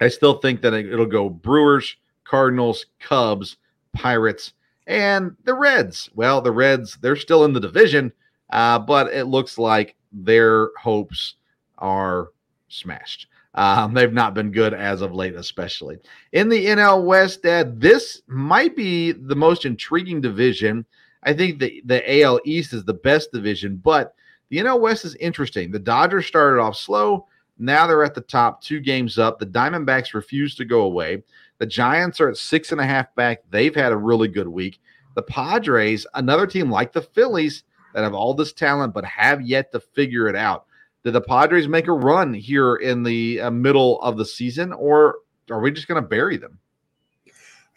I 0.00 0.08
still 0.08 0.34
think 0.34 0.60
that 0.62 0.74
it'll 0.74 1.06
go 1.06 1.30
Brewers, 1.30 1.96
Cardinals, 2.24 2.86
Cubs, 3.00 3.56
Pirates, 3.92 4.54
and 4.86 5.36
the 5.44 5.54
Reds. 5.54 6.10
Well, 6.14 6.40
the 6.40 6.52
Reds, 6.52 6.98
they're 7.00 7.16
still 7.16 7.44
in 7.44 7.52
the 7.52 7.60
division, 7.60 8.12
uh, 8.50 8.78
but 8.78 9.12
it 9.12 9.24
looks 9.24 9.58
like 9.58 9.96
their 10.12 10.70
hopes 10.80 11.36
are 11.78 12.28
smashed. 12.68 13.28
Um, 13.54 13.92
they've 13.92 14.12
not 14.12 14.34
been 14.34 14.50
good 14.50 14.72
as 14.72 15.02
of 15.02 15.14
late, 15.14 15.34
especially 15.34 15.98
in 16.32 16.48
the 16.48 16.66
NL 16.66 17.04
West. 17.04 17.42
Dad, 17.42 17.80
this 17.80 18.22
might 18.26 18.74
be 18.74 19.12
the 19.12 19.36
most 19.36 19.66
intriguing 19.66 20.20
division. 20.20 20.86
I 21.22 21.34
think 21.34 21.58
the 21.58 21.82
the 21.84 22.22
AL 22.22 22.40
East 22.44 22.72
is 22.72 22.84
the 22.84 22.94
best 22.94 23.30
division, 23.30 23.76
but 23.76 24.14
the 24.52 24.58
NL 24.58 24.80
West 24.80 25.06
is 25.06 25.14
interesting. 25.14 25.70
The 25.70 25.78
Dodgers 25.78 26.26
started 26.26 26.60
off 26.60 26.76
slow. 26.76 27.26
Now 27.58 27.86
they're 27.86 28.04
at 28.04 28.14
the 28.14 28.20
top, 28.20 28.60
two 28.60 28.80
games 28.80 29.18
up. 29.18 29.38
The 29.38 29.46
Diamondbacks 29.46 30.12
refuse 30.12 30.54
to 30.56 30.66
go 30.66 30.82
away. 30.82 31.22
The 31.56 31.64
Giants 31.64 32.20
are 32.20 32.28
at 32.28 32.36
six 32.36 32.70
and 32.70 32.78
a 32.78 32.84
half 32.84 33.14
back. 33.14 33.38
They've 33.48 33.74
had 33.74 33.92
a 33.92 33.96
really 33.96 34.28
good 34.28 34.46
week. 34.46 34.78
The 35.14 35.22
Padres, 35.22 36.06
another 36.12 36.46
team 36.46 36.70
like 36.70 36.92
the 36.92 37.00
Phillies 37.00 37.64
that 37.94 38.02
have 38.02 38.12
all 38.12 38.34
this 38.34 38.52
talent 38.52 38.92
but 38.92 39.06
have 39.06 39.40
yet 39.40 39.72
to 39.72 39.80
figure 39.80 40.28
it 40.28 40.36
out. 40.36 40.66
Did 41.02 41.14
the 41.14 41.22
Padres 41.22 41.66
make 41.66 41.88
a 41.88 41.92
run 41.92 42.34
here 42.34 42.76
in 42.76 43.02
the 43.02 43.40
uh, 43.40 43.50
middle 43.50 44.02
of 44.02 44.18
the 44.18 44.26
season, 44.26 44.74
or 44.74 45.20
are 45.50 45.60
we 45.60 45.70
just 45.70 45.88
going 45.88 46.02
to 46.02 46.06
bury 46.06 46.36
them? 46.36 46.58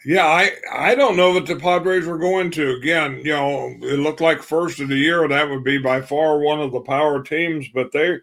Yeah, 0.06 0.24
I, 0.24 0.52
I 0.72 0.94
don't 0.94 1.16
know 1.16 1.34
that 1.34 1.46
the 1.46 1.56
Padres 1.56 2.06
were 2.06 2.16
going 2.16 2.52
to. 2.52 2.76
Again, 2.76 3.16
you 3.24 3.32
know, 3.32 3.74
it 3.82 3.98
looked 3.98 4.20
like 4.20 4.40
first 4.40 4.78
of 4.78 4.86
the 4.88 4.94
year 4.96 5.26
that 5.26 5.50
would 5.50 5.64
be 5.64 5.78
by 5.78 6.00
far 6.00 6.38
one 6.38 6.60
of 6.60 6.70
the 6.70 6.80
power 6.80 7.24
teams, 7.24 7.66
but 7.74 7.90
they 7.90 8.18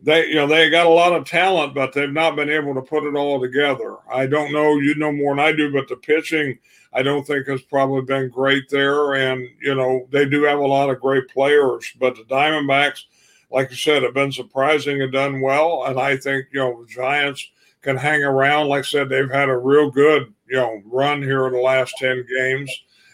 they 0.00 0.26
you 0.26 0.34
know 0.34 0.48
they 0.48 0.68
got 0.70 0.86
a 0.86 0.90
lot 0.90 1.12
of 1.12 1.24
talent, 1.24 1.72
but 1.72 1.92
they've 1.92 2.10
not 2.12 2.34
been 2.34 2.50
able 2.50 2.74
to 2.74 2.82
put 2.82 3.04
it 3.04 3.14
all 3.14 3.40
together. 3.40 3.98
I 4.12 4.26
don't 4.26 4.52
know, 4.52 4.78
you 4.78 4.96
know 4.96 5.12
more 5.12 5.36
than 5.36 5.44
I 5.44 5.52
do, 5.52 5.72
but 5.72 5.86
the 5.86 5.94
pitching 5.96 6.58
I 6.92 7.04
don't 7.04 7.24
think 7.24 7.46
has 7.46 7.62
probably 7.62 8.02
been 8.02 8.28
great 8.28 8.68
there. 8.68 9.14
And 9.14 9.48
you 9.62 9.76
know 9.76 10.08
they 10.10 10.28
do 10.28 10.42
have 10.44 10.58
a 10.58 10.66
lot 10.66 10.90
of 10.90 10.98
great 11.00 11.28
players, 11.28 11.92
but 12.00 12.16
the 12.16 12.24
Diamondbacks, 12.24 13.04
like 13.52 13.70
I 13.70 13.76
said, 13.76 14.02
have 14.02 14.14
been 14.14 14.32
surprising 14.32 15.00
and 15.00 15.12
done 15.12 15.40
well. 15.40 15.84
And 15.86 16.00
I 16.00 16.16
think 16.16 16.46
you 16.50 16.58
know 16.58 16.82
the 16.82 16.88
Giants 16.88 17.48
can 17.82 17.96
hang 17.96 18.22
around. 18.22 18.68
Like 18.68 18.80
I 18.80 18.88
said, 18.88 19.08
they've 19.08 19.30
had 19.30 19.48
a 19.48 19.56
real 19.56 19.90
good 19.90 20.32
you 20.48 20.56
know 20.56 20.82
run 20.86 21.22
here 21.22 21.46
in 21.46 21.52
the 21.52 21.60
last 21.60 21.94
ten 21.98 22.24
games 22.36 22.70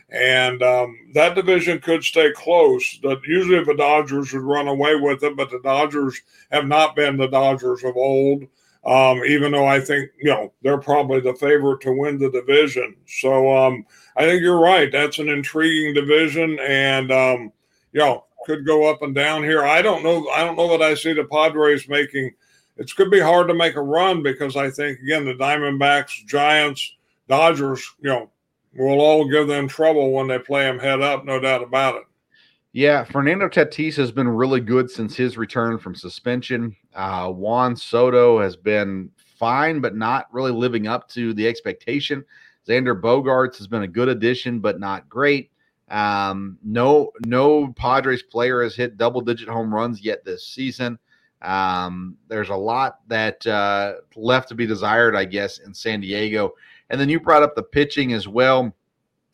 and 0.08 0.62
um, 0.62 0.96
that 1.14 1.34
division 1.34 1.80
could 1.80 2.04
stay 2.04 2.30
close. 2.32 2.98
That 3.02 3.20
usually 3.26 3.62
the 3.64 3.74
Dodgers 3.74 4.32
would 4.32 4.42
run 4.42 4.68
away 4.68 4.94
with 4.94 5.22
it, 5.24 5.36
but 5.36 5.50
the 5.50 5.60
Dodgers 5.60 6.20
have 6.52 6.66
not 6.66 6.94
been 6.94 7.16
the 7.16 7.26
Dodgers 7.26 7.82
of 7.84 7.96
old. 7.96 8.44
Um, 8.84 9.24
even 9.24 9.50
though 9.50 9.66
I 9.66 9.80
think 9.80 10.10
you 10.16 10.30
know 10.30 10.52
they're 10.62 10.78
probably 10.78 11.20
the 11.20 11.34
favorite 11.34 11.80
to 11.80 11.92
win 11.92 12.18
the 12.18 12.30
division. 12.30 12.94
So 13.08 13.52
um, 13.56 13.84
I 14.16 14.24
think 14.24 14.42
you're 14.42 14.60
right. 14.60 14.92
That's 14.92 15.18
an 15.18 15.28
intriguing 15.28 15.92
division, 15.92 16.56
and 16.60 17.10
um, 17.10 17.52
you 17.92 17.98
know 17.98 18.24
could 18.44 18.64
go 18.64 18.88
up 18.88 19.02
and 19.02 19.12
down 19.12 19.42
here. 19.42 19.64
I 19.64 19.82
don't 19.82 20.04
know. 20.04 20.28
I 20.28 20.44
don't 20.44 20.56
know 20.56 20.68
that 20.68 20.82
I 20.82 20.94
see 20.94 21.12
the 21.12 21.24
Padres 21.24 21.88
making. 21.88 22.32
It's 22.76 22.92
going 22.92 23.10
to 23.10 23.16
be 23.16 23.22
hard 23.22 23.48
to 23.48 23.54
make 23.54 23.76
a 23.76 23.82
run 23.82 24.22
because 24.22 24.56
I 24.56 24.70
think 24.70 25.00
again 25.00 25.24
the 25.24 25.34
Diamondbacks, 25.34 26.26
Giants, 26.26 26.94
Dodgers, 27.28 27.94
you 28.00 28.10
know, 28.10 28.30
will 28.76 29.00
all 29.00 29.28
give 29.28 29.48
them 29.48 29.68
trouble 29.68 30.12
when 30.12 30.26
they 30.26 30.38
play 30.38 30.64
them 30.64 30.78
head 30.78 31.00
up, 31.00 31.24
no 31.24 31.40
doubt 31.40 31.62
about 31.62 31.96
it. 31.96 32.02
Yeah, 32.72 33.04
Fernando 33.04 33.48
Tatis 33.48 33.96
has 33.96 34.12
been 34.12 34.28
really 34.28 34.60
good 34.60 34.90
since 34.90 35.16
his 35.16 35.38
return 35.38 35.78
from 35.78 35.94
suspension. 35.94 36.76
Uh, 36.94 37.30
Juan 37.30 37.74
Soto 37.74 38.38
has 38.38 38.54
been 38.54 39.10
fine, 39.16 39.80
but 39.80 39.96
not 39.96 40.26
really 40.30 40.52
living 40.52 40.86
up 40.86 41.08
to 41.10 41.32
the 41.32 41.48
expectation. 41.48 42.22
Xander 42.68 43.00
Bogaerts 43.00 43.56
has 43.56 43.66
been 43.66 43.82
a 43.82 43.88
good 43.88 44.08
addition, 44.08 44.60
but 44.60 44.78
not 44.78 45.08
great. 45.08 45.50
Um, 45.88 46.58
no, 46.62 47.12
no 47.24 47.72
Padres 47.72 48.22
player 48.22 48.62
has 48.62 48.74
hit 48.74 48.98
double-digit 48.98 49.48
home 49.48 49.72
runs 49.74 50.02
yet 50.02 50.24
this 50.24 50.46
season. 50.46 50.98
Um, 51.47 52.16
there's 52.28 52.49
a 52.49 52.57
lot 52.57 53.01
that 53.09 53.47
uh, 53.47 53.94
left 54.16 54.49
to 54.49 54.55
be 54.55 54.66
desired, 54.66 55.14
I 55.14 55.24
guess, 55.24 55.59
in 55.59 55.72
San 55.72 56.01
Diego. 56.01 56.55
And 56.90 57.01
then 57.01 57.09
you 57.09 57.20
brought 57.20 57.42
up 57.42 57.55
the 57.55 57.62
pitching 57.62 58.12
as 58.12 58.26
well. 58.26 58.74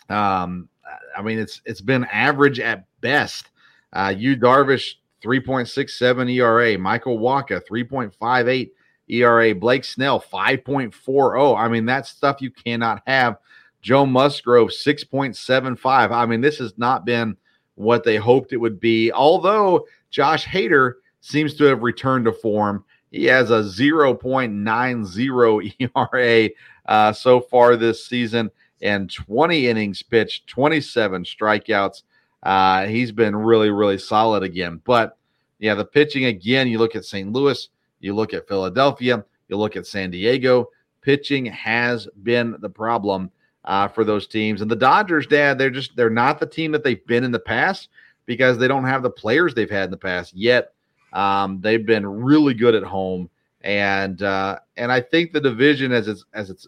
Um, 0.09 0.69
I 1.17 1.23
mean, 1.23 1.39
it's 1.39 1.63
it's 1.65 1.81
been 1.81 2.05
average 2.05 2.61
at 2.61 2.85
best. 3.01 3.51
Uh, 3.93 4.09
Darvish 4.09 4.95
3.67 5.23 6.33
ERA, 6.35 6.79
Michael 6.79 7.19
Wacha 7.19 7.61
3.58 7.67 8.71
ERA, 9.09 9.55
Blake 9.55 9.85
Snell 9.85 10.21
5.40. 10.21 11.59
I 11.59 11.69
mean, 11.69 11.87
that's 11.87 12.11
stuff 12.11 12.41
you 12.41 12.51
cannot 12.51 13.03
have. 13.07 13.37
Joe 13.83 14.07
Musgrove 14.07 14.69
6.75. 14.69 16.11
I 16.11 16.27
mean, 16.27 16.41
this 16.41 16.59
has 16.59 16.77
not 16.79 17.05
been 17.05 17.37
what 17.75 18.05
they 18.05 18.17
hoped 18.17 18.53
it 18.53 18.59
would 18.59 18.81
be. 18.81 19.13
Although 19.13 19.87
Josh 20.11 20.47
Hader 20.47 20.95
seems 21.23 21.55
to 21.55 21.65
have 21.65 21.83
returned 21.83 22.27
to 22.27 22.33
form. 22.33 22.85
He 23.11 23.25
has 23.25 23.51
a 23.51 23.63
0.90 23.63 25.91
ERA 26.13 26.51
uh, 26.87 27.13
so 27.13 27.41
far 27.41 27.77
this 27.77 28.05
season 28.05 28.51
and 28.83 29.11
20 29.11 29.69
innings 29.69 30.03
pitched, 30.03 30.47
27 30.49 31.25
strikeouts. 31.25 32.03
Uh, 32.43 32.87
he's 32.87 33.13
been 33.13 33.35
really, 33.35 33.71
really 33.71 33.97
solid 33.97 34.43
again. 34.43 34.81
But 34.85 35.17
yeah, 35.61 35.75
the 35.75 35.85
pitching 35.85 36.27
again, 36.27 36.67
you 36.67 36.79
look 36.79 36.97
at 36.97 37.05
St. 37.05 37.33
Louis, 37.33 37.69
you 38.01 38.15
look 38.15 38.35
at 38.35 38.49
Philadelphia, 38.49 39.25
you 39.49 39.57
look 39.57 39.77
at 39.77 39.87
San 39.87 40.11
Diego. 40.11 40.69
Pitching 41.03 41.47
has 41.47 42.09
been 42.23 42.57
the 42.61 42.69
problem 42.69 43.31
uh, 43.65 43.87
for 43.87 44.05
those 44.05 44.27
teams. 44.27 44.61
And 44.61 44.71
the 44.71 44.77
Dodgers, 44.77 45.29
Dad, 45.29 45.59
they're 45.59 45.71
just 45.71 45.95
they're 45.95 46.11
not 46.11 46.41
the 46.41 46.47
team 46.47 46.73
that 46.73 46.83
they've 46.83 47.07
been 47.07 47.25
in 47.25 47.31
the 47.31 47.39
past 47.39 47.89
because 48.27 48.59
they 48.59 48.69
don't 48.69 48.85
have 48.85 49.03
the 49.03 49.11
players 49.11 49.55
they've 49.55 49.71
had 49.71 49.85
in 49.85 49.91
the 49.91 49.97
past. 49.97 50.35
Yet 50.35 50.73
um, 51.13 51.61
they've 51.61 51.85
been 51.85 52.07
really 52.07 52.55
good 52.55 52.75
at 52.75 52.83
home 52.83 53.29
and 53.65 54.23
uh, 54.23 54.59
and 54.77 54.91
I 54.91 55.01
think 55.01 55.33
the 55.33 55.41
division 55.41 55.93
as 55.93 56.09
it's 56.09 56.25
as 56.35 56.51
it's 56.51 56.67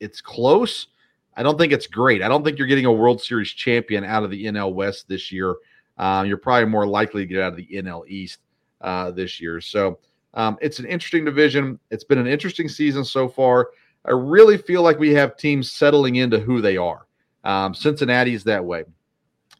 it's 0.00 0.20
close. 0.20 0.88
I 1.36 1.42
don't 1.42 1.58
think 1.58 1.72
it's 1.72 1.86
great. 1.86 2.22
I 2.22 2.28
don't 2.28 2.44
think 2.44 2.58
you're 2.58 2.66
getting 2.66 2.86
a 2.86 2.92
World 2.92 3.22
Series 3.22 3.50
champion 3.50 4.04
out 4.04 4.24
of 4.24 4.30
the 4.30 4.46
NL 4.46 4.74
West 4.74 5.08
this 5.08 5.30
year. 5.30 5.54
Uh, 5.96 6.24
you're 6.26 6.36
probably 6.36 6.68
more 6.68 6.86
likely 6.86 7.22
to 7.22 7.26
get 7.26 7.42
out 7.42 7.52
of 7.52 7.56
the 7.56 7.68
NL 7.72 8.08
East 8.08 8.40
uh, 8.80 9.10
this 9.12 9.40
year. 9.40 9.60
So 9.60 9.98
um, 10.34 10.58
it's 10.60 10.78
an 10.80 10.86
interesting 10.86 11.24
division. 11.24 11.78
It's 11.90 12.04
been 12.04 12.18
an 12.18 12.26
interesting 12.26 12.68
season 12.68 13.04
so 13.04 13.28
far. 13.28 13.70
I 14.04 14.12
really 14.12 14.58
feel 14.58 14.82
like 14.82 14.98
we 14.98 15.14
have 15.14 15.36
teams 15.36 15.70
settling 15.70 16.16
into 16.16 16.38
who 16.40 16.60
they 16.60 16.76
are. 16.76 17.06
Um, 17.44 17.74
Cincinnati 17.74 18.34
is 18.34 18.44
that 18.44 18.64
way. 18.64 18.84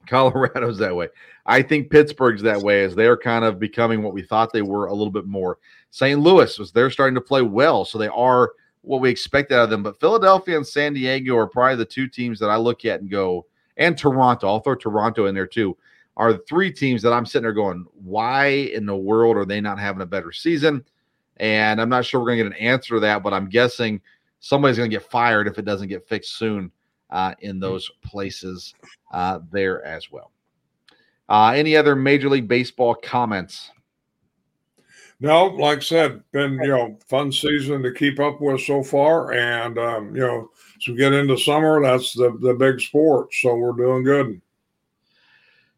Colorado's 0.08 0.78
that 0.78 0.94
way. 0.94 1.08
I 1.46 1.62
think 1.62 1.90
Pittsburgh's 1.90 2.42
that 2.42 2.60
way 2.60 2.84
as 2.84 2.94
they're 2.94 3.16
kind 3.16 3.44
of 3.44 3.58
becoming 3.58 4.02
what 4.02 4.12
we 4.12 4.22
thought 4.22 4.52
they 4.52 4.62
were 4.62 4.86
a 4.86 4.94
little 4.94 5.10
bit 5.12 5.26
more. 5.26 5.58
St. 5.90 6.20
Louis 6.20 6.58
was 6.58 6.72
they're 6.72 6.90
starting 6.90 7.14
to 7.14 7.20
play 7.20 7.42
well, 7.42 7.84
so 7.84 7.98
they 7.98 8.08
are 8.08 8.52
what 8.82 9.00
we 9.00 9.10
expect 9.10 9.52
out 9.52 9.64
of 9.64 9.70
them. 9.70 9.82
But 9.82 10.00
Philadelphia 10.00 10.56
and 10.56 10.66
San 10.66 10.94
Diego 10.94 11.36
are 11.36 11.46
probably 11.46 11.76
the 11.76 11.84
two 11.84 12.08
teams 12.08 12.38
that 12.40 12.50
I 12.50 12.56
look 12.56 12.84
at 12.84 13.00
and 13.00 13.10
go, 13.10 13.46
and 13.76 13.96
Toronto. 13.96 14.48
I'll 14.48 14.60
throw 14.60 14.74
Toronto 14.74 15.26
in 15.26 15.34
there 15.34 15.46
too. 15.46 15.76
Are 16.16 16.32
the 16.32 16.44
three 16.48 16.72
teams 16.72 17.00
that 17.02 17.12
I'm 17.12 17.24
sitting 17.24 17.44
there 17.44 17.52
going, 17.52 17.86
why 17.94 18.46
in 18.46 18.86
the 18.86 18.96
world 18.96 19.36
are 19.36 19.44
they 19.44 19.60
not 19.60 19.78
having 19.78 20.02
a 20.02 20.06
better 20.06 20.32
season? 20.32 20.84
And 21.36 21.80
I'm 21.80 21.88
not 21.88 22.04
sure 22.04 22.20
we're 22.20 22.26
going 22.26 22.38
to 22.38 22.44
get 22.44 22.58
an 22.58 22.66
answer 22.66 22.94
to 22.94 23.00
that, 23.00 23.22
but 23.22 23.32
I'm 23.32 23.48
guessing 23.48 24.00
somebody's 24.40 24.76
going 24.76 24.90
to 24.90 24.96
get 24.96 25.08
fired 25.08 25.46
if 25.46 25.58
it 25.58 25.64
doesn't 25.64 25.88
get 25.88 26.08
fixed 26.08 26.36
soon 26.36 26.72
uh, 27.10 27.34
in 27.40 27.60
those 27.60 27.90
places 28.02 28.74
uh, 29.12 29.40
there 29.50 29.84
as 29.84 30.10
well. 30.10 30.32
Uh, 31.28 31.52
any 31.54 31.76
other 31.76 31.94
Major 31.94 32.28
League 32.28 32.48
Baseball 32.48 32.94
comments? 32.94 33.70
No, 35.20 35.46
like 35.46 35.78
I 35.78 35.82
said, 35.82 36.22
been 36.32 36.54
you 36.54 36.68
know 36.68 36.96
fun 37.08 37.32
season 37.32 37.82
to 37.82 37.92
keep 37.92 38.20
up 38.20 38.40
with 38.40 38.60
so 38.60 38.84
far, 38.84 39.32
and 39.32 39.76
um, 39.76 40.14
you 40.14 40.22
know 40.22 40.50
as 40.76 40.86
we 40.86 40.94
get 40.94 41.12
into 41.12 41.36
summer, 41.36 41.82
that's 41.82 42.12
the 42.12 42.38
the 42.40 42.54
big 42.54 42.80
sport, 42.80 43.34
so 43.34 43.56
we're 43.56 43.72
doing 43.72 44.04
good. 44.04 44.40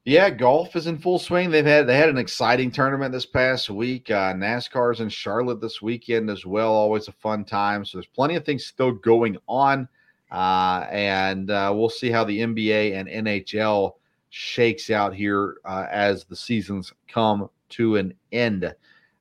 Yeah, 0.04 0.28
golf 0.30 0.76
is 0.76 0.86
in 0.86 0.98
full 0.98 1.18
swing. 1.18 1.50
They've 1.50 1.64
had 1.64 1.86
they 1.86 1.96
had 1.96 2.10
an 2.10 2.18
exciting 2.18 2.70
tournament 2.70 3.12
this 3.12 3.26
past 3.26 3.70
week. 3.70 4.10
Uh, 4.10 4.34
NASCAR's 4.34 5.00
in 5.00 5.08
Charlotte 5.08 5.60
this 5.60 5.80
weekend 5.80 6.28
as 6.28 6.44
well. 6.44 6.72
Always 6.72 7.08
a 7.08 7.12
fun 7.12 7.44
time. 7.44 7.84
So 7.84 7.98
there's 7.98 8.06
plenty 8.06 8.34
of 8.34 8.44
things 8.44 8.66
still 8.66 8.92
going 8.92 9.38
on, 9.46 9.88
uh, 10.30 10.86
and 10.90 11.50
uh, 11.50 11.72
we'll 11.74 11.90
see 11.90 12.10
how 12.10 12.24
the 12.24 12.40
NBA 12.40 12.94
and 12.94 13.08
NHL 13.08 13.94
shakes 14.30 14.90
out 14.90 15.14
here 15.14 15.56
uh, 15.64 15.86
as 15.90 16.24
the 16.24 16.36
seasons 16.36 16.92
come 17.08 17.50
to 17.70 17.96
an 17.96 18.14
end. 18.32 18.72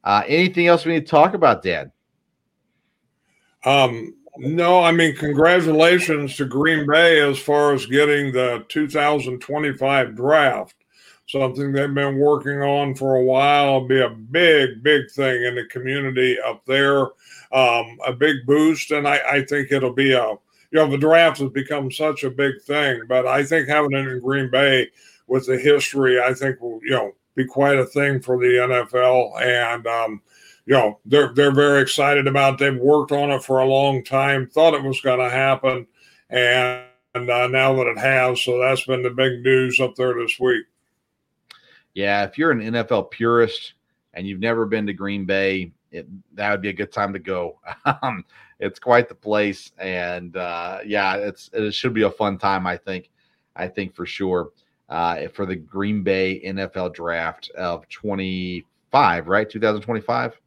Uh, 0.04 0.24
anything 0.28 0.68
else 0.68 0.86
we 0.86 0.94
need 0.94 1.06
to 1.06 1.12
talk 1.12 1.34
about, 1.34 1.64
Dad? 1.64 1.92
Um, 3.66 4.14
no, 4.38 4.82
I 4.82 4.92
mean, 4.92 5.16
congratulations 5.16 6.38
to 6.38 6.46
Green 6.46 6.88
Bay 6.88 7.20
as 7.20 7.38
far 7.38 7.74
as 7.74 7.86
getting 7.86 8.32
the 8.32 8.64
2025 8.70 10.16
draft. 10.16 10.76
Something 11.28 11.72
they've 11.72 11.94
been 11.94 12.18
working 12.18 12.62
on 12.62 12.96
for 12.96 13.18
a 13.18 13.24
while. 13.24 13.78
It'll 13.78 13.88
be 13.88 14.02
a 14.02 14.10
big, 14.10 14.82
big 14.82 15.12
thing 15.12 15.44
in 15.44 15.56
the 15.56 15.66
community 15.66 16.38
up 16.44 16.66
there. 16.66 17.02
Um, 17.52 17.98
a 18.06 18.14
big 18.18 18.46
boost, 18.48 18.92
and 18.92 19.08
I, 19.08 19.20
I 19.30 19.46
think 19.46 19.72
it'll 19.72 19.94
be 19.94 20.14
a 20.14 20.36
you 20.72 20.80
know 20.80 20.90
the 20.90 20.98
draft 20.98 21.40
has 21.40 21.50
become 21.50 21.92
such 21.92 22.24
a 22.24 22.30
big 22.30 22.62
thing, 22.62 23.02
but 23.08 23.26
I 23.26 23.44
think 23.44 23.68
having 23.68 23.94
it 23.94 24.08
in 24.08 24.20
Green 24.20 24.50
Bay 24.50 24.88
with 25.28 25.46
the 25.46 25.58
history, 25.58 26.22
I 26.22 26.34
think 26.34 26.62
will 26.62 26.80
you 26.84 26.92
know 26.92 27.14
be 27.36 27.46
quite 27.46 27.78
a 27.78 27.86
thing 27.86 28.20
for 28.20 28.38
the 28.38 28.46
NFL. 28.46 29.42
And 29.42 29.88
um, 29.88 30.22
you 30.66 30.74
know 30.74 31.00
they're 31.06 31.34
they're 31.34 31.52
very 31.52 31.82
excited 31.82 32.28
about. 32.28 32.56
It. 32.56 32.60
They've 32.60 32.82
worked 32.82 33.12
on 33.12 33.32
it 33.32 33.44
for 33.44 33.60
a 33.60 33.66
long 33.66 34.04
time. 34.04 34.48
Thought 34.48 34.76
it 34.76 34.84
was 34.84 35.02
going 35.02 35.20
to 35.20 35.30
happen, 35.30 35.88
and, 36.30 36.84
and 37.16 37.30
uh, 37.30 37.48
now 37.48 37.74
that 37.76 37.88
it 37.88 37.98
has, 37.98 38.42
so 38.44 38.60
that's 38.60 38.86
been 38.86 39.02
the 39.02 39.10
big 39.10 39.42
news 39.42 39.80
up 39.80 39.96
there 39.96 40.14
this 40.14 40.40
week. 40.40 40.66
Yeah, 41.96 42.24
if 42.24 42.38
you're 42.38 42.52
an 42.52 42.62
NFL 42.62 43.10
purist 43.12 43.74
and 44.14 44.28
you've 44.28 44.40
never 44.40 44.66
been 44.66 44.86
to 44.86 44.94
Green 44.94 45.26
Bay, 45.26 45.72
it, 45.92 46.08
that 46.36 46.52
would 46.52 46.62
be 46.62 46.70
a 46.70 46.74
good 46.74 46.92
time 46.92 47.14
to 47.14 47.20
go. 47.20 47.60
Um, 48.04 48.24
it's 48.60 48.80
quite 48.80 49.08
the 49.08 49.16
place, 49.16 49.72
and 49.78 50.36
uh, 50.36 50.80
yeah, 50.86 51.16
it's 51.16 51.50
it 51.54 51.74
should 51.74 51.94
be 51.94 52.04
a 52.04 52.12
fun 52.12 52.38
time. 52.38 52.68
I 52.68 52.78
think, 52.78 53.10
I 53.56 53.68
think 53.68 53.96
for 53.96 54.06
sure 54.06 54.52
uh, 54.90 55.28
for 55.30 55.46
the 55.46 55.56
Green 55.56 56.04
Bay 56.04 56.42
NFL 56.46 56.94
draft 56.94 57.52
of 57.52 57.88
25, 57.90 59.28
right? 59.28 59.50
2025? 59.50 60.40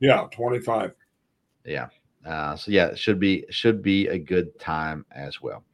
yeah, 0.00 0.26
25. 0.30 0.94
Yeah. 1.64 1.88
Uh, 2.26 2.56
so 2.56 2.70
yeah, 2.70 2.86
it 2.88 2.98
should 2.98 3.20
be 3.20 3.44
should 3.50 3.82
be 3.82 4.08
a 4.08 4.18
good 4.18 4.58
time 4.58 5.06
as 5.12 5.40
well. 5.40 5.64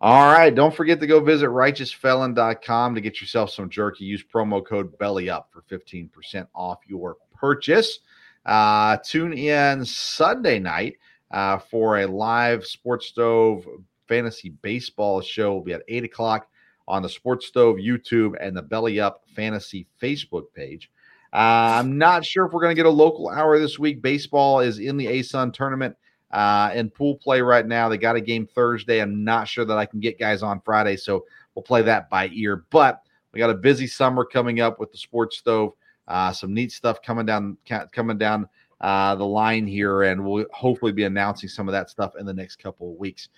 All 0.00 0.32
right. 0.32 0.52
Don't 0.52 0.74
forget 0.74 0.98
to 0.98 1.06
go 1.06 1.20
visit 1.20 1.48
righteousfelon.com 1.48 2.94
to 2.94 3.00
get 3.00 3.20
yourself 3.20 3.50
some 3.50 3.70
jerky. 3.70 4.04
Use 4.04 4.24
promo 4.24 4.64
code 4.64 4.98
belly 4.98 5.30
up 5.30 5.48
for 5.52 5.62
15% 5.70 6.48
off 6.56 6.78
your 6.88 7.18
purchase. 7.36 8.00
Uh, 8.44 8.96
tune 9.04 9.32
in 9.32 9.84
Sunday 9.84 10.58
night 10.58 10.96
uh, 11.32 11.58
for 11.58 11.98
a 12.00 12.06
live 12.06 12.66
Sports 12.66 13.06
Stove 13.06 13.66
fantasy 14.06 14.50
baseball 14.62 15.20
show. 15.20 15.54
We'll 15.54 15.64
be 15.64 15.72
at 15.72 15.82
eight 15.88 16.04
o'clock 16.04 16.48
on 16.86 17.02
the 17.02 17.08
Sports 17.08 17.46
Stove 17.46 17.76
YouTube 17.76 18.34
and 18.40 18.56
the 18.56 18.62
Belly 18.62 19.00
Up 19.00 19.22
Fantasy 19.34 19.86
Facebook 20.00 20.44
page. 20.54 20.90
Uh, 21.32 21.80
I'm 21.80 21.96
not 21.96 22.24
sure 22.24 22.44
if 22.44 22.52
we're 22.52 22.60
going 22.60 22.76
to 22.76 22.78
get 22.78 22.86
a 22.86 22.90
local 22.90 23.30
hour 23.30 23.58
this 23.58 23.78
week. 23.78 24.02
Baseball 24.02 24.60
is 24.60 24.78
in 24.78 24.98
the 24.98 25.06
ASUN 25.06 25.52
tournament 25.52 25.96
uh, 26.30 26.70
and 26.74 26.92
pool 26.92 27.16
play 27.16 27.40
right 27.40 27.66
now. 27.66 27.88
They 27.88 27.96
got 27.96 28.16
a 28.16 28.20
game 28.20 28.46
Thursday. 28.46 29.00
I'm 29.00 29.24
not 29.24 29.48
sure 29.48 29.64
that 29.64 29.78
I 29.78 29.86
can 29.86 30.00
get 30.00 30.18
guys 30.18 30.42
on 30.42 30.60
Friday, 30.60 30.96
so 30.96 31.24
we'll 31.54 31.62
play 31.62 31.82
that 31.82 32.10
by 32.10 32.28
ear. 32.34 32.64
But 32.68 33.02
we 33.32 33.38
got 33.38 33.48
a 33.48 33.54
busy 33.54 33.86
summer 33.86 34.24
coming 34.24 34.60
up 34.60 34.78
with 34.78 34.92
the 34.92 34.98
Sports 34.98 35.38
Stove. 35.38 35.72
Uh, 36.08 36.32
some 36.32 36.52
neat 36.52 36.72
stuff 36.72 37.00
coming 37.00 37.24
down 37.24 37.56
coming 37.92 38.18
down 38.18 38.46
uh, 38.82 39.14
the 39.14 39.24
line 39.24 39.66
here, 39.66 40.02
and 40.02 40.24
we'll 40.24 40.44
hopefully 40.52 40.92
be 40.92 41.04
announcing 41.04 41.48
some 41.48 41.68
of 41.68 41.72
that 41.72 41.88
stuff 41.88 42.14
in 42.18 42.26
the 42.26 42.34
next 42.34 42.56
couple 42.56 42.90
of 42.92 42.98
weeks. 42.98 43.28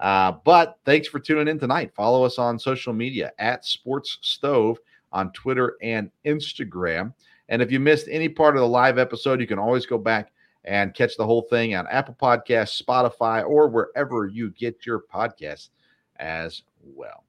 Uh, 0.00 0.32
but 0.44 0.78
thanks 0.84 1.06
for 1.06 1.20
tuning 1.20 1.48
in 1.48 1.58
tonight. 1.58 1.92
Follow 1.94 2.24
us 2.24 2.38
on 2.38 2.58
social 2.58 2.92
media 2.92 3.32
at 3.38 3.64
Sports 3.64 4.18
Stove 4.22 4.78
on 5.12 5.30
Twitter 5.32 5.76
and 5.82 6.10
Instagram. 6.24 7.12
And 7.48 7.60
if 7.60 7.70
you 7.70 7.78
missed 7.78 8.08
any 8.10 8.28
part 8.28 8.56
of 8.56 8.60
the 8.60 8.68
live 8.68 8.98
episode, 8.98 9.40
you 9.40 9.46
can 9.46 9.58
always 9.58 9.86
go 9.86 9.98
back 9.98 10.32
and 10.64 10.94
catch 10.94 11.16
the 11.16 11.26
whole 11.26 11.42
thing 11.42 11.74
on 11.74 11.86
Apple 11.88 12.16
Podcasts, 12.20 12.82
Spotify, 12.82 13.44
or 13.44 13.68
wherever 13.68 14.26
you 14.26 14.50
get 14.50 14.86
your 14.86 15.00
podcasts 15.12 15.68
as 16.16 16.62
well. 16.82 17.24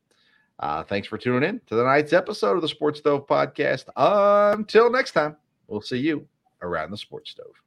Uh, 0.60 0.84
thanks 0.84 1.08
for 1.08 1.18
tuning 1.18 1.50
in 1.50 1.60
to 1.68 1.76
tonight's 1.76 2.14
episode 2.14 2.56
of 2.56 2.62
the 2.62 2.68
Sports 2.68 3.00
Stove 3.00 3.28
Podcast. 3.28 3.86
Until 3.98 4.92
next 4.92 5.12
time, 5.12 5.36
we'll 5.68 5.82
see 5.82 5.98
you 5.98 6.28
around 6.62 6.92
the 6.92 6.98
Sports 6.98 7.32
Stove. 7.32 7.63